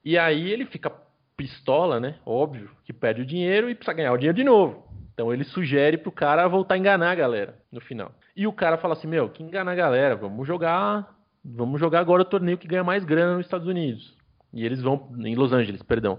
E 0.05 0.17
aí 0.17 0.51
ele 0.51 0.65
fica 0.65 0.91
pistola, 1.37 2.01
né? 2.01 2.17
Óbvio, 2.25 2.71
que 2.85 2.93
perde 2.93 3.23
o 3.23 3.27
dinheiro 3.27 3.69
e 3.69 3.75
precisa 3.75 3.95
ganhar 3.95 4.13
o 4.13 4.17
dinheiro 4.17 4.37
de 4.37 4.45
novo. 4.45 4.87
Então 5.13 5.33
ele 5.33 5.45
sugere 5.45 5.99
pro 5.99 6.11
cara 6.11 6.49
voltar 6.49 6.75
a 6.75 6.79
enganar 6.79 7.11
a 7.11 7.15
galera 7.15 7.59
no 7.71 7.81
final. 7.81 8.13
E 8.35 8.47
o 8.47 8.53
cara 8.53 8.79
fala 8.79 8.95
assim: 8.95 9.07
Meu, 9.07 9.29
que 9.29 9.43
engana 9.43 9.73
a 9.73 9.75
galera, 9.75 10.17
vamos 10.17 10.47
jogar 10.47 11.15
vamos 11.55 11.81
jogar 11.81 12.01
agora 12.01 12.23
o 12.23 12.25
torneio 12.25 12.59
que 12.59 12.67
ganha 12.67 12.83
mais 12.83 13.05
grana 13.05 13.37
nos 13.37 13.47
Estados 13.47 13.69
Unidos. 13.69 14.15
E 14.53 14.65
eles 14.65 14.81
vão, 14.81 15.09
em 15.19 15.35
Los 15.35 15.53
Angeles, 15.53 15.83
perdão. 15.83 16.19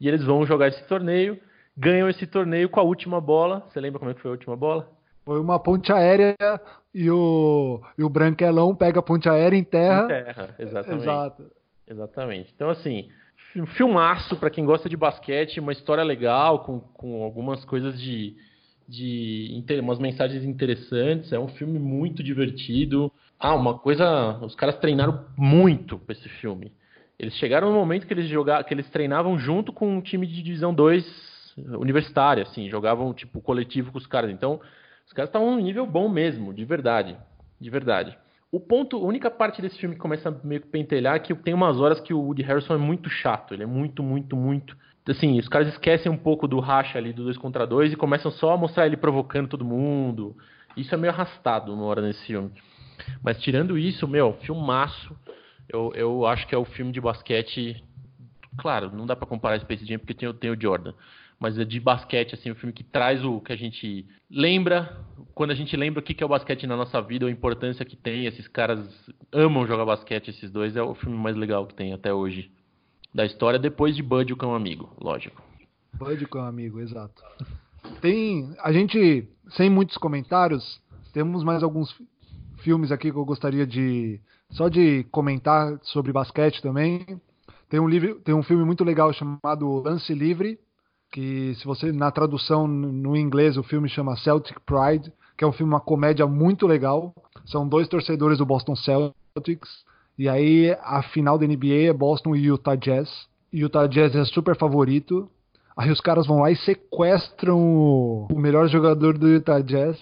E 0.00 0.06
eles 0.06 0.22
vão 0.22 0.46
jogar 0.46 0.68
esse 0.68 0.86
torneio, 0.86 1.40
ganham 1.76 2.08
esse 2.08 2.26
torneio 2.26 2.68
com 2.68 2.78
a 2.78 2.82
última 2.82 3.20
bola. 3.20 3.66
Você 3.68 3.80
lembra 3.80 3.98
como 3.98 4.10
é 4.10 4.14
que 4.14 4.20
foi 4.20 4.30
a 4.30 4.32
última 4.32 4.56
bola? 4.56 4.88
Foi 5.30 5.38
uma 5.38 5.60
ponte 5.60 5.92
aérea 5.92 6.34
e 6.92 7.08
o, 7.08 7.80
e 7.96 8.02
o 8.02 8.08
Branquelão 8.08 8.74
pega 8.74 8.98
a 8.98 9.02
ponte 9.02 9.28
aérea 9.28 9.56
em 9.56 9.62
terra. 9.62 10.02
Em 10.02 10.08
terra, 10.08 10.54
exatamente. 10.58 11.02
Exato. 11.02 11.50
Exatamente. 11.86 12.52
Então, 12.52 12.68
assim, 12.68 13.08
um 13.54 13.64
filmaço 13.64 14.34
para 14.34 14.50
quem 14.50 14.64
gosta 14.64 14.88
de 14.88 14.96
basquete, 14.96 15.60
uma 15.60 15.70
história 15.70 16.02
legal, 16.02 16.64
com, 16.64 16.80
com 16.80 17.22
algumas 17.22 17.64
coisas 17.64 17.96
de, 18.00 18.34
de. 18.88 19.64
umas 19.78 20.00
mensagens 20.00 20.42
interessantes. 20.42 21.32
É 21.32 21.38
um 21.38 21.46
filme 21.46 21.78
muito 21.78 22.24
divertido. 22.24 23.12
Ah, 23.38 23.54
uma 23.54 23.78
coisa. 23.78 24.36
Os 24.42 24.56
caras 24.56 24.80
treinaram 24.80 25.26
muito 25.36 25.96
para 25.96 26.12
esse 26.12 26.28
filme. 26.40 26.72
Eles 27.16 27.34
chegaram 27.34 27.70
no 27.70 27.78
momento 27.78 28.04
que 28.04 28.12
eles 28.12 28.26
jogavam, 28.26 28.64
que 28.64 28.74
eles 28.74 28.90
treinavam 28.90 29.38
junto 29.38 29.72
com 29.72 29.96
um 29.96 30.00
time 30.00 30.26
de 30.26 30.42
divisão 30.42 30.74
2 30.74 31.30
universitária, 31.78 32.42
assim, 32.42 32.68
jogavam 32.68 33.14
tipo 33.14 33.40
coletivo 33.40 33.92
com 33.92 33.98
os 33.98 34.08
caras. 34.08 34.32
Então, 34.32 34.60
os 35.10 35.12
caras 35.12 35.28
estavam 35.28 35.50
num 35.50 35.60
nível 35.60 35.84
bom 35.84 36.08
mesmo, 36.08 36.54
de 36.54 36.64
verdade. 36.64 37.16
De 37.60 37.68
verdade. 37.68 38.16
O 38.52 38.60
ponto, 38.60 38.96
a 38.96 39.00
única 39.00 39.28
parte 39.28 39.60
desse 39.60 39.76
filme 39.76 39.96
que 39.96 40.00
começa 40.00 40.28
a 40.28 40.46
meio 40.46 40.60
que 40.60 40.68
pentelhar 40.68 41.16
é 41.16 41.18
que 41.18 41.34
tem 41.34 41.52
umas 41.52 41.80
horas 41.80 41.98
que 41.98 42.14
o 42.14 42.20
Woody 42.20 42.42
Harrison 42.42 42.74
é 42.74 42.78
muito 42.78 43.10
chato. 43.10 43.52
Ele 43.52 43.64
é 43.64 43.66
muito, 43.66 44.04
muito, 44.04 44.36
muito. 44.36 44.76
Assim, 45.08 45.36
os 45.36 45.48
caras 45.48 45.66
esquecem 45.66 46.12
um 46.12 46.16
pouco 46.16 46.46
do 46.46 46.60
racha 46.60 46.96
ali 46.96 47.12
do 47.12 47.24
2 47.24 47.36
contra 47.38 47.66
2 47.66 47.92
e 47.92 47.96
começam 47.96 48.30
só 48.30 48.52
a 48.52 48.56
mostrar 48.56 48.86
ele 48.86 48.96
provocando 48.96 49.48
todo 49.48 49.64
mundo. 49.64 50.36
Isso 50.76 50.94
é 50.94 50.96
meio 50.96 51.12
arrastado 51.12 51.74
uma 51.74 51.86
hora 51.86 52.02
nesse 52.02 52.24
filme. 52.24 52.52
Mas 53.20 53.40
tirando 53.42 53.76
isso, 53.76 54.06
meu, 54.06 54.34
filmaço. 54.34 55.12
Eu, 55.68 55.92
eu 55.96 56.24
acho 56.24 56.46
que 56.46 56.54
é 56.54 56.58
o 56.58 56.64
filme 56.64 56.92
de 56.92 57.00
basquete. 57.00 57.82
Claro, 58.58 58.94
não 58.94 59.06
dá 59.06 59.16
para 59.16 59.26
comparar 59.26 59.58
Space 59.58 59.84
Jam 59.84 59.98
porque 59.98 60.14
tem, 60.14 60.32
tem 60.34 60.50
o 60.50 60.60
Jordan. 60.60 60.94
Mas 61.40 61.58
é 61.58 61.64
de 61.64 61.80
basquete, 61.80 62.34
assim, 62.34 62.50
um 62.50 62.54
filme 62.54 62.72
que 62.72 62.84
traz 62.84 63.24
o 63.24 63.40
que 63.40 63.50
a 63.50 63.56
gente 63.56 64.06
lembra, 64.30 65.00
quando 65.34 65.52
a 65.52 65.54
gente 65.54 65.74
lembra 65.74 66.00
o 66.00 66.02
que 66.02 66.22
é 66.22 66.26
o 66.26 66.28
basquete 66.28 66.66
na 66.66 66.76
nossa 66.76 67.00
vida, 67.00 67.26
a 67.26 67.30
importância 67.30 67.84
que 67.84 67.96
tem. 67.96 68.26
Esses 68.26 68.46
caras 68.46 68.86
amam 69.32 69.66
jogar 69.66 69.86
basquete, 69.86 70.28
esses 70.28 70.50
dois. 70.50 70.76
É 70.76 70.82
o 70.82 70.94
filme 70.94 71.16
mais 71.16 71.34
legal 71.34 71.66
que 71.66 71.74
tem 71.74 71.94
até 71.94 72.12
hoje 72.12 72.52
da 73.14 73.24
história, 73.24 73.58
depois 73.58 73.96
de 73.96 74.02
Bud, 74.02 74.32
o 74.32 74.36
cão 74.36 74.54
amigo, 74.54 74.94
lógico. 75.00 75.42
Bud, 75.94 76.22
o 76.22 76.28
cão 76.28 76.44
amigo, 76.44 76.78
exato. 76.78 77.22
Tem. 78.02 78.54
A 78.62 78.70
gente, 78.70 79.26
sem 79.56 79.70
muitos 79.70 79.96
comentários, 79.96 80.80
temos 81.12 81.42
mais 81.42 81.62
alguns 81.62 81.90
filmes 82.58 82.92
aqui 82.92 83.10
que 83.10 83.16
eu 83.16 83.24
gostaria 83.24 83.66
de 83.66 84.20
só 84.50 84.68
de 84.68 85.04
comentar 85.04 85.78
sobre 85.82 86.12
basquete 86.12 86.60
também. 86.60 87.20
Tem 87.68 87.80
um, 87.80 87.88
livro, 87.88 88.16
tem 88.16 88.34
um 88.34 88.42
filme 88.42 88.64
muito 88.64 88.84
legal 88.84 89.12
chamado 89.12 89.82
Lance 89.82 90.12
Livre, 90.12 90.58
que 91.10 91.54
se 91.56 91.64
você 91.64 91.92
na 91.92 92.10
tradução 92.10 92.66
no 92.66 93.16
inglês 93.16 93.56
o 93.56 93.62
filme 93.62 93.88
chama 93.88 94.16
Celtic 94.16 94.58
Pride, 94.60 95.12
que 95.36 95.44
é 95.44 95.46
um 95.46 95.52
filme 95.52 95.72
uma 95.72 95.80
comédia 95.80 96.26
muito 96.26 96.66
legal. 96.66 97.14
São 97.46 97.68
dois 97.68 97.88
torcedores 97.88 98.38
do 98.38 98.46
Boston 98.46 98.74
Celtics 98.76 99.84
e 100.18 100.28
aí 100.28 100.76
a 100.82 101.02
final 101.02 101.38
da 101.38 101.46
NBA 101.46 101.88
é 101.88 101.92
Boston 101.92 102.36
e 102.36 102.46
Utah 102.46 102.76
Jazz. 102.76 103.08
Utah 103.52 103.86
Jazz 103.86 104.14
é 104.14 104.24
super 104.24 104.56
favorito. 104.56 105.30
Aí 105.76 105.90
os 105.90 106.00
caras 106.00 106.26
vão 106.26 106.40
lá 106.40 106.50
e 106.50 106.56
sequestram 106.56 107.58
o 108.30 108.38
melhor 108.38 108.68
jogador 108.68 109.16
do 109.16 109.28
Utah 109.28 109.60
Jazz 109.60 109.98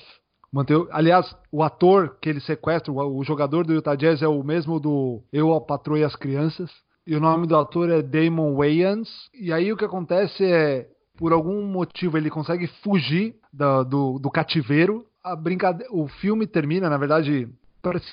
Manter, 0.52 0.86
aliás, 0.90 1.36
o 1.52 1.62
ator 1.62 2.16
que 2.20 2.28
ele 2.28 2.40
sequestra, 2.40 2.92
o, 2.92 3.22
jogador 3.22 3.66
do 3.66 3.74
Utah 3.74 3.94
Jazz 3.94 4.22
é 4.22 4.28
o 4.28 4.42
mesmo 4.42 4.80
do 4.80 5.22
Eu, 5.32 5.52
a 5.52 5.61
Patroa 5.61 5.98
e 5.98 6.04
as 6.04 6.16
Crianças. 6.16 6.70
E 7.06 7.14
o 7.14 7.20
nome 7.20 7.46
do 7.46 7.56
ator 7.56 7.90
é 7.90 8.00
Damon 8.00 8.54
Wayans. 8.56 9.09
E 9.34 9.52
aí 9.52 9.72
o 9.72 9.76
que 9.76 9.84
acontece 9.84 10.44
é, 10.44 10.88
por 11.18 11.32
algum 11.32 11.62
motivo, 11.62 12.16
ele 12.16 12.30
consegue 12.30 12.68
fugir 12.82 13.34
do, 13.52 14.18
do 14.18 14.30
cativeiro. 14.30 15.04
A 15.22 15.34
brincadeira, 15.36 15.92
o 15.92 16.06
filme 16.06 16.46
termina, 16.46 16.88
na 16.88 16.96
verdade, 16.96 17.48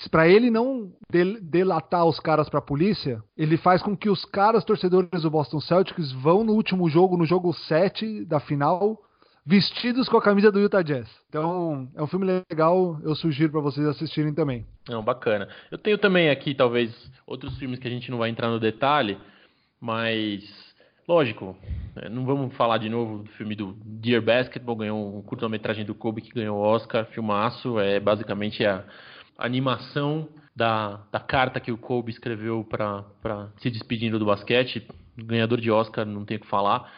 para 0.09 0.27
ele 0.27 0.49
não 0.49 0.91
del, 1.09 1.39
delatar 1.39 2.03
os 2.05 2.19
caras 2.19 2.49
para 2.49 2.59
a 2.59 2.63
polícia, 2.63 3.23
ele 3.37 3.57
faz 3.57 3.81
com 3.81 3.95
que 3.95 4.09
os 4.09 4.25
caras 4.25 4.65
torcedores 4.65 5.21
do 5.21 5.29
Boston 5.29 5.59
Celtics 5.59 6.11
vão 6.11 6.43
no 6.43 6.53
último 6.53 6.89
jogo, 6.89 7.15
no 7.15 7.25
jogo 7.25 7.53
7 7.53 8.25
da 8.25 8.39
final, 8.39 8.99
vestidos 9.45 10.09
com 10.09 10.17
a 10.17 10.21
camisa 10.21 10.51
do 10.51 10.59
Utah 10.59 10.81
Jazz. 10.81 11.07
Então, 11.29 11.87
é 11.95 12.01
um 12.01 12.07
filme 12.07 12.43
legal, 12.49 12.99
eu 13.03 13.13
sugiro 13.15 13.51
para 13.51 13.61
vocês 13.61 13.85
assistirem 13.85 14.33
também. 14.33 14.65
Não, 14.89 15.03
bacana. 15.03 15.47
Eu 15.69 15.77
tenho 15.77 15.99
também 15.99 16.31
aqui, 16.31 16.55
talvez, 16.55 16.91
outros 17.27 17.55
filmes 17.59 17.77
que 17.77 17.87
a 17.87 17.91
gente 17.91 18.09
não 18.09 18.17
vai 18.17 18.29
entrar 18.29 18.49
no 18.49 18.59
detalhe, 18.59 19.17
mas, 19.79 20.64
lógico, 21.07 21.55
é, 21.95 22.09
não 22.09 22.25
vamos 22.25 22.55
falar 22.55 22.77
de 22.77 22.89
novo 22.89 23.23
do 23.23 23.29
filme 23.31 23.55
do 23.55 23.75
Dear 23.83 24.21
Basketball, 24.21 24.75
ganhou 24.75 25.17
um 25.17 25.21
curta-metragem 25.21 25.85
do 25.85 25.95
Kobe 25.95 26.21
que 26.21 26.33
ganhou 26.33 26.57
o 26.57 26.61
Oscar, 26.61 27.05
filmaço, 27.05 27.79
é 27.79 27.99
basicamente 27.99 28.65
a 28.65 28.83
animação 29.37 30.27
da, 30.55 31.01
da 31.11 31.19
carta 31.19 31.59
que 31.59 31.71
o 31.71 31.77
Kobe 31.77 32.11
escreveu 32.11 32.63
para 32.63 33.49
se 33.57 33.69
despedindo 33.69 34.17
do 34.17 34.25
basquete, 34.25 34.87
ganhador 35.17 35.59
de 35.59 35.69
Oscar, 35.69 36.05
não 36.05 36.25
tem 36.25 36.37
o 36.37 36.39
que 36.39 36.47
falar. 36.47 36.91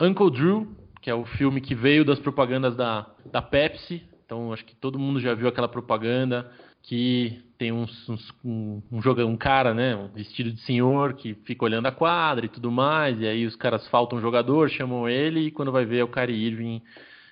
Uncle 0.00 0.30
Drew, 0.30 0.68
que 1.00 1.10
é 1.10 1.14
o 1.14 1.24
filme 1.24 1.60
que 1.60 1.74
veio 1.74 2.04
das 2.04 2.18
propagandas 2.18 2.76
da, 2.76 3.06
da 3.30 3.40
Pepsi. 3.40 4.02
Então 4.24 4.52
acho 4.52 4.64
que 4.64 4.76
todo 4.76 4.98
mundo 4.98 5.20
já 5.20 5.34
viu 5.34 5.48
aquela 5.48 5.68
propaganda 5.68 6.50
que 6.82 7.42
tem 7.58 7.72
uns, 7.72 8.08
uns, 8.08 8.32
um, 8.44 8.80
um, 8.90 9.26
um 9.26 9.36
cara, 9.36 9.74
né, 9.74 9.96
um 9.96 10.08
vestido 10.08 10.52
de 10.52 10.60
senhor 10.60 11.14
que 11.14 11.34
fica 11.44 11.64
olhando 11.64 11.86
a 11.86 11.92
quadra 11.92 12.46
e 12.46 12.48
tudo 12.48 12.70
mais, 12.70 13.20
e 13.20 13.26
aí 13.26 13.44
os 13.44 13.56
caras 13.56 13.86
faltam 13.88 14.18
um 14.18 14.22
jogador, 14.22 14.70
chamam 14.70 15.08
ele 15.08 15.40
e 15.40 15.50
quando 15.50 15.72
vai 15.72 15.84
ver 15.84 15.98
é 15.98 16.04
o 16.04 16.08
Kyrie 16.08 16.46
Irving 16.46 16.82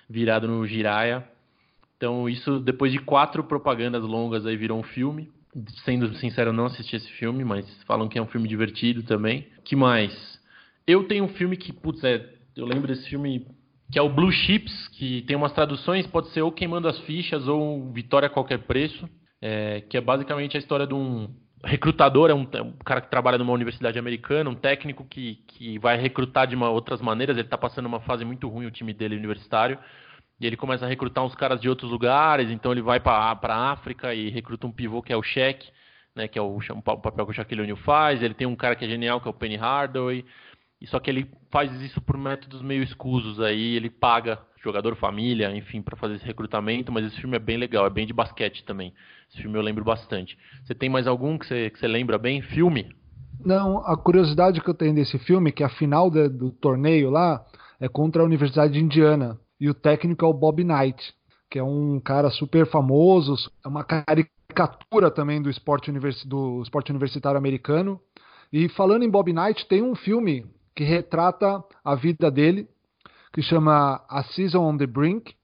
virado 0.09 0.47
no 0.47 0.65
Jiraya. 0.67 1.27
Então 1.95 2.29
isso 2.29 2.59
depois 2.59 2.91
de 2.91 2.99
quatro 2.99 3.43
propagandas 3.43 4.03
longas 4.03 4.45
aí 4.45 4.55
virou 4.55 4.79
um 4.79 4.83
filme. 4.83 5.29
Sendo 5.85 6.13
sincero, 6.15 6.49
eu 6.49 6.53
não 6.53 6.65
assisti 6.65 6.95
esse 6.95 7.11
filme, 7.13 7.43
mas 7.43 7.65
falam 7.83 8.07
que 8.07 8.19
é 8.19 8.21
um 8.21 8.27
filme 8.27 8.47
divertido 8.47 9.01
também. 9.03 9.47
Que 9.63 9.75
mais? 9.75 10.39
Eu 10.85 11.05
tenho 11.05 11.23
um 11.23 11.29
filme 11.29 11.57
que, 11.57 11.73
putz, 11.73 12.03
é, 12.03 12.23
eu 12.55 12.65
lembro 12.65 12.87
desse 12.87 13.09
filme 13.09 13.47
que 13.91 13.97
é 13.97 14.01
o 14.01 14.09
Blue 14.09 14.31
Chips, 14.31 14.87
que 14.89 15.21
tem 15.23 15.35
umas 15.35 15.53
traduções, 15.53 16.05
pode 16.05 16.29
ser 16.29 16.41
ou 16.41 16.51
Queimando 16.51 16.87
as 16.87 16.99
Fichas 16.99 17.47
ou 17.47 17.91
Vitória 17.91 18.27
a 18.27 18.29
Qualquer 18.29 18.59
Preço, 18.59 19.09
é, 19.41 19.81
que 19.81 19.97
é 19.97 20.01
basicamente 20.01 20.57
a 20.57 20.59
história 20.59 20.87
de 20.87 20.93
um 20.93 21.33
recrutador, 21.63 22.29
é 22.29 22.33
um, 22.33 22.47
é 22.53 22.61
um, 22.61 22.71
cara 22.73 23.01
que 23.01 23.09
trabalha 23.09 23.37
numa 23.37 23.53
universidade 23.53 23.97
americana, 23.97 24.49
um 24.49 24.55
técnico 24.55 25.05
que, 25.05 25.43
que 25.47 25.79
vai 25.79 25.97
recrutar 25.97 26.47
de 26.47 26.55
uma, 26.55 26.69
outras 26.69 27.01
maneiras, 27.01 27.35
ele 27.35 27.47
está 27.47 27.57
passando 27.57 27.87
uma 27.87 27.99
fase 27.99 28.23
muito 28.23 28.47
ruim, 28.47 28.65
o 28.65 28.71
time 28.71 28.93
dele 28.93 29.15
universitário, 29.15 29.77
e 30.39 30.45
ele 30.45 30.55
começa 30.55 30.85
a 30.85 30.87
recrutar 30.87 31.23
uns 31.23 31.35
caras 31.35 31.59
de 31.59 31.67
outros 31.67 31.91
lugares, 31.91 32.51
então 32.51 32.71
ele 32.71 32.81
vai 32.81 32.99
para 32.99 33.15
a 33.15 33.71
África 33.71 34.13
e 34.13 34.29
recruta 34.29 34.67
um 34.67 34.71
pivô 34.71 35.01
que 35.01 35.11
é 35.11 35.17
o 35.17 35.23
Shaq, 35.23 35.67
né, 36.15 36.27
que 36.27 36.37
é 36.37 36.41
o, 36.41 36.57
o 36.57 36.81
papel 36.81 37.25
que 37.25 37.31
o 37.31 37.35
Shaquille 37.35 37.61
O'Neal 37.61 37.77
faz, 37.77 38.21
ele 38.21 38.33
tem 38.33 38.47
um 38.47 38.55
cara 38.55 38.75
que 38.75 38.85
é 38.85 38.87
genial, 38.87 39.19
que 39.19 39.27
é 39.27 39.31
o 39.31 39.33
Penny 39.33 39.55
Hardaway, 39.55 40.23
e 40.79 40.85
só 40.85 40.99
que 40.99 41.09
ele 41.09 41.29
faz 41.49 41.71
isso 41.81 41.99
por 42.01 42.17
métodos 42.17 42.61
meio 42.61 42.83
escusos 42.83 43.39
aí, 43.39 43.75
ele 43.75 43.89
paga 43.89 44.39
jogador 44.67 44.95
família, 44.95 45.55
enfim, 45.55 45.81
para 45.81 45.95
fazer 45.95 46.15
esse 46.15 46.25
recrutamento, 46.25 46.91
mas 46.91 47.05
esse 47.05 47.19
filme 47.19 47.35
é 47.35 47.39
bem 47.39 47.57
legal, 47.57 47.85
é 47.85 47.89
bem 47.89 48.05
de 48.05 48.13
basquete 48.13 48.63
também. 48.65 48.93
Esse 49.29 49.41
filme 49.41 49.57
eu 49.57 49.61
lembro 49.61 49.83
bastante. 49.83 50.37
Você 50.65 50.75
tem 50.75 50.89
mais 50.89 51.07
algum 51.07 51.37
que 51.37 51.45
você, 51.45 51.69
que 51.69 51.79
você 51.79 51.87
lembra 51.87 52.17
bem? 52.17 52.41
Filme? 52.41 52.93
Não, 53.43 53.79
a 53.85 53.95
curiosidade 53.95 54.61
que 54.61 54.69
eu 54.69 54.73
tenho 54.73 54.95
desse 54.95 55.17
filme 55.19 55.49
é 55.49 55.53
que 55.53 55.63
a 55.63 55.69
final 55.69 56.09
de, 56.09 56.27
do 56.27 56.51
torneio 56.51 57.09
lá 57.09 57.45
é 57.79 57.87
contra 57.87 58.21
a 58.21 58.25
Universidade 58.25 58.73
de 58.73 58.79
Indiana. 58.79 59.39
E 59.59 59.69
o 59.69 59.73
técnico 59.73 60.25
é 60.25 60.27
o 60.27 60.33
Bob 60.33 60.63
Knight, 60.63 61.13
que 61.49 61.57
é 61.57 61.63
um 61.63 61.99
cara 61.99 62.29
super 62.29 62.67
famoso, 62.67 63.35
é 63.63 63.67
uma 63.67 63.83
caricatura 63.83 65.09
também 65.09 65.41
do 65.41 65.49
esporte, 65.49 65.89
universi 65.89 66.27
do 66.27 66.61
esporte 66.61 66.91
universitário 66.91 67.37
americano. 67.37 67.99
E 68.51 68.67
falando 68.69 69.03
em 69.03 69.09
Bob 69.09 69.31
Knight, 69.31 69.67
tem 69.67 69.81
um 69.81 69.95
filme 69.95 70.45
que 70.75 70.83
retrata 70.83 71.63
a 71.83 71.95
vida 71.95 72.29
dele, 72.29 72.67
que 73.37 73.43
chama 73.43 74.01
A 74.09 74.23
Season 74.23 74.63
on 74.63 74.77
the 74.77 74.87
Brink. 74.87 75.35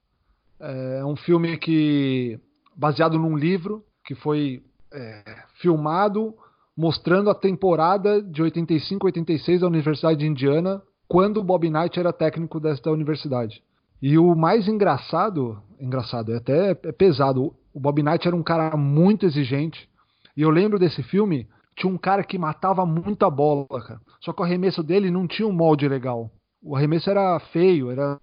É 0.60 1.06
um 1.06 1.16
filme 1.16 1.56
que 1.60 2.40
baseado 2.76 3.20
num 3.20 3.38
livro 3.38 3.84
que 4.04 4.16
foi 4.16 4.64
é, 4.92 5.24
filmado 5.62 6.34
mostrando 6.76 7.30
a 7.30 7.36
temporada 7.36 8.20
de 8.20 8.42
85-86 8.42 9.60
da 9.60 9.68
Universidade 9.68 10.22
de 10.22 10.26
Indiana, 10.26 10.82
quando 11.08 11.44
Bob 11.44 11.70
Knight 11.70 12.00
era 12.00 12.12
técnico 12.12 12.60
desta 12.60 12.90
universidade. 12.90 13.62
E 14.02 14.18
o 14.18 14.34
mais 14.34 14.68
engraçado, 14.68 15.62
engraçado, 15.80 16.34
é 16.34 16.38
até 16.38 16.72
é 16.72 16.92
pesado, 16.92 17.56
o 17.72 17.80
Bob 17.80 18.02
Knight 18.02 18.28
era 18.28 18.36
um 18.36 18.42
cara 18.42 18.76
muito 18.76 19.28
exigente. 19.28 19.88
E 20.36 20.42
eu 20.42 20.50
lembro 20.50 20.80
desse 20.80 21.04
filme 21.04 21.48
tinha 21.76 21.94
um 21.94 21.98
cara 22.00 22.24
que 22.24 22.40
matava 22.40 22.88
muita 22.88 23.30
bola, 23.30 23.68
cara. 23.68 24.02
Só 24.20 24.34
que 24.34 24.42
o 24.42 24.46
arremesso 24.46 24.82
dele 24.82 25.12
não 25.12 25.28
tinha 25.28 25.48
um 25.48 25.54
molde 25.54 25.88
legal. 25.88 26.32
O 26.64 26.76
arremesso 26.76 27.10
era 27.10 27.40
feio, 27.52 27.92
era, 27.92 28.20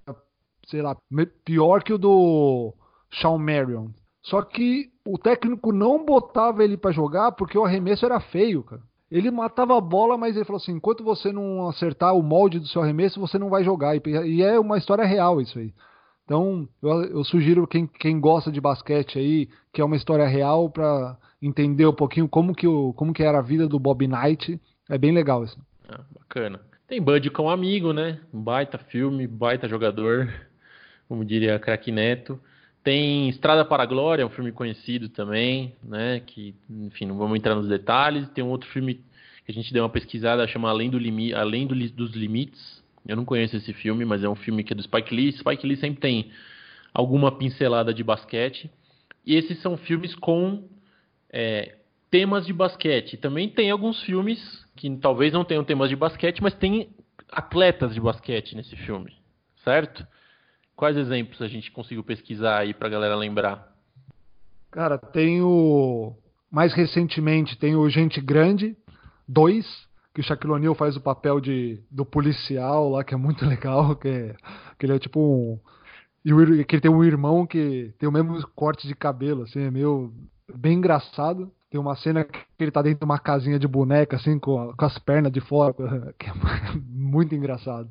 sei 0.66 0.80
lá, 0.80 0.96
pior 1.44 1.82
que 1.82 1.92
o 1.92 1.98
do 1.98 2.74
Sean 3.20 3.38
Marion. 3.38 3.88
Só 4.22 4.42
que 4.42 4.90
o 5.06 5.18
técnico 5.18 5.72
não 5.72 6.04
botava 6.04 6.64
ele 6.64 6.76
para 6.76 6.92
jogar 6.92 7.32
porque 7.32 7.58
o 7.58 7.64
arremesso 7.64 8.04
era 8.04 8.20
feio, 8.20 8.62
cara. 8.62 8.82
Ele 9.10 9.30
matava 9.30 9.76
a 9.76 9.80
bola, 9.80 10.16
mas 10.16 10.36
ele 10.36 10.44
falou 10.44 10.58
assim: 10.58 10.72
enquanto 10.72 11.02
você 11.02 11.32
não 11.32 11.68
acertar 11.68 12.14
o 12.14 12.22
molde 12.22 12.60
do 12.60 12.68
seu 12.68 12.80
arremesso, 12.80 13.18
você 13.18 13.38
não 13.38 13.50
vai 13.50 13.64
jogar. 13.64 13.96
E 13.96 14.42
é 14.42 14.58
uma 14.58 14.78
história 14.78 15.04
real 15.04 15.40
isso 15.40 15.58
aí. 15.58 15.74
Então, 16.24 16.68
eu, 16.80 17.02
eu 17.06 17.24
sugiro 17.24 17.66
quem, 17.66 17.88
quem 17.88 18.20
gosta 18.20 18.52
de 18.52 18.60
basquete 18.60 19.18
aí, 19.18 19.48
que 19.72 19.80
é 19.80 19.84
uma 19.84 19.96
história 19.96 20.28
real, 20.28 20.70
para 20.70 21.18
entender 21.42 21.86
um 21.86 21.92
pouquinho 21.92 22.28
como 22.28 22.54
que, 22.54 22.68
o, 22.68 22.92
como 22.92 23.12
que 23.12 23.24
era 23.24 23.38
a 23.40 23.42
vida 23.42 23.66
do 23.66 23.80
Bob 23.80 24.06
Knight. 24.06 24.60
É 24.88 24.96
bem 24.96 25.12
legal 25.12 25.42
isso. 25.42 25.58
Ah, 25.88 26.04
bacana. 26.16 26.60
Tem 26.90 27.00
Bud 27.00 27.30
com 27.30 27.44
um 27.44 27.48
amigo, 27.48 27.92
né? 27.92 28.18
Baita 28.32 28.76
filme, 28.76 29.24
baita 29.24 29.68
jogador, 29.68 30.28
como 31.08 31.24
diria 31.24 31.56
Crack 31.56 31.88
Neto. 31.92 32.40
Tem 32.82 33.28
Estrada 33.28 33.64
para 33.64 33.84
a 33.84 33.86
Glória, 33.86 34.26
um 34.26 34.30
filme 34.30 34.50
conhecido 34.50 35.08
também, 35.08 35.76
né? 35.84 36.18
Que, 36.26 36.52
enfim, 36.68 37.06
não 37.06 37.16
vamos 37.16 37.38
entrar 37.38 37.54
nos 37.54 37.68
detalhes. 37.68 38.28
Tem 38.30 38.42
um 38.42 38.48
outro 38.48 38.68
filme 38.70 38.94
que 39.46 39.52
a 39.52 39.54
gente 39.54 39.72
deu 39.72 39.84
uma 39.84 39.88
pesquisada, 39.88 40.48
chama 40.48 40.68
Além, 40.68 40.90
do 40.90 40.98
Limi 40.98 41.32
Além 41.32 41.64
do, 41.64 41.76
dos 41.90 42.10
Limites, 42.10 42.82
eu 43.06 43.14
não 43.14 43.24
conheço 43.24 43.56
esse 43.56 43.72
filme, 43.72 44.04
mas 44.04 44.24
é 44.24 44.28
um 44.28 44.34
filme 44.34 44.64
que 44.64 44.72
é 44.72 44.76
do 44.76 44.82
Spike 44.82 45.14
Lee. 45.14 45.30
Spike 45.30 45.64
Lee 45.64 45.76
sempre 45.76 46.00
tem 46.00 46.32
alguma 46.92 47.30
pincelada 47.30 47.94
de 47.94 48.02
basquete. 48.02 48.68
E 49.24 49.36
esses 49.36 49.62
são 49.62 49.76
filmes 49.76 50.16
com 50.16 50.64
é, 51.32 51.76
temas 52.10 52.44
de 52.44 52.52
basquete. 52.52 53.16
Também 53.16 53.48
tem 53.48 53.70
alguns 53.70 54.02
filmes 54.02 54.38
que 54.76 54.94
talvez 54.96 55.32
não 55.32 55.44
tenham 55.44 55.64
temas 55.64 55.88
de 55.88 55.96
basquete, 55.96 56.42
mas 56.42 56.54
tem 56.54 56.90
atletas 57.30 57.94
de 57.94 58.00
basquete 58.00 58.56
nesse 58.56 58.76
filme, 58.76 59.12
certo? 59.64 60.06
Quais 60.74 60.96
exemplos 60.96 61.40
a 61.42 61.48
gente 61.48 61.70
conseguiu 61.70 62.02
pesquisar 62.02 62.58
aí 62.58 62.74
pra 62.74 62.88
galera 62.88 63.14
lembrar? 63.14 63.70
Cara, 64.70 64.98
tem 64.98 65.42
o. 65.42 66.14
Mais 66.50 66.72
recentemente 66.72 67.58
tem 67.58 67.76
o 67.76 67.88
Gente 67.88 68.20
Grande 68.20 68.76
2, 69.28 69.64
que 70.14 70.20
o 70.20 70.24
Shaquille 70.24 70.52
O'Neal 70.52 70.74
faz 70.74 70.96
o 70.96 71.00
papel 71.00 71.40
de, 71.40 71.80
do 71.90 72.04
policial 72.04 72.90
lá, 72.90 73.04
que 73.04 73.14
é 73.14 73.16
muito 73.16 73.44
legal, 73.46 73.94
que, 73.94 74.08
é, 74.08 74.36
que 74.78 74.86
ele 74.86 74.94
é 74.94 74.98
tipo 74.98 75.20
um... 75.20 75.60
E 76.24 76.34
o, 76.34 76.64
que 76.64 76.74
ele 76.74 76.82
tem 76.82 76.90
um 76.90 77.04
irmão 77.04 77.46
que 77.46 77.94
tem 77.98 78.08
o 78.08 78.12
mesmo 78.12 78.46
corte 78.48 78.86
de 78.86 78.94
cabelo, 78.94 79.44
assim, 79.44 79.60
é 79.60 79.70
meio 79.70 80.12
bem 80.54 80.74
engraçado. 80.74 81.50
Tem 81.70 81.80
uma 81.80 81.94
cena 81.94 82.24
que 82.24 82.38
ele 82.58 82.70
tá 82.70 82.82
dentro 82.82 82.98
de 83.00 83.04
uma 83.04 83.18
casinha 83.18 83.58
de 83.58 83.68
boneca, 83.68 84.16
assim, 84.16 84.38
com, 84.38 84.72
com 84.76 84.84
as 84.84 84.98
pernas 84.98 85.32
de 85.32 85.40
fora, 85.40 85.72
que 86.18 86.28
é 86.28 86.32
muito 86.88 87.34
engraçado. 87.34 87.88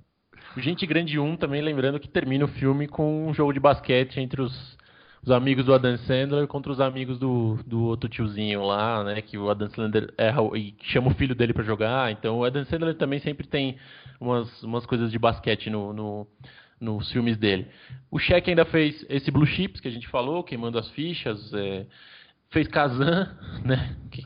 O 0.58 0.60
Gente 0.60 0.86
Grande 0.86 1.18
1 1.18 1.38
também, 1.38 1.62
lembrando 1.62 2.00
que 2.00 2.08
termina 2.08 2.46
o 2.46 2.50
filme 2.50 2.88
com 2.88 3.28
um 3.28 3.34
jogo 3.34 3.54
de 3.54 3.60
basquete 3.60 4.20
entre 4.20 4.42
os 4.42 4.78
os 5.22 5.32
amigos 5.32 5.66
do 5.66 5.74
Adam 5.74 5.98
Sandler 5.98 6.48
contra 6.48 6.72
os 6.72 6.80
amigos 6.80 7.20
do, 7.20 7.60
do 7.66 7.84
outro 7.84 8.10
tiozinho 8.10 8.64
lá, 8.64 9.04
né? 9.04 9.22
Que 9.22 9.38
o 9.38 9.50
Adam 9.50 9.70
Sandler 9.70 10.14
erra 10.18 10.42
e 10.56 10.74
chama 10.84 11.10
o 11.10 11.16
filho 11.16 11.36
dele 11.36 11.54
para 11.54 11.64
jogar. 11.64 12.12
Então 12.12 12.40
o 12.40 12.46
Adam 12.46 12.64
Sandler 12.66 12.96
também 12.96 13.20
sempre 13.20 13.48
tem 13.48 13.78
umas, 14.20 14.64
umas 14.64 14.86
coisas 14.86 15.12
de 15.12 15.20
basquete 15.20 15.70
no, 15.70 15.94
no, 15.94 16.28
nos 16.80 17.12
filmes 17.12 17.38
dele. 17.38 17.68
O 18.10 18.18
Shaq 18.18 18.50
ainda 18.50 18.66
fez 18.66 19.06
esse 19.10 19.30
Blue 19.30 19.46
Chips 19.46 19.82
que 19.82 19.88
a 19.88 19.92
gente 19.92 20.08
falou, 20.08 20.44
queimando 20.44 20.80
as 20.80 20.90
fichas. 20.92 21.54
É, 21.54 21.86
fez 22.50 22.68
Kazan, 22.68 23.36
né? 23.66 23.96
Que, 24.12 24.24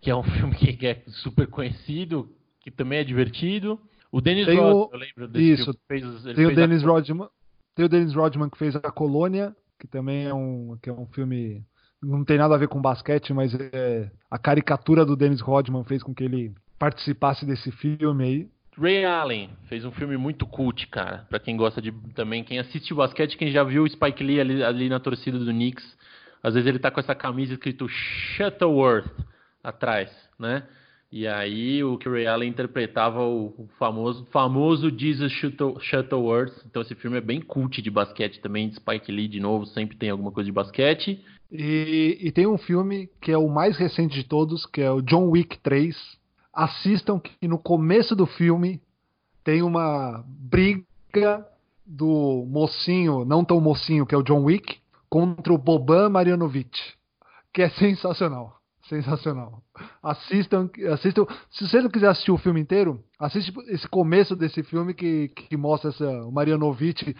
que, 0.00 0.10
é 0.10 0.16
um 0.16 0.22
filme 0.22 0.54
que 0.54 0.86
é 0.86 1.02
super 1.08 1.46
conhecido, 1.46 2.28
que 2.60 2.70
também 2.70 2.98
é 2.98 3.04
divertido. 3.04 3.80
O 4.10 4.20
Dennis 4.20 4.46
Rodman, 4.46 4.88
eu 4.92 4.98
lembro 4.98 5.28
desse 5.28 5.52
Isso. 5.52 5.64
Filme, 5.88 6.22
fez, 6.22 6.36
tem 6.36 6.46
o 6.46 6.54
Dennis 6.54 6.84
a... 6.84 6.86
Rodman. 6.86 7.28
Tem 7.74 7.86
o 7.86 7.88
Dennis 7.88 8.14
Rodman 8.14 8.50
que 8.50 8.58
fez 8.58 8.76
a 8.76 8.90
Colônia 8.90 9.56
que 9.82 9.88
também 9.88 10.26
é 10.26 10.32
um, 10.32 10.78
que 10.80 10.88
é 10.88 10.92
um 10.92 11.06
filme. 11.06 11.60
Não 12.00 12.24
tem 12.24 12.38
nada 12.38 12.54
a 12.54 12.58
ver 12.58 12.68
com 12.68 12.80
basquete, 12.80 13.32
mas 13.32 13.52
é, 13.52 14.08
a 14.30 14.38
caricatura 14.38 15.04
do 15.04 15.16
Dennis 15.16 15.40
Rodman 15.40 15.82
fez 15.82 16.04
com 16.04 16.14
que 16.14 16.22
ele 16.22 16.54
participasse 16.78 17.44
desse 17.44 17.72
filme 17.72 18.24
aí. 18.24 18.48
Ray 18.78 19.04
Allen 19.04 19.50
fez 19.68 19.84
um 19.84 19.90
filme 19.90 20.16
muito 20.16 20.46
cult, 20.46 20.86
cara. 20.86 21.26
Para 21.28 21.40
quem 21.40 21.56
gosta 21.56 21.82
de 21.82 21.92
também, 22.14 22.44
quem 22.44 22.60
assiste 22.60 22.92
o 22.92 22.96
basquete, 22.96 23.36
quem 23.36 23.50
já 23.50 23.64
viu 23.64 23.82
o 23.82 23.88
Spike 23.88 24.22
Lee 24.22 24.40
ali, 24.40 24.62
ali, 24.62 24.88
na 24.88 25.00
torcida 25.00 25.38
do 25.38 25.50
Knicks, 25.50 25.84
às 26.42 26.54
vezes 26.54 26.68
ele 26.68 26.78
tá 26.78 26.90
com 26.90 27.00
essa 27.00 27.14
camisa 27.14 27.54
escrito 27.54 27.88
Shuttleworth 27.88 29.10
atrás, 29.62 30.10
né? 30.38 30.66
E 31.10 31.26
aí 31.26 31.84
o 31.84 31.98
que 31.98 32.08
Ray 32.08 32.26
Allen 32.26 32.48
interpretava 32.48 33.20
o, 33.20 33.48
o 33.58 33.68
famoso, 33.78 34.26
famoso 34.32 34.90
Jesus 34.90 35.30
Shuttleworth. 35.80 36.54
Então 36.64 36.80
esse 36.80 36.94
filme 36.94 37.18
é 37.18 37.20
bem 37.20 37.40
cult 37.40 37.82
de 37.82 37.90
basquete 37.90 38.40
também, 38.40 38.68
de 38.68 38.76
Spike 38.76 39.12
Lee 39.12 39.28
de 39.28 39.38
novo, 39.38 39.66
sempre 39.66 39.96
tem 39.96 40.08
alguma 40.08 40.32
coisa 40.32 40.46
de 40.46 40.52
basquete. 40.52 41.22
E, 41.50 42.18
e 42.18 42.32
tem 42.32 42.46
um 42.46 42.56
filme 42.56 43.10
que 43.20 43.30
é 43.30 43.36
o 43.36 43.46
mais 43.46 43.76
recente 43.76 44.14
de 44.14 44.24
todos, 44.24 44.64
que 44.64 44.80
é 44.80 44.90
o 44.90 45.02
John 45.02 45.28
Wick 45.28 45.58
3. 45.58 45.94
Assistam 46.50 47.20
que 47.20 47.46
no 47.46 47.58
começo 47.58 48.16
do 48.16 48.24
filme 48.24 48.80
tem 49.44 49.62
uma 49.62 50.24
briga 50.26 51.46
do 51.84 52.46
mocinho, 52.48 53.22
não 53.26 53.44
tão 53.44 53.60
mocinho, 53.60 54.06
que 54.06 54.14
é 54.14 54.18
o 54.18 54.22
John 54.22 54.44
Wick, 54.44 54.78
contra 55.12 55.52
o 55.52 55.58
Boban 55.58 56.08
Marjanovic, 56.08 56.80
que 57.52 57.60
é 57.60 57.68
sensacional. 57.68 58.56
Sensacional. 58.88 59.62
Assistam, 60.02 60.70
assistam. 60.90 61.26
Se 61.50 61.68
você 61.68 61.82
não 61.82 61.90
quiser 61.90 62.08
assistir 62.08 62.30
o 62.30 62.38
filme 62.38 62.62
inteiro, 62.62 62.98
assiste 63.18 63.52
esse 63.68 63.86
começo 63.86 64.34
desse 64.34 64.62
filme 64.62 64.94
que, 64.94 65.28
que 65.28 65.54
mostra 65.54 65.90
essa, 65.90 66.06
o 66.24 66.32
Marianovic. 66.32 67.14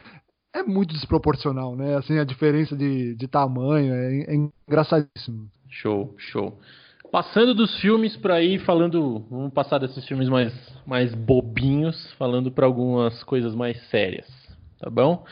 É 0.54 0.62
muito 0.62 0.94
desproporcional, 0.94 1.76
né? 1.76 1.96
Assim, 1.96 2.18
a 2.18 2.24
diferença 2.24 2.74
de, 2.74 3.14
de 3.14 3.28
tamanho 3.28 3.92
é, 3.92 4.22
é 4.22 4.34
engraçadíssimo. 4.34 5.50
Show, 5.68 6.14
show. 6.16 6.58
Passando 7.10 7.54
dos 7.54 7.78
filmes 7.78 8.16
para 8.16 8.42
ir 8.42 8.58
falando, 8.60 9.26
vamos 9.30 9.52
passar 9.52 9.76
desses 9.76 10.06
filmes 10.06 10.30
mais, 10.30 10.52
mais 10.86 11.14
bobinhos, 11.14 12.10
falando 12.14 12.50
para 12.50 12.64
algumas 12.64 13.22
coisas 13.24 13.54
mais 13.54 13.78
sérias, 13.90 14.26
tá 14.80 14.88
bom? 14.88 15.24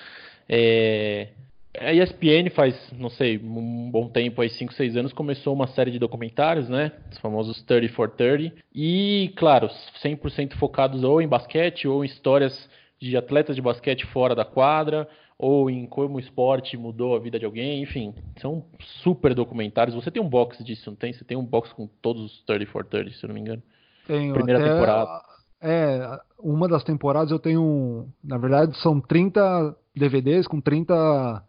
É, 0.46 1.30
a 1.78 1.92
ESPN 1.92 2.50
faz, 2.50 2.74
não 2.92 3.08
sei, 3.10 3.38
um 3.38 3.90
bom 3.90 4.08
tempo, 4.08 4.42
aí 4.42 4.48
5, 4.50 4.72
6 4.74 4.96
anos, 4.96 5.12
começou 5.12 5.54
uma 5.54 5.68
série 5.68 5.90
de 5.90 5.98
documentários, 5.98 6.68
né? 6.68 6.92
Os 7.12 7.18
famosos 7.18 7.62
30 7.62 7.94
for 7.94 8.10
30. 8.10 8.56
E, 8.74 9.32
claro, 9.36 9.68
100% 10.02 10.54
focados 10.54 11.04
ou 11.04 11.22
em 11.22 11.28
basquete 11.28 11.86
ou 11.86 12.04
em 12.04 12.08
histórias 12.08 12.68
de 13.00 13.16
atletas 13.16 13.56
de 13.56 13.62
basquete 13.62 14.04
fora 14.06 14.34
da 14.34 14.44
quadra, 14.44 15.08
ou 15.38 15.70
em 15.70 15.86
como 15.86 16.16
o 16.16 16.20
esporte 16.20 16.76
mudou 16.76 17.16
a 17.16 17.18
vida 17.18 17.38
de 17.38 17.46
alguém, 17.46 17.82
enfim, 17.82 18.14
são 18.40 18.64
super 19.02 19.34
documentários. 19.34 19.94
Você 19.94 20.10
tem 20.10 20.22
um 20.22 20.28
box 20.28 20.62
disso, 20.62 20.90
não 20.90 20.96
tem? 20.96 21.12
Você 21.12 21.24
tem 21.24 21.36
um 21.36 21.44
box 21.44 21.72
com 21.72 21.86
todos 22.02 22.22
os 22.22 22.42
30 22.44 22.66
for 22.66 22.84
30, 22.84 23.10
se 23.12 23.24
eu 23.24 23.28
não 23.28 23.34
me 23.34 23.40
engano. 23.40 23.62
Tenho. 24.06 24.34
Primeira 24.34 24.60
até, 24.60 24.72
temporada. 24.72 25.22
É, 25.62 26.20
uma 26.38 26.68
das 26.68 26.84
temporadas 26.84 27.30
eu 27.30 27.38
tenho, 27.38 28.08
na 28.22 28.36
verdade, 28.36 28.76
são 28.82 29.00
30 29.00 29.74
DVDs 29.94 30.46
com 30.46 30.60
30 30.60 31.42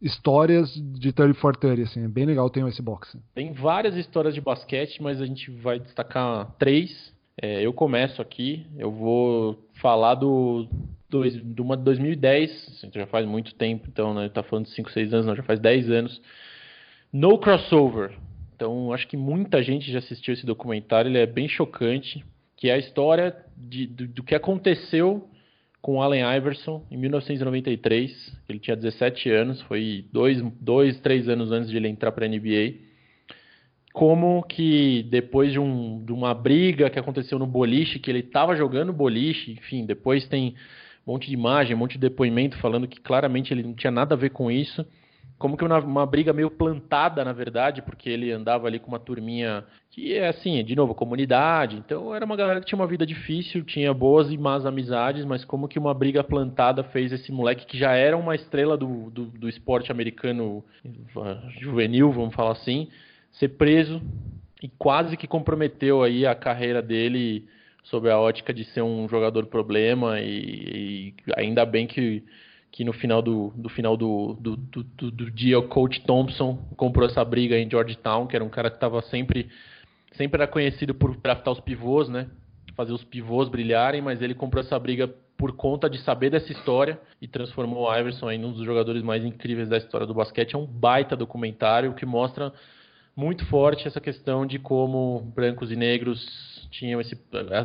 histórias 0.00 0.72
de 0.74 1.12
30 1.12 1.34
for 1.34 1.54
30, 1.54 1.82
assim, 1.82 2.04
é 2.04 2.08
bem 2.08 2.24
legal 2.24 2.48
ter 2.48 2.66
esse 2.66 2.80
box. 2.80 3.18
Tem 3.34 3.52
várias 3.52 3.96
histórias 3.96 4.34
de 4.34 4.40
basquete, 4.40 5.02
mas 5.02 5.20
a 5.20 5.26
gente 5.26 5.50
vai 5.50 5.78
destacar 5.78 6.50
três. 6.58 7.12
É, 7.40 7.64
eu 7.64 7.72
começo 7.72 8.20
aqui, 8.20 8.66
eu 8.78 8.90
vou 8.90 9.58
falar 9.74 10.14
do, 10.14 10.66
do, 11.08 11.30
do 11.42 11.62
uma 11.62 11.76
de 11.76 11.84
2010, 11.84 12.86
já 12.92 13.06
faz 13.06 13.26
muito 13.26 13.54
tempo, 13.54 13.86
então, 13.88 14.12
né, 14.14 14.28
tá 14.28 14.42
falando 14.42 14.66
de 14.66 14.72
5, 14.72 14.90
6 14.90 15.14
anos, 15.14 15.26
não, 15.26 15.36
já 15.36 15.42
faz 15.42 15.58
10 15.58 15.90
anos. 15.90 16.22
No 17.12 17.38
Crossover. 17.38 18.12
Então, 18.54 18.92
acho 18.92 19.08
que 19.08 19.16
muita 19.16 19.62
gente 19.62 19.90
já 19.90 20.00
assistiu 20.00 20.34
esse 20.34 20.44
documentário, 20.44 21.08
ele 21.08 21.18
é 21.18 21.26
bem 21.26 21.48
chocante, 21.48 22.22
que 22.56 22.68
é 22.68 22.74
a 22.74 22.78
história 22.78 23.34
de, 23.56 23.86
do, 23.86 24.06
do 24.06 24.22
que 24.22 24.34
aconteceu 24.34 25.29
com 25.80 26.02
Allen 26.02 26.22
Iverson 26.36 26.84
em 26.90 26.96
1993. 26.96 28.36
Ele 28.48 28.58
tinha 28.58 28.76
17 28.76 29.30
anos, 29.30 29.60
foi 29.62 30.04
dois, 30.12 30.42
dois 30.60 31.00
três 31.00 31.28
anos 31.28 31.50
antes 31.52 31.70
de 31.70 31.76
ele 31.76 31.88
entrar 31.88 32.12
para 32.12 32.26
a 32.26 32.28
NBA. 32.28 32.74
Como 33.92 34.42
que 34.44 35.02
depois 35.10 35.52
de, 35.52 35.58
um, 35.58 36.04
de 36.04 36.12
uma 36.12 36.32
briga 36.32 36.88
que 36.90 36.98
aconteceu 36.98 37.38
no 37.38 37.46
boliche, 37.46 37.98
que 37.98 38.10
ele 38.10 38.20
estava 38.20 38.54
jogando 38.54 38.92
boliche, 38.92 39.52
enfim, 39.52 39.84
depois 39.84 40.28
tem 40.28 40.54
um 41.06 41.12
monte 41.12 41.26
de 41.26 41.34
imagem, 41.34 41.74
um 41.74 41.78
monte 41.78 41.92
de 41.92 41.98
depoimento 41.98 42.56
falando 42.58 42.86
que 42.86 43.00
claramente 43.00 43.52
ele 43.52 43.62
não 43.62 43.74
tinha 43.74 43.90
nada 43.90 44.14
a 44.14 44.18
ver 44.18 44.30
com 44.30 44.50
isso 44.50 44.86
como 45.40 45.56
que 45.56 45.64
uma, 45.64 45.78
uma, 45.78 46.04
briga 46.04 46.34
meio 46.34 46.50
plantada, 46.50 47.24
na 47.24 47.32
verdade, 47.32 47.80
porque 47.80 48.10
ele 48.10 48.30
andava 48.30 48.66
ali 48.66 48.78
com 48.78 48.88
uma 48.88 48.98
turminha 48.98 49.64
que 49.90 50.12
é 50.14 50.28
assim, 50.28 50.62
de 50.62 50.76
novo, 50.76 50.94
comunidade. 50.94 51.78
Então 51.78 52.14
era 52.14 52.26
uma 52.26 52.36
galera 52.36 52.60
que 52.60 52.66
tinha 52.66 52.78
uma 52.78 52.86
vida 52.86 53.06
difícil, 53.06 53.64
tinha 53.64 53.94
boas 53.94 54.30
e 54.30 54.36
más 54.36 54.66
amizades, 54.66 55.24
mas 55.24 55.42
como 55.42 55.66
que 55.66 55.78
uma 55.78 55.94
briga 55.94 56.22
plantada 56.22 56.84
fez 56.84 57.10
esse 57.10 57.32
moleque 57.32 57.64
que 57.64 57.78
já 57.78 57.92
era 57.92 58.18
uma 58.18 58.34
estrela 58.34 58.76
do, 58.76 59.08
do, 59.10 59.24
do 59.24 59.48
esporte 59.48 59.90
americano 59.90 60.62
juvenil, 61.58 62.12
vamos 62.12 62.34
falar 62.34 62.52
assim, 62.52 62.88
ser 63.32 63.48
preso 63.48 64.02
e 64.62 64.68
quase 64.68 65.16
que 65.16 65.26
comprometeu 65.26 66.02
aí 66.02 66.26
a 66.26 66.34
carreira 66.34 66.82
dele 66.82 67.48
sob 67.84 68.10
a 68.10 68.20
ótica 68.20 68.52
de 68.52 68.66
ser 68.66 68.82
um 68.82 69.08
jogador 69.08 69.46
problema 69.46 70.20
e, 70.20 71.14
e 71.16 71.32
ainda 71.34 71.64
bem 71.64 71.86
que 71.86 72.22
que 72.72 72.84
no 72.84 72.92
final 72.92 73.20
do, 73.20 73.52
do 73.56 73.68
final 73.68 73.96
do, 73.96 74.34
do, 74.34 74.56
do, 74.56 75.10
do, 75.10 75.30
dia 75.30 75.58
o 75.58 75.68
coach 75.68 76.00
Thompson 76.02 76.56
comprou 76.76 77.08
essa 77.08 77.24
briga 77.24 77.58
em 77.58 77.68
Georgetown, 77.68 78.26
que 78.26 78.36
era 78.36 78.44
um 78.44 78.48
cara 78.48 78.70
que 78.70 78.76
estava 78.76 79.02
sempre 79.02 79.48
sempre 80.12 80.42
era 80.42 80.50
conhecido 80.50 80.94
por 80.94 81.16
draftar 81.16 81.52
os 81.52 81.60
pivôs, 81.60 82.08
né? 82.08 82.28
Fazer 82.76 82.92
os 82.92 83.04
pivôs 83.04 83.48
brilharem, 83.48 84.00
mas 84.00 84.22
ele 84.22 84.34
comprou 84.34 84.62
essa 84.62 84.78
briga 84.78 85.08
por 85.36 85.52
conta 85.56 85.88
de 85.88 85.98
saber 85.98 86.30
dessa 86.30 86.52
história 86.52 87.00
e 87.20 87.26
transformou 87.26 87.88
o 87.88 87.96
Iverson 87.96 88.30
em 88.30 88.44
um 88.44 88.52
dos 88.52 88.64
jogadores 88.64 89.02
mais 89.02 89.24
incríveis 89.24 89.68
da 89.68 89.78
história 89.78 90.06
do 90.06 90.14
basquete. 90.14 90.54
É 90.54 90.58
um 90.58 90.66
baita 90.66 91.16
documentário 91.16 91.94
que 91.94 92.04
mostra 92.04 92.52
muito 93.16 93.44
forte 93.46 93.88
essa 93.88 94.00
questão 94.00 94.46
de 94.46 94.58
como 94.58 95.20
brancos 95.34 95.72
e 95.72 95.76
negros 95.76 96.59
tinham 96.70 97.00
esse, 97.00 97.18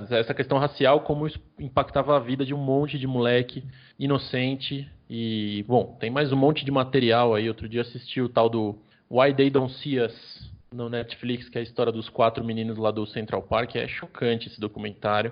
essa 0.10 0.34
questão 0.34 0.58
racial, 0.58 1.02
como 1.02 1.28
isso 1.28 1.40
impactava 1.60 2.16
a 2.18 2.20
vida 2.20 2.46
de 2.46 2.54
um 2.54 2.58
monte 2.58 2.98
de 2.98 3.08
moleque 3.08 3.64
inocente. 4.00 4.90
E, 5.10 5.64
bom, 5.68 5.96
tem 6.00 6.10
mais 6.10 6.32
um 6.34 6.36
monte 6.36 6.66
de 6.66 6.72
material 6.72 7.36
aí. 7.36 7.48
Outro 7.48 7.70
dia 7.70 7.82
assisti 7.82 8.20
o 8.20 8.28
tal 8.28 8.50
do 8.50 8.76
Why 9.10 9.34
They 9.34 9.50
Don't 9.50 9.74
See 9.76 10.00
Us 10.00 10.52
no 10.74 10.90
Netflix, 10.90 11.48
que 11.48 11.58
é 11.58 11.62
a 11.62 11.64
história 11.64 11.92
dos 11.92 12.10
quatro 12.10 12.44
meninos 12.44 12.78
lá 12.78 12.92
do 12.92 13.06
Central 13.06 13.44
Park. 13.44 13.76
É 13.76 13.88
chocante 13.88 14.48
esse 14.48 14.60
documentário. 14.60 15.32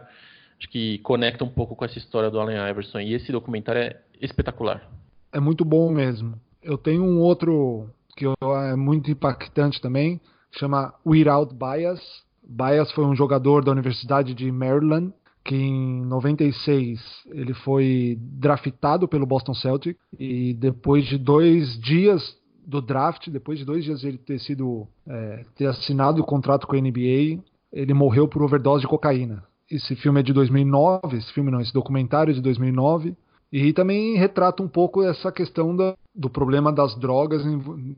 Acho 0.59 0.69
que 0.69 0.99
conecta 0.99 1.43
um 1.43 1.49
pouco 1.49 1.76
com 1.76 1.84
essa 1.84 1.97
história 1.97 2.30
do 2.30 2.39
Allen 2.39 2.69
Iverson. 2.69 2.99
E 2.99 3.13
esse 3.13 3.32
documentário 3.32 3.82
é 3.82 3.99
espetacular. 4.21 4.88
É 5.32 5.39
muito 5.39 5.65
bom 5.65 5.91
mesmo. 5.91 6.39
Eu 6.61 6.78
tenho 6.78 7.03
um 7.03 7.19
outro 7.19 7.89
que 8.15 8.26
é 8.26 8.76
muito 8.76 9.09
impactante 9.09 9.82
também, 9.82 10.21
chama 10.51 10.93
Without 11.05 11.53
Bias. 11.53 11.99
Bias 12.48 12.91
foi 12.91 13.06
um 13.06 13.16
jogador 13.16 13.64
da 13.64 13.72
Universidade 13.72 14.34
de 14.34 14.52
Maryland 14.52 15.14
que 15.44 15.56
em 15.56 16.06
96 16.06 17.02
ele 17.32 17.54
foi 17.54 18.18
draftado 18.20 19.08
pelo 19.08 19.26
Boston 19.26 19.54
Celtic 19.54 19.98
e 20.18 20.54
depois 20.54 21.06
de 21.06 21.18
dois 21.18 21.78
dias 21.80 22.38
do 22.66 22.82
draft, 22.82 23.30
depois 23.30 23.60
de 23.60 23.66
dois 23.66 23.84
dias 23.84 24.00
de 24.00 24.08
ele 24.08 24.18
ter 24.18 24.39
sido 24.39 24.88
é, 25.06 25.44
ter 25.56 25.66
assinado 25.66 26.22
o 26.22 26.26
contrato 26.26 26.66
com 26.66 26.76
a 26.76 26.80
NBA, 26.80 27.44
ele 27.74 27.94
morreu 27.94 28.28
por 28.28 28.41
overdose 28.41 28.84
de 28.84 28.88
cocaína. 28.88 29.44
Esse 29.70 29.96
filme 29.96 30.22
é 30.22 30.24
de 30.24 30.32
2009, 30.32 31.18
esse 31.18 31.34
filme 31.34 31.52
não, 31.52 31.60
esse 31.60 31.74
documentário 31.74 32.32
é 32.32 32.34
de 32.34 32.41
2009 32.41 33.16
e 33.52 33.74
também 33.74 34.18
retrata 34.18 34.64
um 34.64 34.68
pouco 34.68 35.04
essa 35.04 35.32
questão 35.32 35.76
da, 35.76 35.96
do 36.16 36.30
problema 36.30 36.72
das 36.72 36.96
drogas 36.96 37.44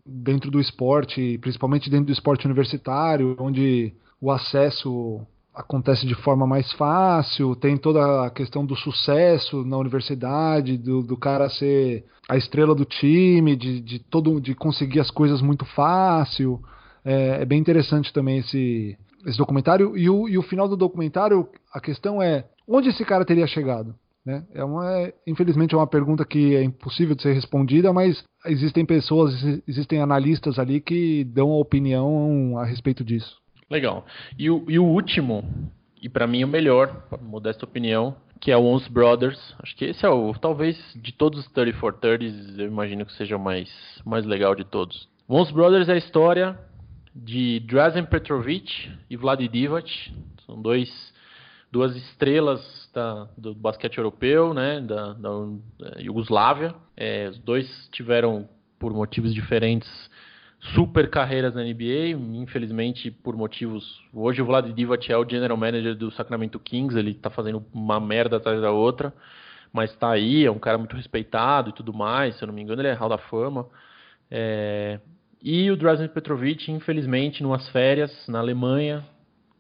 dentro 0.06 0.50
do 0.50 0.60
esporte, 0.60 1.38
principalmente 1.38 1.90
dentro 1.90 2.08
do 2.08 2.12
esporte 2.12 2.46
universitário, 2.46 3.36
onde 3.40 3.94
o 4.22 4.32
acesso 4.32 5.26
acontece 5.56 6.06
de 6.06 6.16
forma 6.16 6.46
mais 6.46 6.72
fácil, 6.74 7.56
tem 7.56 7.78
toda 7.78 8.26
a 8.26 8.30
questão 8.30 8.66
do 8.66 8.76
sucesso 8.76 9.64
na 9.64 9.78
universidade, 9.78 10.78
do, 10.78 11.02
do 11.02 11.16
cara 11.16 11.50
ser 11.50 12.04
a 12.28 12.36
estrela 12.36 12.76
do 12.76 12.84
time, 12.84 13.56
de, 13.56 13.80
de, 13.80 14.00
todo, 14.00 14.42
de 14.42 14.54
conseguir 14.54 15.00
as 15.00 15.10
coisas 15.10 15.42
muito 15.42 15.64
fácil. 15.66 16.62
É, 17.06 17.42
é 17.42 17.46
bem 17.46 17.60
interessante 17.60 18.12
também 18.12 18.40
esse, 18.40 18.98
esse 19.26 19.38
documentário. 19.38 19.98
E 19.98 20.10
o, 20.10 20.28
e 20.28 20.38
o 20.38 20.44
final 20.44 20.68
do 20.68 20.76
documentário, 20.76 21.48
a 21.74 21.80
questão 21.80 22.22
é 22.22 22.46
onde 22.68 22.90
esse 22.90 23.06
cara 23.06 23.24
teria 23.24 23.48
chegado? 23.48 23.96
Né? 24.26 24.44
É 24.54 24.64
uma, 24.64 25.14
infelizmente 25.26 25.74
é 25.74 25.78
uma 25.78 25.88
pergunta 25.88 26.26
que 26.26 26.56
é 26.56 26.64
impossível 26.64 27.16
de 27.16 27.22
ser 27.22 27.34
respondida, 27.34 27.94
mas 27.94 28.24
existem 28.48 28.84
pessoas, 28.84 29.34
existem 29.68 30.02
analistas 30.02 30.58
ali 30.58 30.82
que 30.82 31.24
dão 31.26 31.52
a 31.52 31.60
opinião 31.60 32.58
a 32.58 32.66
respeito 32.66 33.04
disso. 33.04 33.45
Legal. 33.70 34.06
E 34.38 34.50
o, 34.50 34.66
e 34.70 34.78
o 34.78 34.86
último, 34.86 35.72
e 36.02 36.08
para 36.08 36.28
mim 36.28 36.44
o 36.44 36.48
melhor, 36.48 37.08
modesta 37.22 37.66
opinião, 37.66 38.16
que 38.40 38.52
é 38.52 38.58
o 38.58 38.64
Once 38.64 38.90
Brothers. 38.90 39.56
Acho 39.60 39.76
que 39.76 39.86
esse 39.86 40.06
é 40.06 40.10
o, 40.10 40.34
talvez, 40.34 40.78
de 40.96 41.12
todos 41.12 41.40
os 41.40 41.52
3430s, 41.52 42.60
eu 42.60 42.68
imagino 42.68 43.06
que 43.06 43.14
seja 43.14 43.38
o 43.38 43.40
mais, 43.40 43.70
mais 44.06 44.26
legal 44.26 44.54
de 44.54 44.64
todos. 44.64 45.08
Once 45.28 45.52
Brothers 45.52 45.90
é 45.90 45.94
a 45.94 45.98
história 45.98 46.58
de 47.16 47.60
Drazen 47.62 48.06
Petrovic 48.06 48.92
e 49.10 49.18
Vlad 49.18 49.42
Divac. 49.48 50.14
São 50.46 50.62
dois, 50.62 50.90
duas 51.72 51.96
estrelas 51.96 52.62
da, 52.94 53.28
do 53.36 53.56
basquete 53.56 53.98
europeu, 53.98 54.54
né, 54.54 54.80
da, 54.82 55.14
da, 55.14 55.30
da 55.80 56.02
Iugoslávia. 56.02 56.76
É, 56.96 57.30
os 57.30 57.40
dois 57.40 57.90
tiveram, 57.92 58.48
por 58.78 58.94
motivos 58.94 59.34
diferentes, 59.34 59.90
super 60.74 61.10
carreiras 61.10 61.54
na 61.54 61.64
NBA, 61.64 62.10
infelizmente 62.34 63.12
por 63.12 63.36
motivos. 63.36 64.02
Hoje 64.14 64.42
o 64.42 64.46
Vlad 64.46 64.72
Divac 64.74 65.12
é 65.12 65.18
o 65.18 65.28
general 65.30 65.58
manager 65.58 65.96
do 65.96 66.12
Sacramento 66.12 66.60
Kings, 66.60 66.98
ele 66.98 67.14
tá 67.14 67.30
fazendo 67.30 67.64
uma 67.74 68.00
merda 68.00 68.38
atrás 68.38 68.62
da 68.62 68.72
outra, 68.72 69.14
mas 69.72 69.96
tá 69.98 70.10
aí, 70.10 70.46
é 70.46 70.52
um 70.52 70.60
cara 70.60 70.78
muito 70.78 70.96
respeitado 70.96 71.70
e 71.70 71.74
tudo 71.74 71.94
mais, 71.94 72.36
se 72.36 72.44
eu 72.44 72.48
não 72.48 72.54
me 72.54 72.62
engano 72.62 72.82
ele 72.82 72.88
é 72.88 72.94
Hall 72.94 73.10
da 73.10 73.18
Fama. 73.18 73.68
É... 74.32 75.00
E 75.42 75.70
o 75.70 75.78
Drazen 75.78 76.08
Petrovic, 76.08 76.72
infelizmente, 76.72 77.44
numas 77.44 77.70
férias 77.70 78.28
na 78.28 78.40
Alemanha, 78.40 79.06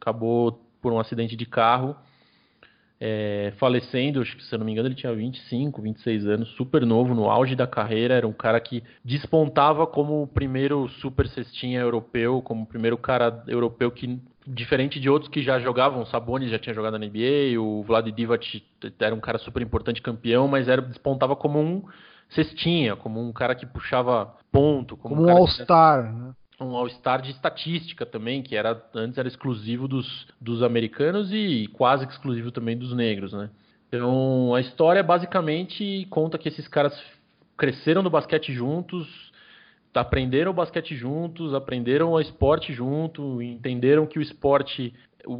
acabou 0.01 0.59
por 0.81 0.91
um 0.91 0.99
acidente 0.99 1.35
de 1.35 1.45
carro 1.45 1.95
é, 2.99 3.53
falecendo, 3.57 4.21
acho 4.21 4.35
que 4.37 4.43
se 4.43 4.53
eu 4.53 4.59
não 4.59 4.65
me 4.65 4.71
engano 4.71 4.87
ele 4.87 4.95
tinha 4.95 5.13
25, 5.13 5.81
26 5.81 6.27
anos, 6.27 6.49
super 6.49 6.85
novo, 6.85 7.13
no 7.13 7.29
auge 7.29 7.55
da 7.55 7.67
carreira, 7.67 8.13
era 8.13 8.27
um 8.27 8.33
cara 8.33 8.59
que 8.59 8.83
despontava 9.03 9.85
como 9.85 10.23
o 10.23 10.27
primeiro 10.27 10.87
super 11.01 11.27
cestinha 11.27 11.81
europeu, 11.81 12.41
como 12.41 12.63
o 12.63 12.67
primeiro 12.67 12.97
cara 12.97 13.43
europeu 13.47 13.91
que, 13.91 14.19
diferente 14.47 14.99
de 14.99 15.09
outros 15.09 15.29
que 15.29 15.43
já 15.43 15.59
jogavam, 15.59 16.01
o 16.01 16.05
Sabonis 16.05 16.49
já 16.49 16.59
tinha 16.59 16.73
jogado 16.73 16.97
na 16.97 17.05
NBA, 17.05 17.59
o 17.59 17.83
Vlad 17.83 18.07
Divac 18.11 18.63
era 18.99 19.13
um 19.13 19.19
cara 19.19 19.37
super 19.39 19.61
importante 19.61 20.01
campeão, 20.01 20.47
mas 20.47 20.67
era 20.69 20.81
despontava 20.81 21.35
como 21.35 21.59
um 21.59 21.83
cestinha, 22.29 22.95
como 22.95 23.21
um 23.21 23.31
cara 23.31 23.55
que 23.55 23.65
puxava 23.65 24.33
ponto, 24.51 24.95
como, 24.95 25.15
como 25.15 25.27
um, 25.27 25.33
um 25.33 25.37
All-Star, 25.37 26.13
né? 26.13 26.33
Um 26.59 26.75
All-Star 26.75 27.21
de 27.21 27.31
estatística 27.31 28.05
também, 28.05 28.41
que 28.41 28.55
era 28.55 28.81
antes 28.93 29.17
era 29.17 29.27
exclusivo 29.27 29.87
dos, 29.87 30.27
dos 30.39 30.63
americanos 30.63 31.31
e 31.31 31.67
quase 31.73 32.05
exclusivo 32.05 32.51
também 32.51 32.77
dos 32.77 32.93
negros, 32.93 33.33
né? 33.33 33.49
Então 33.87 34.53
a 34.55 34.61
história 34.61 35.03
basicamente 35.03 36.07
conta 36.09 36.37
que 36.37 36.47
esses 36.47 36.67
caras 36.67 36.97
cresceram 37.57 38.01
no 38.01 38.09
basquete 38.09 38.53
juntos, 38.53 39.07
aprenderam 39.93 40.51
o 40.51 40.53
basquete 40.53 40.95
juntos, 40.95 41.53
aprenderam 41.53 42.11
o 42.11 42.19
esporte 42.19 42.73
junto, 42.73 43.41
entenderam 43.41 44.05
que 44.05 44.19
o 44.19 44.21
esporte, 44.21 44.93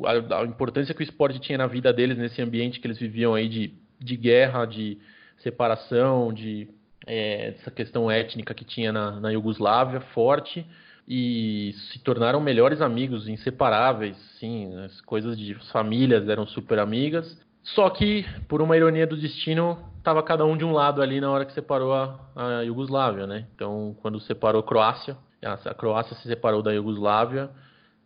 a, 0.05 0.41
a 0.41 0.45
importância 0.45 0.93
que 0.93 1.01
o 1.01 1.03
esporte 1.03 1.39
tinha 1.39 1.57
na 1.57 1.67
vida 1.67 1.91
deles 1.91 2.17
nesse 2.17 2.41
ambiente 2.41 2.79
que 2.79 2.87
eles 2.87 2.97
viviam 2.97 3.33
aí 3.33 3.49
de, 3.49 3.73
de 3.99 4.15
guerra, 4.15 4.65
de 4.65 4.97
separação, 5.37 6.33
de 6.33 6.69
é, 7.05 7.49
essa 7.49 7.69
questão 7.69 8.09
étnica 8.09 8.53
que 8.53 8.65
tinha 8.65 8.91
na, 8.91 9.19
na 9.19 9.29
Iugoslávia 9.31 9.99
forte 9.99 10.65
e 11.07 11.73
se 11.91 11.99
tornaram 11.99 12.39
melhores 12.41 12.81
amigos, 12.81 13.27
inseparáveis, 13.27 14.17
sim, 14.39 14.73
as 14.79 14.99
coisas 15.01 15.37
de 15.37 15.53
famílias 15.71 16.27
eram 16.27 16.47
super 16.47 16.79
amigas. 16.79 17.39
Só 17.63 17.89
que, 17.89 18.25
por 18.47 18.61
uma 18.61 18.77
ironia 18.77 19.07
do 19.07 19.17
destino, 19.17 19.77
estava 19.97 20.21
cada 20.21 20.45
um 20.45 20.55
de 20.55 20.63
um 20.63 20.71
lado 20.71 21.01
ali 21.01 21.19
na 21.19 21.31
hora 21.31 21.45
que 21.45 21.53
separou 21.53 21.93
a, 21.93 22.19
a 22.35 22.61
Iugoslávia, 22.61 23.25
né? 23.25 23.47
Então, 23.55 23.95
quando 24.01 24.19
separou 24.19 24.61
a 24.61 24.63
Croácia, 24.63 25.17
a, 25.43 25.73
Croácia 25.73 26.15
se 26.17 26.27
separou 26.27 26.61
da 26.61 26.71
Iugoslávia, 26.71 27.49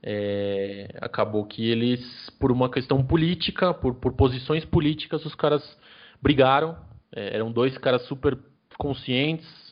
é, 0.01 0.89
acabou 1.01 1.45
que 1.45 1.69
eles, 1.69 2.29
por 2.39 2.51
uma 2.51 2.69
questão 2.69 3.03
política, 3.03 3.73
por, 3.73 3.95
por 3.95 4.13
posições 4.13 4.63
políticas, 4.63 5.25
os 5.25 5.35
caras 5.35 5.61
brigaram. 6.21 6.77
É, 7.13 7.35
eram 7.35 7.51
dois 7.51 7.77
caras 7.77 8.05
super 8.07 8.37
conscientes, 8.77 9.68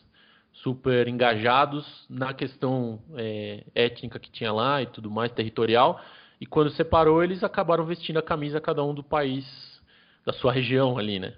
super 0.63 1.07
engajados 1.07 1.85
na 2.09 2.33
questão 2.33 2.99
é, 3.15 3.63
étnica 3.75 4.19
que 4.19 4.31
tinha 4.31 4.51
lá 4.51 4.81
e 4.81 4.87
tudo 4.87 5.11
mais, 5.11 5.31
territorial. 5.31 5.99
E 6.39 6.45
quando 6.45 6.71
separou, 6.71 7.23
eles 7.23 7.43
acabaram 7.43 7.85
vestindo 7.85 8.17
a 8.17 8.23
camisa 8.23 8.61
cada 8.61 8.83
um 8.83 8.93
do 8.93 9.03
país, 9.03 9.45
da 10.25 10.33
sua 10.33 10.51
região 10.51 10.97
ali, 10.97 11.19
né? 11.19 11.33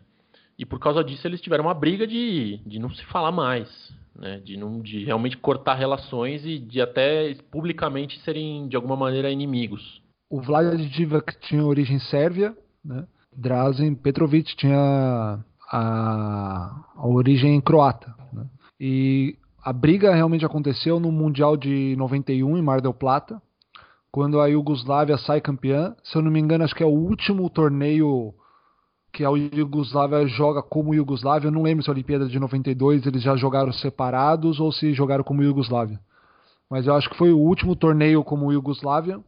E 0.58 0.66
por 0.66 0.80
causa 0.80 1.04
disso 1.04 1.26
eles 1.26 1.42
tiveram 1.42 1.66
uma 1.66 1.74
briga 1.74 2.06
de, 2.06 2.58
de 2.66 2.80
não 2.80 2.90
se 2.90 3.04
falar 3.06 3.32
mais, 3.32 3.70
né? 4.16 4.40
De, 4.40 4.58
não, 4.58 4.82
de 4.82 5.06
realmente 5.06 5.38
cortar 5.38 5.76
relações 5.76 6.46
e 6.46 6.60
de 6.60 6.82
até 6.82 7.34
publicamente 7.50 8.20
serem 8.22 8.68
de 8.68 8.76
alguma 8.76 8.96
maneira 8.96 9.32
inimigos. 9.32 10.02
O 10.30 10.42
Vlad 10.42 10.78
Divac 10.92 11.40
tinha 11.42 11.64
origem 11.64 12.00
sérvia, 12.00 12.56
né? 12.84 13.08
Drazen 13.36 13.96
Petrovic 13.96 14.56
tinha 14.56 15.40
a, 15.72 16.84
a 16.96 17.08
origem 17.08 17.62
croata. 17.62 18.19
E 18.80 19.38
a 19.64 19.74
briga 19.74 20.14
realmente 20.14 20.46
aconteceu 20.46 21.00
no 21.00 21.12
Mundial 21.12 21.58
de 21.58 21.96
91 21.98 22.58
em 22.58 22.62
Mar 22.62 22.80
del 22.80 22.94
Plata, 22.94 23.42
quando 24.12 24.40
a 24.40 24.48
Iugoslávia 24.48 25.18
sai 25.18 25.42
campeã. 25.42 25.96
Se 26.04 26.18
eu 26.18 26.22
não 26.22 26.32
me 26.32 26.40
engano, 26.40 26.64
acho 26.64 26.74
que 26.74 26.84
é 26.84 26.86
o 26.86 26.90
último 26.90 27.50
torneio 27.50 28.34
que 29.12 29.26
a 29.26 29.30
Iugoslávia 29.30 30.26
joga 30.28 30.62
como 30.62 30.94
Iugoslávia. 30.94 31.48
Eu 31.48 31.52
não 31.52 31.64
lembro 31.64 31.84
se 31.84 31.90
a 31.90 31.94
Olimpíada 31.94 32.28
de 32.28 32.40
92 32.40 33.06
eles 33.06 33.22
já 33.22 33.36
jogaram 33.36 33.74
separados 33.74 34.60
ou 34.60 34.72
se 34.72 34.94
jogaram 34.94 35.24
como 35.24 35.44
Iugoslávia. 35.44 36.00
Mas 36.70 36.88
eu 36.88 36.94
acho 36.94 37.10
que 37.10 37.18
foi 37.18 37.32
o 37.32 37.38
último 37.38 37.76
torneio 37.76 38.24
como 38.24 38.52
Iugoslávia. 38.54 39.20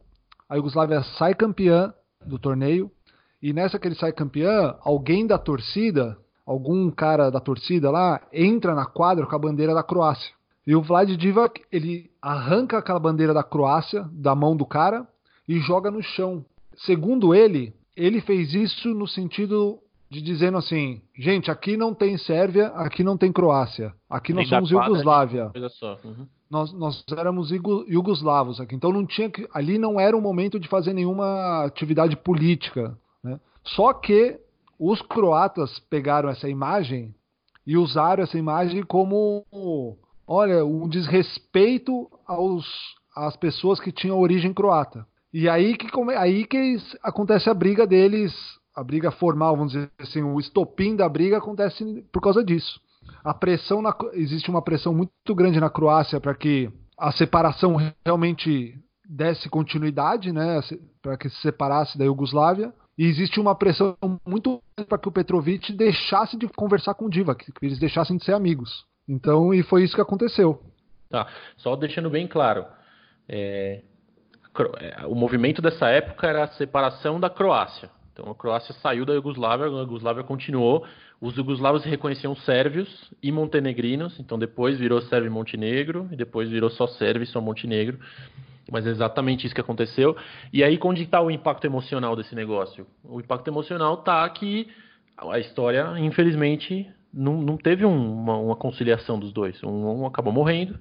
A 0.48 0.56
Iugoslávia 0.56 1.02
sai 1.18 1.34
campeã 1.34 1.92
do 2.24 2.38
torneio. 2.38 2.90
E 3.42 3.52
nessa 3.52 3.78
que 3.78 3.88
ele 3.88 3.96
sai 3.96 4.12
campeã, 4.12 4.76
alguém 4.80 5.26
da 5.26 5.36
torcida 5.36 6.16
algum 6.46 6.90
cara 6.90 7.30
da 7.30 7.40
torcida 7.40 7.90
lá 7.90 8.20
entra 8.32 8.74
na 8.74 8.86
quadra 8.86 9.26
com 9.26 9.34
a 9.34 9.38
bandeira 9.38 9.74
da 9.74 9.82
Croácia. 9.82 10.32
E 10.66 10.76
o 10.76 10.82
Vlad 10.82 11.10
Divac, 11.16 11.60
ele 11.72 12.10
arranca 12.20 12.78
aquela 12.78 13.00
bandeira 13.00 13.34
da 13.34 13.42
Croácia 13.42 14.08
da 14.12 14.34
mão 14.34 14.56
do 14.56 14.64
cara 14.64 15.06
e 15.48 15.58
joga 15.58 15.90
no 15.90 16.02
chão. 16.02 16.44
Segundo 16.76 17.34
ele, 17.34 17.74
ele 17.96 18.20
fez 18.20 18.54
isso 18.54 18.94
no 18.94 19.06
sentido 19.06 19.78
de 20.08 20.20
dizendo 20.20 20.58
assim, 20.58 21.00
gente, 21.18 21.50
aqui 21.50 21.76
não 21.76 21.94
tem 21.94 22.18
Sérvia, 22.18 22.66
aqui 22.74 23.02
não 23.02 23.16
tem 23.16 23.32
Croácia, 23.32 23.94
aqui 24.10 24.34
nós 24.34 24.46
somos 24.46 24.70
Iugoslávia. 24.70 25.50
Uhum. 26.04 26.26
Nós, 26.50 26.70
nós 26.74 27.02
éramos 27.16 27.50
iugoslavos 27.50 28.60
aqui, 28.60 28.74
então 28.74 28.92
não 28.92 29.06
tinha 29.06 29.30
que, 29.30 29.48
ali 29.54 29.78
não 29.78 29.98
era 29.98 30.14
o 30.14 30.20
momento 30.20 30.60
de 30.60 30.68
fazer 30.68 30.92
nenhuma 30.92 31.64
atividade 31.64 32.14
política. 32.14 32.94
Né? 33.24 33.40
Só 33.64 33.94
que 33.94 34.38
os 34.90 35.00
croatas 35.02 35.78
pegaram 35.90 36.28
essa 36.28 36.48
imagem 36.48 37.14
e 37.66 37.76
usaram 37.76 38.24
essa 38.24 38.36
imagem 38.36 38.82
como, 38.82 39.44
olha, 40.26 40.64
um 40.64 40.88
desrespeito 40.88 42.10
aos, 42.26 42.66
às 43.14 43.36
pessoas 43.36 43.78
que 43.78 43.92
tinham 43.92 44.18
origem 44.18 44.52
croata. 44.52 45.06
E 45.32 45.48
aí 45.48 45.76
que, 45.76 45.86
aí 46.16 46.44
que 46.44 46.76
acontece 47.02 47.48
a 47.48 47.54
briga 47.54 47.86
deles 47.86 48.32
a 48.74 48.82
briga 48.82 49.10
formal, 49.10 49.56
vamos 49.56 49.72
dizer 49.72 49.90
assim, 49.98 50.22
o 50.22 50.40
estopim 50.40 50.96
da 50.96 51.08
briga 51.08 51.38
acontece 51.38 52.02
por 52.10 52.22
causa 52.22 52.42
disso. 52.42 52.80
A 53.22 53.34
pressão 53.34 53.82
na, 53.82 53.94
existe 54.14 54.48
uma 54.50 54.62
pressão 54.62 54.94
muito 54.94 55.34
grande 55.34 55.60
na 55.60 55.68
Croácia 55.68 56.20
para 56.20 56.34
que 56.34 56.70
a 56.98 57.12
separação 57.12 57.76
realmente 58.04 58.74
desse 59.08 59.48
continuidade, 59.48 60.32
né, 60.32 60.60
para 61.02 61.16
que 61.18 61.28
se 61.28 61.36
separasse 61.42 61.98
da 61.98 62.04
Iugoslávia. 62.04 62.72
E 62.98 63.06
existe 63.06 63.40
uma 63.40 63.54
pressão 63.54 63.96
muito 64.26 64.62
para 64.88 64.98
que 64.98 65.08
o 65.08 65.12
Petrovic 65.12 65.72
deixasse 65.72 66.36
de 66.36 66.46
conversar 66.48 66.94
com 66.94 67.06
o 67.06 67.10
Diva, 67.10 67.34
que 67.34 67.50
eles 67.62 67.78
deixassem 67.78 68.16
de 68.16 68.24
ser 68.24 68.34
amigos. 68.34 68.84
Então, 69.08 69.52
e 69.52 69.62
foi 69.62 69.82
isso 69.82 69.94
que 69.94 70.00
aconteceu. 70.00 70.62
Tá, 71.08 71.26
só 71.56 71.74
deixando 71.76 72.08
bem 72.08 72.26
claro, 72.26 72.64
é, 73.28 73.82
é 74.80 75.06
o 75.06 75.14
movimento 75.14 75.60
dessa 75.60 75.88
época 75.88 76.26
era 76.26 76.44
a 76.44 76.48
separação 76.48 77.18
da 77.18 77.28
Croácia. 77.28 77.90
Então 78.12 78.30
a 78.30 78.34
Croácia 78.34 78.74
saiu 78.74 79.04
da 79.04 79.14
Iugoslávia, 79.14 79.66
a 79.66 79.70
Iugoslávia 79.70 80.22
continuou. 80.22 80.86
Os 81.20 81.34
jugoslavos 81.34 81.82
se 81.82 81.88
reconheciam 81.88 82.34
sérvios 82.34 83.10
e 83.22 83.30
montenegrinos, 83.30 84.18
então 84.18 84.38
depois 84.38 84.78
virou 84.78 85.00
Sérvio 85.02 85.28
e 85.28 85.30
Montenegro, 85.30 86.08
e 86.10 86.16
depois 86.16 86.48
virou 86.48 86.68
só 86.68 86.86
Sérvio 86.86 87.22
e 87.22 87.26
só 87.26 87.40
Montenegro. 87.40 87.98
Mas 88.72 88.86
é 88.86 88.90
exatamente 88.90 89.44
isso 89.44 89.54
que 89.54 89.60
aconteceu. 89.60 90.16
E 90.50 90.64
aí, 90.64 90.80
onde 90.82 91.02
está 91.02 91.20
o 91.20 91.30
impacto 91.30 91.66
emocional 91.66 92.16
desse 92.16 92.34
negócio? 92.34 92.86
O 93.04 93.20
impacto 93.20 93.46
emocional 93.48 93.94
está 93.94 94.26
que 94.30 94.66
a 95.18 95.38
história, 95.38 95.92
infelizmente, 95.98 96.90
não, 97.12 97.42
não 97.42 97.58
teve 97.58 97.84
um, 97.84 98.12
uma, 98.14 98.38
uma, 98.38 98.56
conciliação 98.56 99.18
dos 99.18 99.30
dois. 99.30 99.62
Um, 99.62 100.00
um 100.00 100.06
acabou 100.06 100.32
morrendo, 100.32 100.78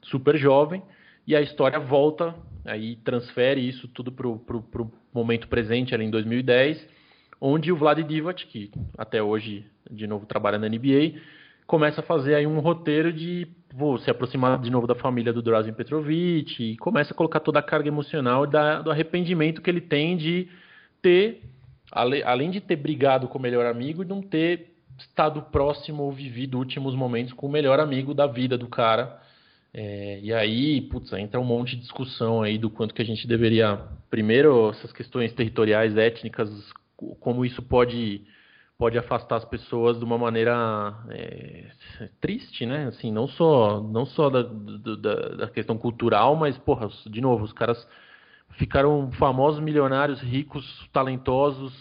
super 0.00 0.36
jovem, 0.36 0.80
e 1.26 1.34
a 1.34 1.40
história 1.40 1.80
volta, 1.80 2.36
aí 2.64 2.94
transfere 2.96 3.68
isso 3.68 3.88
tudo 3.88 4.12
para 4.12 4.28
o 4.28 4.92
momento 5.12 5.48
presente, 5.48 5.92
ali 5.92 6.04
em 6.04 6.10
2010, 6.10 6.86
onde 7.40 7.72
o 7.72 7.76
Vlad 7.76 7.98
Divac, 7.98 8.46
que 8.46 8.70
até 8.96 9.20
hoje, 9.20 9.66
de 9.90 10.06
novo, 10.06 10.24
trabalha 10.24 10.56
na 10.56 10.68
NBA, 10.68 11.20
começa 11.66 12.00
a 12.00 12.04
fazer 12.04 12.34
aí 12.34 12.46
um 12.46 12.60
roteiro 12.60 13.12
de 13.12 13.48
vou 13.74 13.98
se 13.98 14.08
aproximar 14.08 14.60
de 14.60 14.70
novo 14.70 14.86
da 14.86 14.94
família 14.94 15.32
do 15.32 15.42
Drazen 15.42 15.74
Petrovic 15.74 16.62
e 16.62 16.76
começa 16.76 17.12
a 17.12 17.16
colocar 17.16 17.40
toda 17.40 17.58
a 17.58 17.62
carga 17.62 17.88
emocional 17.88 18.46
da, 18.46 18.80
do 18.80 18.90
arrependimento 18.90 19.60
que 19.60 19.68
ele 19.68 19.80
tem 19.80 20.16
de 20.16 20.48
ter, 21.02 21.42
além 21.90 22.50
de 22.50 22.60
ter 22.60 22.76
brigado 22.76 23.26
com 23.26 23.36
o 23.36 23.42
melhor 23.42 23.66
amigo, 23.66 24.04
não 24.04 24.22
ter 24.22 24.74
estado 24.96 25.42
próximo 25.42 26.04
ou 26.04 26.12
vivido 26.12 26.56
últimos 26.56 26.94
momentos 26.94 27.32
com 27.32 27.46
o 27.46 27.50
melhor 27.50 27.80
amigo 27.80 28.14
da 28.14 28.28
vida 28.28 28.56
do 28.56 28.68
cara. 28.68 29.20
É, 29.72 30.20
e 30.22 30.32
aí, 30.32 30.80
putz, 30.82 31.12
entra 31.12 31.40
um 31.40 31.44
monte 31.44 31.74
de 31.74 31.82
discussão 31.82 32.42
aí 32.42 32.56
do 32.56 32.70
quanto 32.70 32.94
que 32.94 33.02
a 33.02 33.04
gente 33.04 33.26
deveria, 33.26 33.80
primeiro, 34.08 34.70
essas 34.70 34.92
questões 34.92 35.32
territoriais, 35.32 35.96
étnicas, 35.96 36.48
como 37.18 37.44
isso 37.44 37.60
pode 37.60 38.22
pode 38.78 38.98
afastar 38.98 39.36
as 39.36 39.44
pessoas 39.44 39.98
de 39.98 40.04
uma 40.04 40.18
maneira 40.18 40.94
é, 41.10 41.70
triste, 42.20 42.66
né? 42.66 42.86
Assim, 42.86 43.12
não 43.12 43.28
só 43.28 43.80
não 43.80 44.04
só 44.04 44.28
da, 44.28 44.42
da, 44.42 45.14
da, 45.36 45.48
questão 45.48 45.78
cultural, 45.78 46.34
mas 46.36 46.58
porra, 46.58 46.88
de 47.06 47.20
novo, 47.20 47.44
os 47.44 47.52
caras 47.52 47.86
ficaram 48.50 49.10
famosos, 49.12 49.60
milionários, 49.60 50.20
ricos, 50.20 50.88
talentosos, 50.92 51.72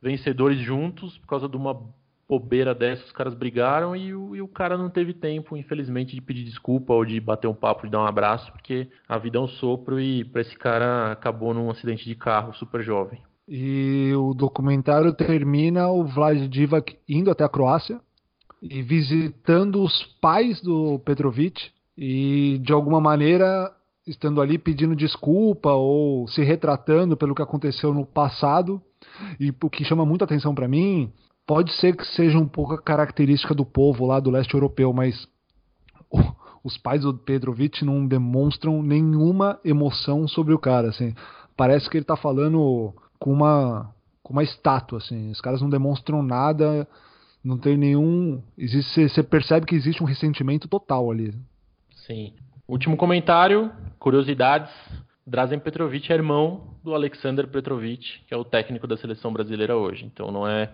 vencedores 0.00 0.58
juntos 0.58 1.18
por 1.18 1.26
causa 1.26 1.48
de 1.48 1.56
uma 1.56 1.74
bobeira 2.28 2.74
dessa, 2.74 3.04
os 3.04 3.12
caras 3.12 3.32
brigaram 3.32 3.96
e 3.96 4.14
o, 4.14 4.36
e 4.36 4.42
o, 4.42 4.48
cara 4.48 4.76
não 4.76 4.90
teve 4.90 5.14
tempo, 5.14 5.56
infelizmente, 5.56 6.14
de 6.14 6.20
pedir 6.20 6.44
desculpa 6.44 6.92
ou 6.92 7.02
de 7.04 7.18
bater 7.18 7.46
um 7.46 7.54
papo, 7.54 7.86
de 7.86 7.92
dar 7.92 8.02
um 8.02 8.06
abraço, 8.06 8.52
porque 8.52 8.86
a 9.08 9.16
vida 9.16 9.38
é 9.38 9.40
um 9.40 9.48
sopro 9.48 9.98
e 9.98 10.24
para 10.24 10.42
esse 10.42 10.54
cara 10.56 11.10
acabou 11.10 11.54
num 11.54 11.70
acidente 11.70 12.04
de 12.04 12.14
carro 12.14 12.52
super 12.52 12.82
jovem. 12.82 13.22
E 13.48 14.12
o 14.14 14.34
documentário 14.34 15.12
termina 15.14 15.88
o 15.88 16.04
Vlad 16.04 16.48
Divac 16.48 16.98
indo 17.08 17.30
até 17.30 17.44
a 17.44 17.48
Croácia 17.48 18.00
e 18.62 18.82
visitando 18.82 19.82
os 19.82 20.04
pais 20.20 20.60
do 20.60 20.98
Petrovic 21.00 21.70
e 21.96 22.60
de 22.62 22.72
alguma 22.72 23.00
maneira 23.00 23.72
estando 24.06 24.40
ali 24.40 24.58
pedindo 24.58 24.94
desculpa 24.94 25.72
ou 25.72 26.28
se 26.28 26.42
retratando 26.42 27.16
pelo 27.16 27.34
que 27.34 27.42
aconteceu 27.42 27.94
no 27.94 28.04
passado. 28.04 28.82
E 29.40 29.50
o 29.50 29.70
que 29.70 29.84
chama 29.84 30.04
muita 30.04 30.24
atenção 30.24 30.54
para 30.54 30.68
mim 30.68 31.12
Pode 31.48 31.72
ser 31.76 31.96
que 31.96 32.04
seja 32.04 32.36
um 32.36 32.46
pouco 32.46 32.74
a 32.74 32.82
característica 32.82 33.54
do 33.54 33.64
povo 33.64 34.04
lá 34.04 34.20
do 34.20 34.30
leste 34.30 34.52
europeu, 34.52 34.92
mas 34.92 35.26
os 36.62 36.76
pais 36.76 37.00
do 37.00 37.14
Petrovic 37.14 37.82
não 37.82 38.06
demonstram 38.06 38.82
nenhuma 38.82 39.58
emoção 39.64 40.28
sobre 40.28 40.52
o 40.52 40.58
cara, 40.58 40.90
assim. 40.90 41.14
Parece 41.56 41.88
que 41.88 41.96
ele 41.96 42.04
está 42.04 42.18
falando 42.18 42.92
com 43.18 43.32
uma 43.32 43.94
com 44.22 44.32
uma 44.32 44.42
estátua, 44.42 44.98
assim. 44.98 45.30
Os 45.30 45.40
caras 45.40 45.62
não 45.62 45.70
demonstram 45.70 46.22
nada, 46.22 46.86
não 47.42 47.56
tem 47.56 47.76
nenhum, 47.76 48.42
existe 48.58 49.08
você 49.08 49.22
percebe 49.22 49.64
que 49.64 49.74
existe 49.74 50.02
um 50.02 50.06
ressentimento 50.06 50.68
total 50.68 51.10
ali. 51.10 51.34
Sim. 52.06 52.34
Último 52.66 52.96
comentário, 52.96 53.72
curiosidades. 53.98 54.70
Drazen 55.26 55.58
Petrovic 55.58 56.10
é 56.10 56.14
irmão 56.14 56.74
do 56.82 56.94
Alexander 56.94 57.46
Petrovic, 57.46 58.20
que 58.26 58.32
é 58.32 58.36
o 58.36 58.44
técnico 58.44 58.86
da 58.86 58.96
seleção 58.96 59.32
brasileira 59.32 59.76
hoje. 59.76 60.04
Então 60.04 60.30
não 60.30 60.46
é 60.46 60.70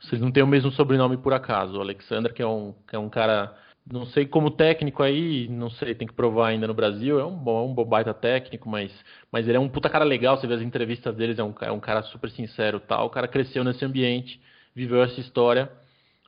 vocês 0.00 0.20
não 0.20 0.30
têm 0.30 0.42
o 0.42 0.46
mesmo 0.46 0.70
sobrenome 0.70 1.16
por 1.16 1.32
acaso. 1.32 1.78
O 1.78 1.80
Alexander, 1.80 2.32
que 2.32 2.42
é 2.42 2.46
um, 2.46 2.74
que 2.86 2.94
é 2.94 2.98
um 2.98 3.08
cara, 3.08 3.56
não 3.90 4.04
sei 4.06 4.26
como 4.26 4.50
técnico 4.50 5.02
aí, 5.02 5.46
não 5.48 5.70
sei, 5.70 5.94
tem 5.94 6.08
que 6.08 6.14
provar 6.14 6.48
ainda 6.48 6.66
no 6.66 6.74
Brasil. 6.74 7.20
É 7.20 7.24
um, 7.24 7.42
é 7.46 7.62
um 7.62 7.74
baita 7.84 8.12
técnico, 8.12 8.68
mas, 8.68 8.92
mas 9.30 9.46
ele 9.46 9.56
é 9.56 9.60
um 9.60 9.68
puta 9.68 9.88
cara 9.88 10.04
legal. 10.04 10.36
Você 10.36 10.46
vê 10.46 10.54
as 10.54 10.62
entrevistas 10.62 11.14
deles, 11.14 11.38
é 11.38 11.44
um, 11.44 11.54
é 11.60 11.70
um 11.70 11.80
cara 11.80 12.02
super 12.02 12.30
sincero 12.30 12.80
tal. 12.80 13.06
O 13.06 13.10
cara 13.10 13.28
cresceu 13.28 13.62
nesse 13.62 13.84
ambiente, 13.84 14.40
viveu 14.74 15.02
essa 15.02 15.20
história. 15.20 15.70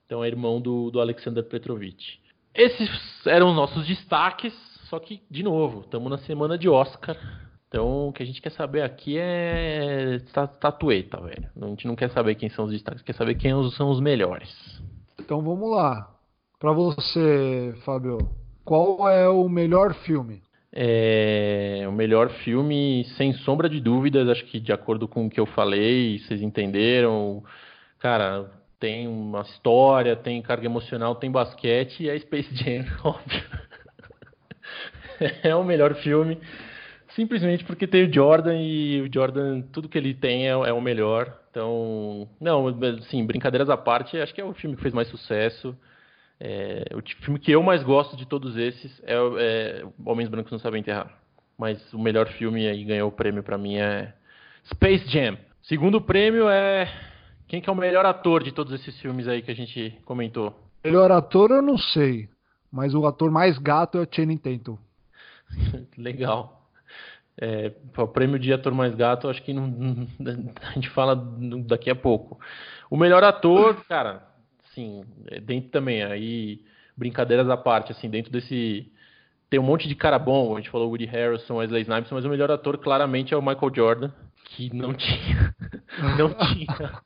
Então 0.07 0.23
é 0.23 0.29
irmão 0.29 0.61
do, 0.61 0.91
do 0.91 1.01
Alexander 1.01 1.43
Petrovic. 1.45 2.19
Esses 2.55 3.27
eram 3.27 3.51
os 3.51 3.57
nossos 3.57 3.87
destaques, 3.87 4.55
só 4.89 4.99
que, 4.99 5.21
de 5.31 5.43
novo, 5.43 5.81
estamos 5.81 6.11
na 6.11 6.19
semana 6.19 6.57
de 6.57 6.69
Oscar. 6.69 7.17
Então, 7.69 8.09
o 8.09 8.13
que 8.13 8.23
a 8.23 8.27
gente 8.27 8.41
quer 8.41 8.51
saber 8.53 8.83
aqui 8.83 9.19
é 9.19 10.15
estatueta, 10.17 11.21
velho. 11.21 11.51
A 11.61 11.67
gente 11.67 11.87
não 11.87 11.95
quer 11.95 12.11
saber 12.11 12.37
quem 12.37 12.49
são 12.49 12.65
os 12.65 12.71
destaques, 12.73 13.03
quer 13.03 13.15
saber 13.15 13.35
quem 13.35 13.53
são 13.73 13.91
os 13.91 14.01
melhores. 14.01 14.81
Então 15.21 15.43
vamos 15.43 15.71
lá. 15.71 16.18
Para 16.59 16.73
você, 16.73 17.75
Fábio, 17.85 18.19
qual 18.65 19.09
é 19.09 19.29
o 19.29 19.49
melhor 19.49 19.95
filme? 19.95 20.43
É, 20.73 21.85
o 21.89 21.93
melhor 21.93 22.31
filme, 22.45 23.05
sem 23.17 23.33
sombra 23.33 23.69
de 23.69 23.81
dúvidas, 23.81 24.29
acho 24.29 24.45
que 24.45 24.59
de 24.59 24.73
acordo 24.73 25.07
com 25.07 25.27
o 25.27 25.31
que 25.31 25.39
eu 25.39 25.47
falei, 25.47 26.19
vocês 26.19 26.43
entenderam. 26.43 27.43
Cara, 27.99 28.51
tem 28.79 29.07
uma 29.07 29.43
história, 29.43 30.17
tem 30.17 30.43
carga 30.43 30.67
emocional, 30.67 31.15
tem 31.15 31.31
basquete 31.31 32.05
e 32.05 32.09
é 32.09 32.19
Space 32.19 32.55
Jam, 32.55 32.85
óbvio. 33.05 33.43
é 35.43 35.55
o 35.55 35.65
melhor 35.65 35.95
filme 35.97 36.39
simplesmente 37.19 37.65
porque 37.65 37.85
tem 37.85 38.05
o 38.05 38.13
Jordan 38.13 38.57
e 38.63 39.03
o 39.03 39.11
Jordan, 39.13 39.63
tudo 39.73 39.89
que 39.89 39.99
ele 39.99 40.15
tem 40.15 40.47
é, 40.47 40.51
é 40.51 40.73
o 40.73 40.81
melhor. 40.81 41.37
Então, 41.51 42.29
não, 42.41 42.69
assim, 42.99 43.27
brincadeiras 43.27 43.69
à 43.69 43.77
parte, 43.77 44.17
acho 44.17 44.33
que 44.33 44.41
é 44.41 44.45
o 44.45 44.55
filme 44.55 44.77
que 44.77 44.83
fez 44.83 44.95
mais 44.95 45.09
sucesso. 45.09 45.77
É, 46.41 46.85
o 46.95 47.03
filme 47.23 47.39
que 47.39 47.51
eu 47.51 47.63
mais 47.63 47.83
gosto 47.83 48.17
de 48.17 48.27
todos 48.27 48.57
esses 48.57 49.03
é, 49.05 49.15
é 49.15 49.85
Homens 50.05 50.29
Brancos 50.29 50.53
Não 50.53 50.59
Sabem 50.59 50.81
Enterrar. 50.81 51.13
Mas 51.59 51.93
o 51.93 51.99
melhor 51.99 52.29
filme 52.29 52.69
aí 52.69 52.85
ganhou 52.85 53.09
o 53.09 53.13
prêmio 53.13 53.43
para 53.43 53.59
mim 53.59 53.77
é 53.77 54.15
Space 54.71 55.09
Jam. 55.09 55.37
Segundo 55.63 56.01
prêmio 56.01 56.49
é 56.49 56.89
quem 57.49 57.61
que 57.61 57.69
é 57.69 57.73
o 57.73 57.77
melhor 57.77 58.05
ator 58.05 58.45
de 58.45 58.53
todos 58.53 58.73
esses 58.73 59.01
filmes 59.01 59.27
aí 59.27 59.43
que 59.43 59.51
a 59.51 59.55
gente 59.55 59.99
comentou? 60.05 60.55
Melhor 60.85 61.11
ator 61.11 61.51
eu 61.51 61.63
não 61.63 61.79
sei, 61.79 62.29
mas 62.71 62.95
o 62.95 63.07
ator 63.07 63.31
mais 63.31 63.59
gato 63.59 63.99
é 63.99 64.03
o 64.03 64.09
Channing 64.09 64.37
Tatum. 64.37 64.79
Legal. 65.97 66.59
É, 67.41 67.73
o 67.97 68.07
prêmio 68.07 68.39
de 68.39 68.53
ator 68.53 68.75
mais 68.75 68.95
gato, 68.95 69.29
acho 69.29 69.43
que 69.43 69.55
não, 69.55 70.07
a 70.61 70.73
gente 70.73 70.91
fala 70.91 71.17
daqui 71.67 71.89
a 71.89 71.97
pouco. 71.97 72.39
O 72.91 72.97
melhor 72.97 73.25
ator, 73.25 73.83
cara, 73.89 74.28
assim, 74.79 75.05
dentro 75.45 75.71
também, 75.71 76.03
aí, 76.03 76.61
brincadeiras 76.97 77.49
à 77.51 77.57
parte, 77.57 77.93
assim, 77.93 78.09
dentro 78.09 78.31
desse. 78.31 78.91
Tem 79.51 79.59
um 79.59 79.65
monte 79.65 79.89
de 79.89 79.95
cara 79.95 80.19
bom, 80.19 80.55
a 80.55 80.61
gente 80.61 80.71
falou 80.71 80.89
Woody 80.89 81.07
Harrison, 81.07 81.57
Wesley 81.57 81.83
Snipes, 81.83 82.13
mas 82.13 82.25
o 82.25 82.29
melhor 82.29 82.51
ator 82.51 82.79
claramente 82.79 83.33
é 83.33 83.37
o 83.37 83.43
Michael 83.43 83.75
Jordan, 83.75 84.11
que 84.45 84.75
não 84.75 84.93
tinha. 84.93 85.55
não 86.19 86.35
tinha. 86.35 87.03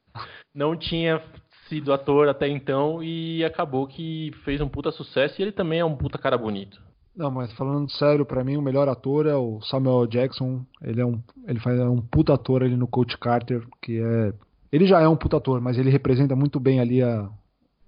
Não 0.54 0.76
tinha 0.76 1.22
sido 1.68 1.92
ator 1.92 2.28
até 2.28 2.48
então 2.48 3.02
e 3.02 3.44
acabou 3.44 3.86
que 3.86 4.32
fez 4.44 4.60
um 4.60 4.68
puta 4.68 4.90
sucesso 4.90 5.40
e 5.40 5.42
ele 5.42 5.52
também 5.52 5.78
é 5.78 5.84
um 5.84 5.96
puta 5.96 6.18
cara 6.18 6.36
bonito. 6.36 6.82
Não, 7.14 7.30
mas 7.30 7.52
falando 7.52 7.90
sério, 7.92 8.26
para 8.26 8.42
mim 8.42 8.56
o 8.56 8.62
melhor 8.62 8.88
ator 8.88 9.26
é 9.26 9.34
o 9.34 9.60
Samuel 9.62 10.06
Jackson. 10.06 10.64
Ele 10.82 11.00
é 11.00 11.06
um, 11.06 11.22
ele 11.46 11.60
faz 11.60 11.78
é 11.78 11.84
um 11.84 12.00
puta 12.00 12.34
ator 12.34 12.64
ali 12.64 12.76
no 12.76 12.88
Coach 12.88 13.16
Carter, 13.18 13.64
que 13.80 14.00
é, 14.00 14.32
ele 14.72 14.86
já 14.86 15.00
é 15.00 15.06
um 15.06 15.16
puta 15.16 15.36
ator, 15.36 15.60
mas 15.60 15.78
ele 15.78 15.90
representa 15.90 16.34
muito 16.34 16.58
bem 16.58 16.80
ali 16.80 17.02
a, 17.02 17.30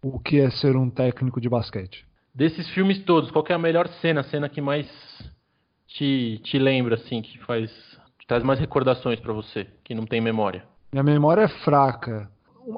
o 0.05 0.18
que 0.18 0.38
é 0.38 0.50
ser 0.50 0.76
um 0.76 0.90
técnico 0.90 1.40
de 1.40 1.48
basquete. 1.48 2.05
Desses 2.34 2.68
filmes 2.70 3.02
todos, 3.05 3.30
qual 3.30 3.44
é 3.48 3.55
a 3.55 3.59
melhor 3.59 3.88
cena, 4.00 4.20
a 4.20 4.24
cena 4.24 4.48
que 4.48 4.61
mais 4.61 4.86
te, 5.86 6.40
te 6.44 6.59
lembra 6.59 6.96
assim, 6.96 7.22
que 7.22 7.38
faz 7.44 7.70
traz 8.26 8.42
mais 8.42 8.59
recordações 8.59 9.20
para 9.20 9.32
você, 9.34 9.66
que 9.84 9.94
não 9.94 10.07
tem 10.07 10.20
memória? 10.20 10.64
Minha 10.92 11.02
memória 11.02 11.42
é 11.42 11.48
fraca. 11.48 12.30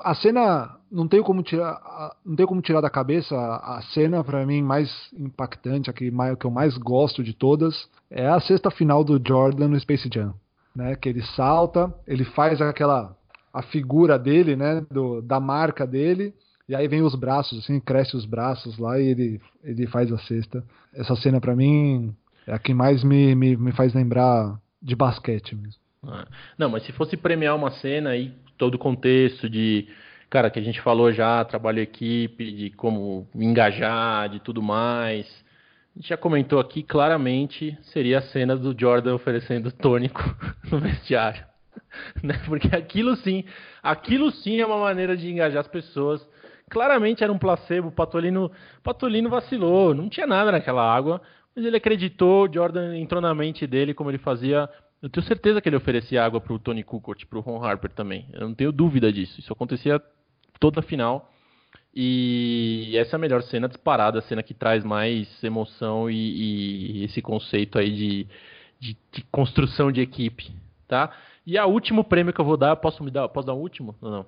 A 0.02 0.14
cena 0.14 0.76
não 0.90 1.06
tenho 1.06 1.22
como 1.22 1.42
tirar, 1.42 2.16
não 2.24 2.34
tenho 2.34 2.48
como 2.48 2.60
tirar 2.60 2.80
da 2.80 2.90
cabeça 2.90 3.36
a, 3.36 3.80
cena 3.92 4.24
para 4.24 4.44
mim 4.44 4.60
mais 4.60 4.90
impactante, 5.16 5.88
a 5.88 5.92
que, 5.92 6.10
mais, 6.10 6.36
que 6.36 6.44
eu 6.44 6.50
mais 6.50 6.76
gosto 6.76 7.22
de 7.22 7.32
todas, 7.32 7.88
é 8.10 8.26
a 8.26 8.40
sexta 8.40 8.70
final 8.70 9.04
do 9.04 9.20
Jordan 9.24 9.68
no 9.68 9.80
Space 9.80 10.08
Jam, 10.12 10.34
né? 10.74 10.96
Que 10.96 11.08
ele 11.08 11.22
salta, 11.22 11.94
ele 12.06 12.24
faz 12.24 12.60
aquela 12.60 13.16
a 13.54 13.62
figura 13.62 14.18
dele, 14.18 14.54
né, 14.54 14.84
do, 14.90 15.22
da 15.22 15.40
marca 15.40 15.86
dele, 15.86 16.34
e 16.68 16.74
aí 16.74 16.88
vem 16.88 17.02
os 17.02 17.14
braços, 17.14 17.58
assim, 17.60 17.78
cresce 17.78 18.16
os 18.16 18.24
braços 18.24 18.78
lá 18.78 18.98
e 18.98 19.06
ele, 19.06 19.40
ele 19.62 19.86
faz 19.86 20.12
a 20.12 20.18
cesta. 20.18 20.64
Essa 20.92 21.14
cena 21.16 21.40
para 21.40 21.54
mim 21.54 22.14
é 22.46 22.52
a 22.52 22.58
que 22.58 22.74
mais 22.74 23.04
me, 23.04 23.34
me, 23.34 23.56
me 23.56 23.72
faz 23.72 23.94
lembrar 23.94 24.58
de 24.82 24.96
basquete 24.96 25.54
mesmo. 25.54 25.80
Ah, 26.02 26.26
não, 26.58 26.70
mas 26.70 26.84
se 26.84 26.92
fosse 26.92 27.16
premiar 27.16 27.56
uma 27.56 27.70
cena 27.70 28.10
aí, 28.10 28.32
todo 28.56 28.74
o 28.74 28.78
contexto 28.78 29.48
de 29.48 29.88
cara, 30.28 30.50
que 30.50 30.58
a 30.58 30.62
gente 30.62 30.80
falou 30.80 31.12
já, 31.12 31.44
trabalho 31.44 31.80
equipe, 31.80 32.52
de 32.52 32.70
como 32.70 33.28
engajar, 33.34 34.28
de 34.28 34.40
tudo 34.40 34.60
mais. 34.62 35.26
A 35.94 35.98
gente 35.98 36.08
já 36.08 36.16
comentou 36.16 36.58
aqui 36.58 36.82
claramente 36.82 37.76
seria 37.84 38.18
a 38.18 38.22
cena 38.22 38.56
do 38.56 38.78
Jordan 38.78 39.14
oferecendo 39.14 39.72
tônico 39.72 40.22
no 40.70 40.78
vestiário. 40.78 41.44
Né? 42.22 42.38
Porque 42.44 42.74
aquilo 42.76 43.16
sim, 43.16 43.42
aquilo 43.82 44.30
sim 44.30 44.60
é 44.60 44.66
uma 44.66 44.78
maneira 44.78 45.16
de 45.16 45.30
engajar 45.30 45.60
as 45.60 45.68
pessoas. 45.68 46.26
Claramente 46.70 47.22
era 47.22 47.32
um 47.32 47.38
placebo, 47.38 47.88
o 47.88 47.92
Patolino, 47.92 48.50
Patolino 48.82 49.30
vacilou, 49.30 49.94
não 49.94 50.08
tinha 50.08 50.26
nada 50.26 50.50
naquela 50.50 50.82
água, 50.82 51.22
mas 51.54 51.64
ele 51.64 51.76
acreditou, 51.76 52.52
Jordan 52.52 52.96
entrou 52.96 53.20
na 53.20 53.34
mente 53.34 53.66
dele 53.66 53.94
como 53.94 54.10
ele 54.10 54.18
fazia 54.18 54.68
eu 55.02 55.10
tenho 55.10 55.26
certeza 55.26 55.60
que 55.60 55.68
ele 55.68 55.76
oferecia 55.76 56.24
água 56.24 56.40
para 56.40 56.52
o 56.52 56.58
Tony 56.58 56.82
Kukoc, 56.82 57.26
para 57.26 57.38
o 57.38 57.42
Ron 57.42 57.62
Harper 57.62 57.92
também. 57.92 58.26
Eu 58.32 58.40
não 58.40 58.54
tenho 58.54 58.72
dúvida 58.72 59.12
disso. 59.12 59.38
Isso 59.38 59.52
acontecia 59.52 60.02
toda 60.58 60.80
a 60.80 60.82
final. 60.82 61.30
E 61.94 62.92
essa 62.96 63.14
é 63.14 63.16
a 63.16 63.20
melhor 63.20 63.42
cena 63.42 63.68
disparada, 63.68 64.18
a 64.18 64.22
cena 64.22 64.42
que 64.42 64.52
traz 64.52 64.84
mais 64.84 65.42
emoção 65.44 66.10
e, 66.10 67.00
e 67.00 67.04
esse 67.04 67.22
conceito 67.22 67.78
aí 67.78 67.90
de, 67.90 68.26
de, 68.78 68.96
de, 69.12 69.22
construção 69.30 69.90
de 69.90 70.00
equipe, 70.00 70.52
tá? 70.86 71.10
E 71.46 71.56
a 71.56 71.64
último 71.66 72.04
prêmio 72.04 72.34
que 72.34 72.40
eu 72.40 72.44
vou 72.44 72.56
dar, 72.56 72.76
posso 72.76 73.02
me 73.02 73.10
dar, 73.10 73.28
posso 73.28 73.46
dar 73.46 73.54
um 73.54 73.60
último? 73.60 73.94
Não, 74.02 74.10
não. 74.10 74.26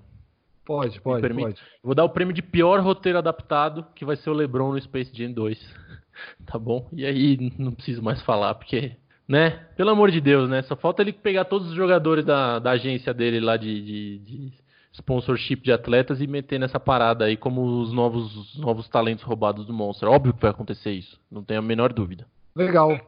Pode, 0.69 1.01
pode, 1.01 1.27
pode. 1.27 1.63
Vou 1.83 1.95
dar 1.95 2.05
o 2.05 2.11
prêmio 2.11 2.35
de 2.35 2.43
pior 2.43 2.79
roteiro 2.81 3.17
adaptado, 3.17 3.87
que 3.95 4.05
vai 4.05 4.17
ser 4.17 4.29
o 4.29 4.35
LeBron 4.35 4.73
no 4.73 4.79
Space 4.83 5.11
Jam 5.15 5.33
2. 5.33 5.59
tá 6.45 6.59
bom? 6.59 6.87
E 6.93 7.07
aí 7.07 7.55
não 7.59 7.73
preciso 7.73 8.03
mais 8.03 8.21
falar, 8.21 8.55
porque, 8.55 8.93
né? 9.27 9.65
Pelo 9.79 9.89
amor 9.89 10.11
de 10.11 10.21
Deus, 10.21 10.47
né? 10.47 10.61
Só 10.61 10.77
falta 10.77 11.01
ele 11.01 11.15
pegar 11.15 11.47
todos 11.47 11.69
os 11.71 11.75
jogadores 11.75 12.23
da, 12.23 12.59
da 12.59 12.73
agência 12.73 13.15
dele 13.15 13.41
lá 13.41 13.57
de, 13.57 13.81
de, 13.83 14.19
de 14.19 14.53
sponsorship 14.93 15.63
de 15.63 15.73
atletas 15.73 16.21
e 16.21 16.27
meter 16.27 16.61
nessa 16.61 16.79
parada 16.79 17.25
aí 17.25 17.35
como 17.39 17.81
os 17.81 17.91
novos, 17.91 18.37
os 18.37 18.59
novos 18.59 18.87
talentos 18.91 19.25
roubados 19.25 19.65
do 19.65 19.73
Monster. 19.73 20.11
Óbvio 20.11 20.35
que 20.35 20.43
vai 20.43 20.51
acontecer 20.51 20.91
isso, 20.91 21.19
não 21.31 21.43
tenho 21.43 21.61
a 21.61 21.63
menor 21.63 21.95
dúvida. 21.95 22.27
Legal. 22.55 23.01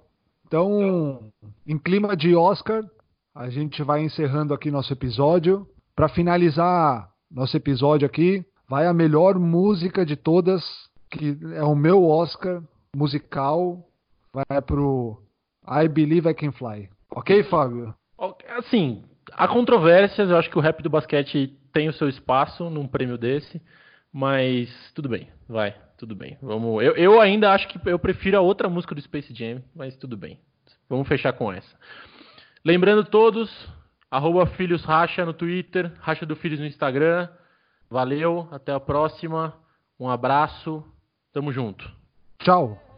Então, 0.46 1.30
em 1.66 1.76
clima 1.76 2.16
de 2.16 2.34
Oscar, 2.34 2.82
a 3.34 3.50
gente 3.50 3.82
vai 3.82 4.02
encerrando 4.02 4.54
aqui 4.54 4.70
nosso 4.70 4.90
episódio. 4.94 5.68
Para 5.94 6.08
finalizar 6.08 7.09
nosso 7.30 7.56
episódio 7.56 8.06
aqui, 8.06 8.44
vai 8.68 8.86
a 8.86 8.94
melhor 8.94 9.38
música 9.38 10.04
de 10.04 10.16
todas, 10.16 10.62
que 11.10 11.38
é 11.54 11.62
o 11.62 11.74
meu 11.74 12.04
Oscar 12.04 12.62
musical, 12.94 13.86
vai 14.32 14.60
pro 14.60 15.22
I 15.66 15.88
Believe 15.88 16.28
I 16.28 16.34
Can 16.34 16.52
Fly. 16.52 16.88
Ok, 17.10 17.44
Fábio? 17.44 17.94
Assim, 18.58 19.04
há 19.32 19.48
controvérsias, 19.48 20.28
eu 20.28 20.36
acho 20.36 20.50
que 20.50 20.58
o 20.58 20.60
rap 20.60 20.82
do 20.82 20.90
basquete 20.90 21.56
tem 21.72 21.88
o 21.88 21.92
seu 21.92 22.08
espaço 22.08 22.68
num 22.68 22.86
prêmio 22.86 23.16
desse, 23.16 23.60
mas 24.12 24.68
tudo 24.94 25.08
bem, 25.08 25.28
vai, 25.48 25.74
tudo 25.96 26.14
bem. 26.14 26.36
Vamos, 26.42 26.82
eu, 26.82 26.94
eu 26.96 27.20
ainda 27.20 27.52
acho 27.52 27.68
que 27.68 27.80
eu 27.88 27.98
prefiro 27.98 28.36
a 28.36 28.40
outra 28.40 28.68
música 28.68 28.94
do 28.94 29.00
Space 29.00 29.32
Jam, 29.34 29.62
mas 29.74 29.96
tudo 29.96 30.16
bem. 30.16 30.38
Vamos 30.88 31.06
fechar 31.06 31.32
com 31.32 31.52
essa. 31.52 31.76
Lembrando 32.64 33.04
todos, 33.04 33.50
arroba 34.10 34.46
Filhos 34.46 34.84
Racha 34.84 35.24
no 35.24 35.32
Twitter, 35.32 35.92
Racha 36.00 36.26
do 36.26 36.34
Filhos 36.36 36.58
no 36.58 36.66
Instagram. 36.66 37.28
Valeu, 37.88 38.48
até 38.50 38.72
a 38.72 38.80
próxima. 38.80 39.54
Um 39.98 40.08
abraço, 40.08 40.84
tamo 41.32 41.52
junto. 41.52 41.90
Tchau. 42.38 42.89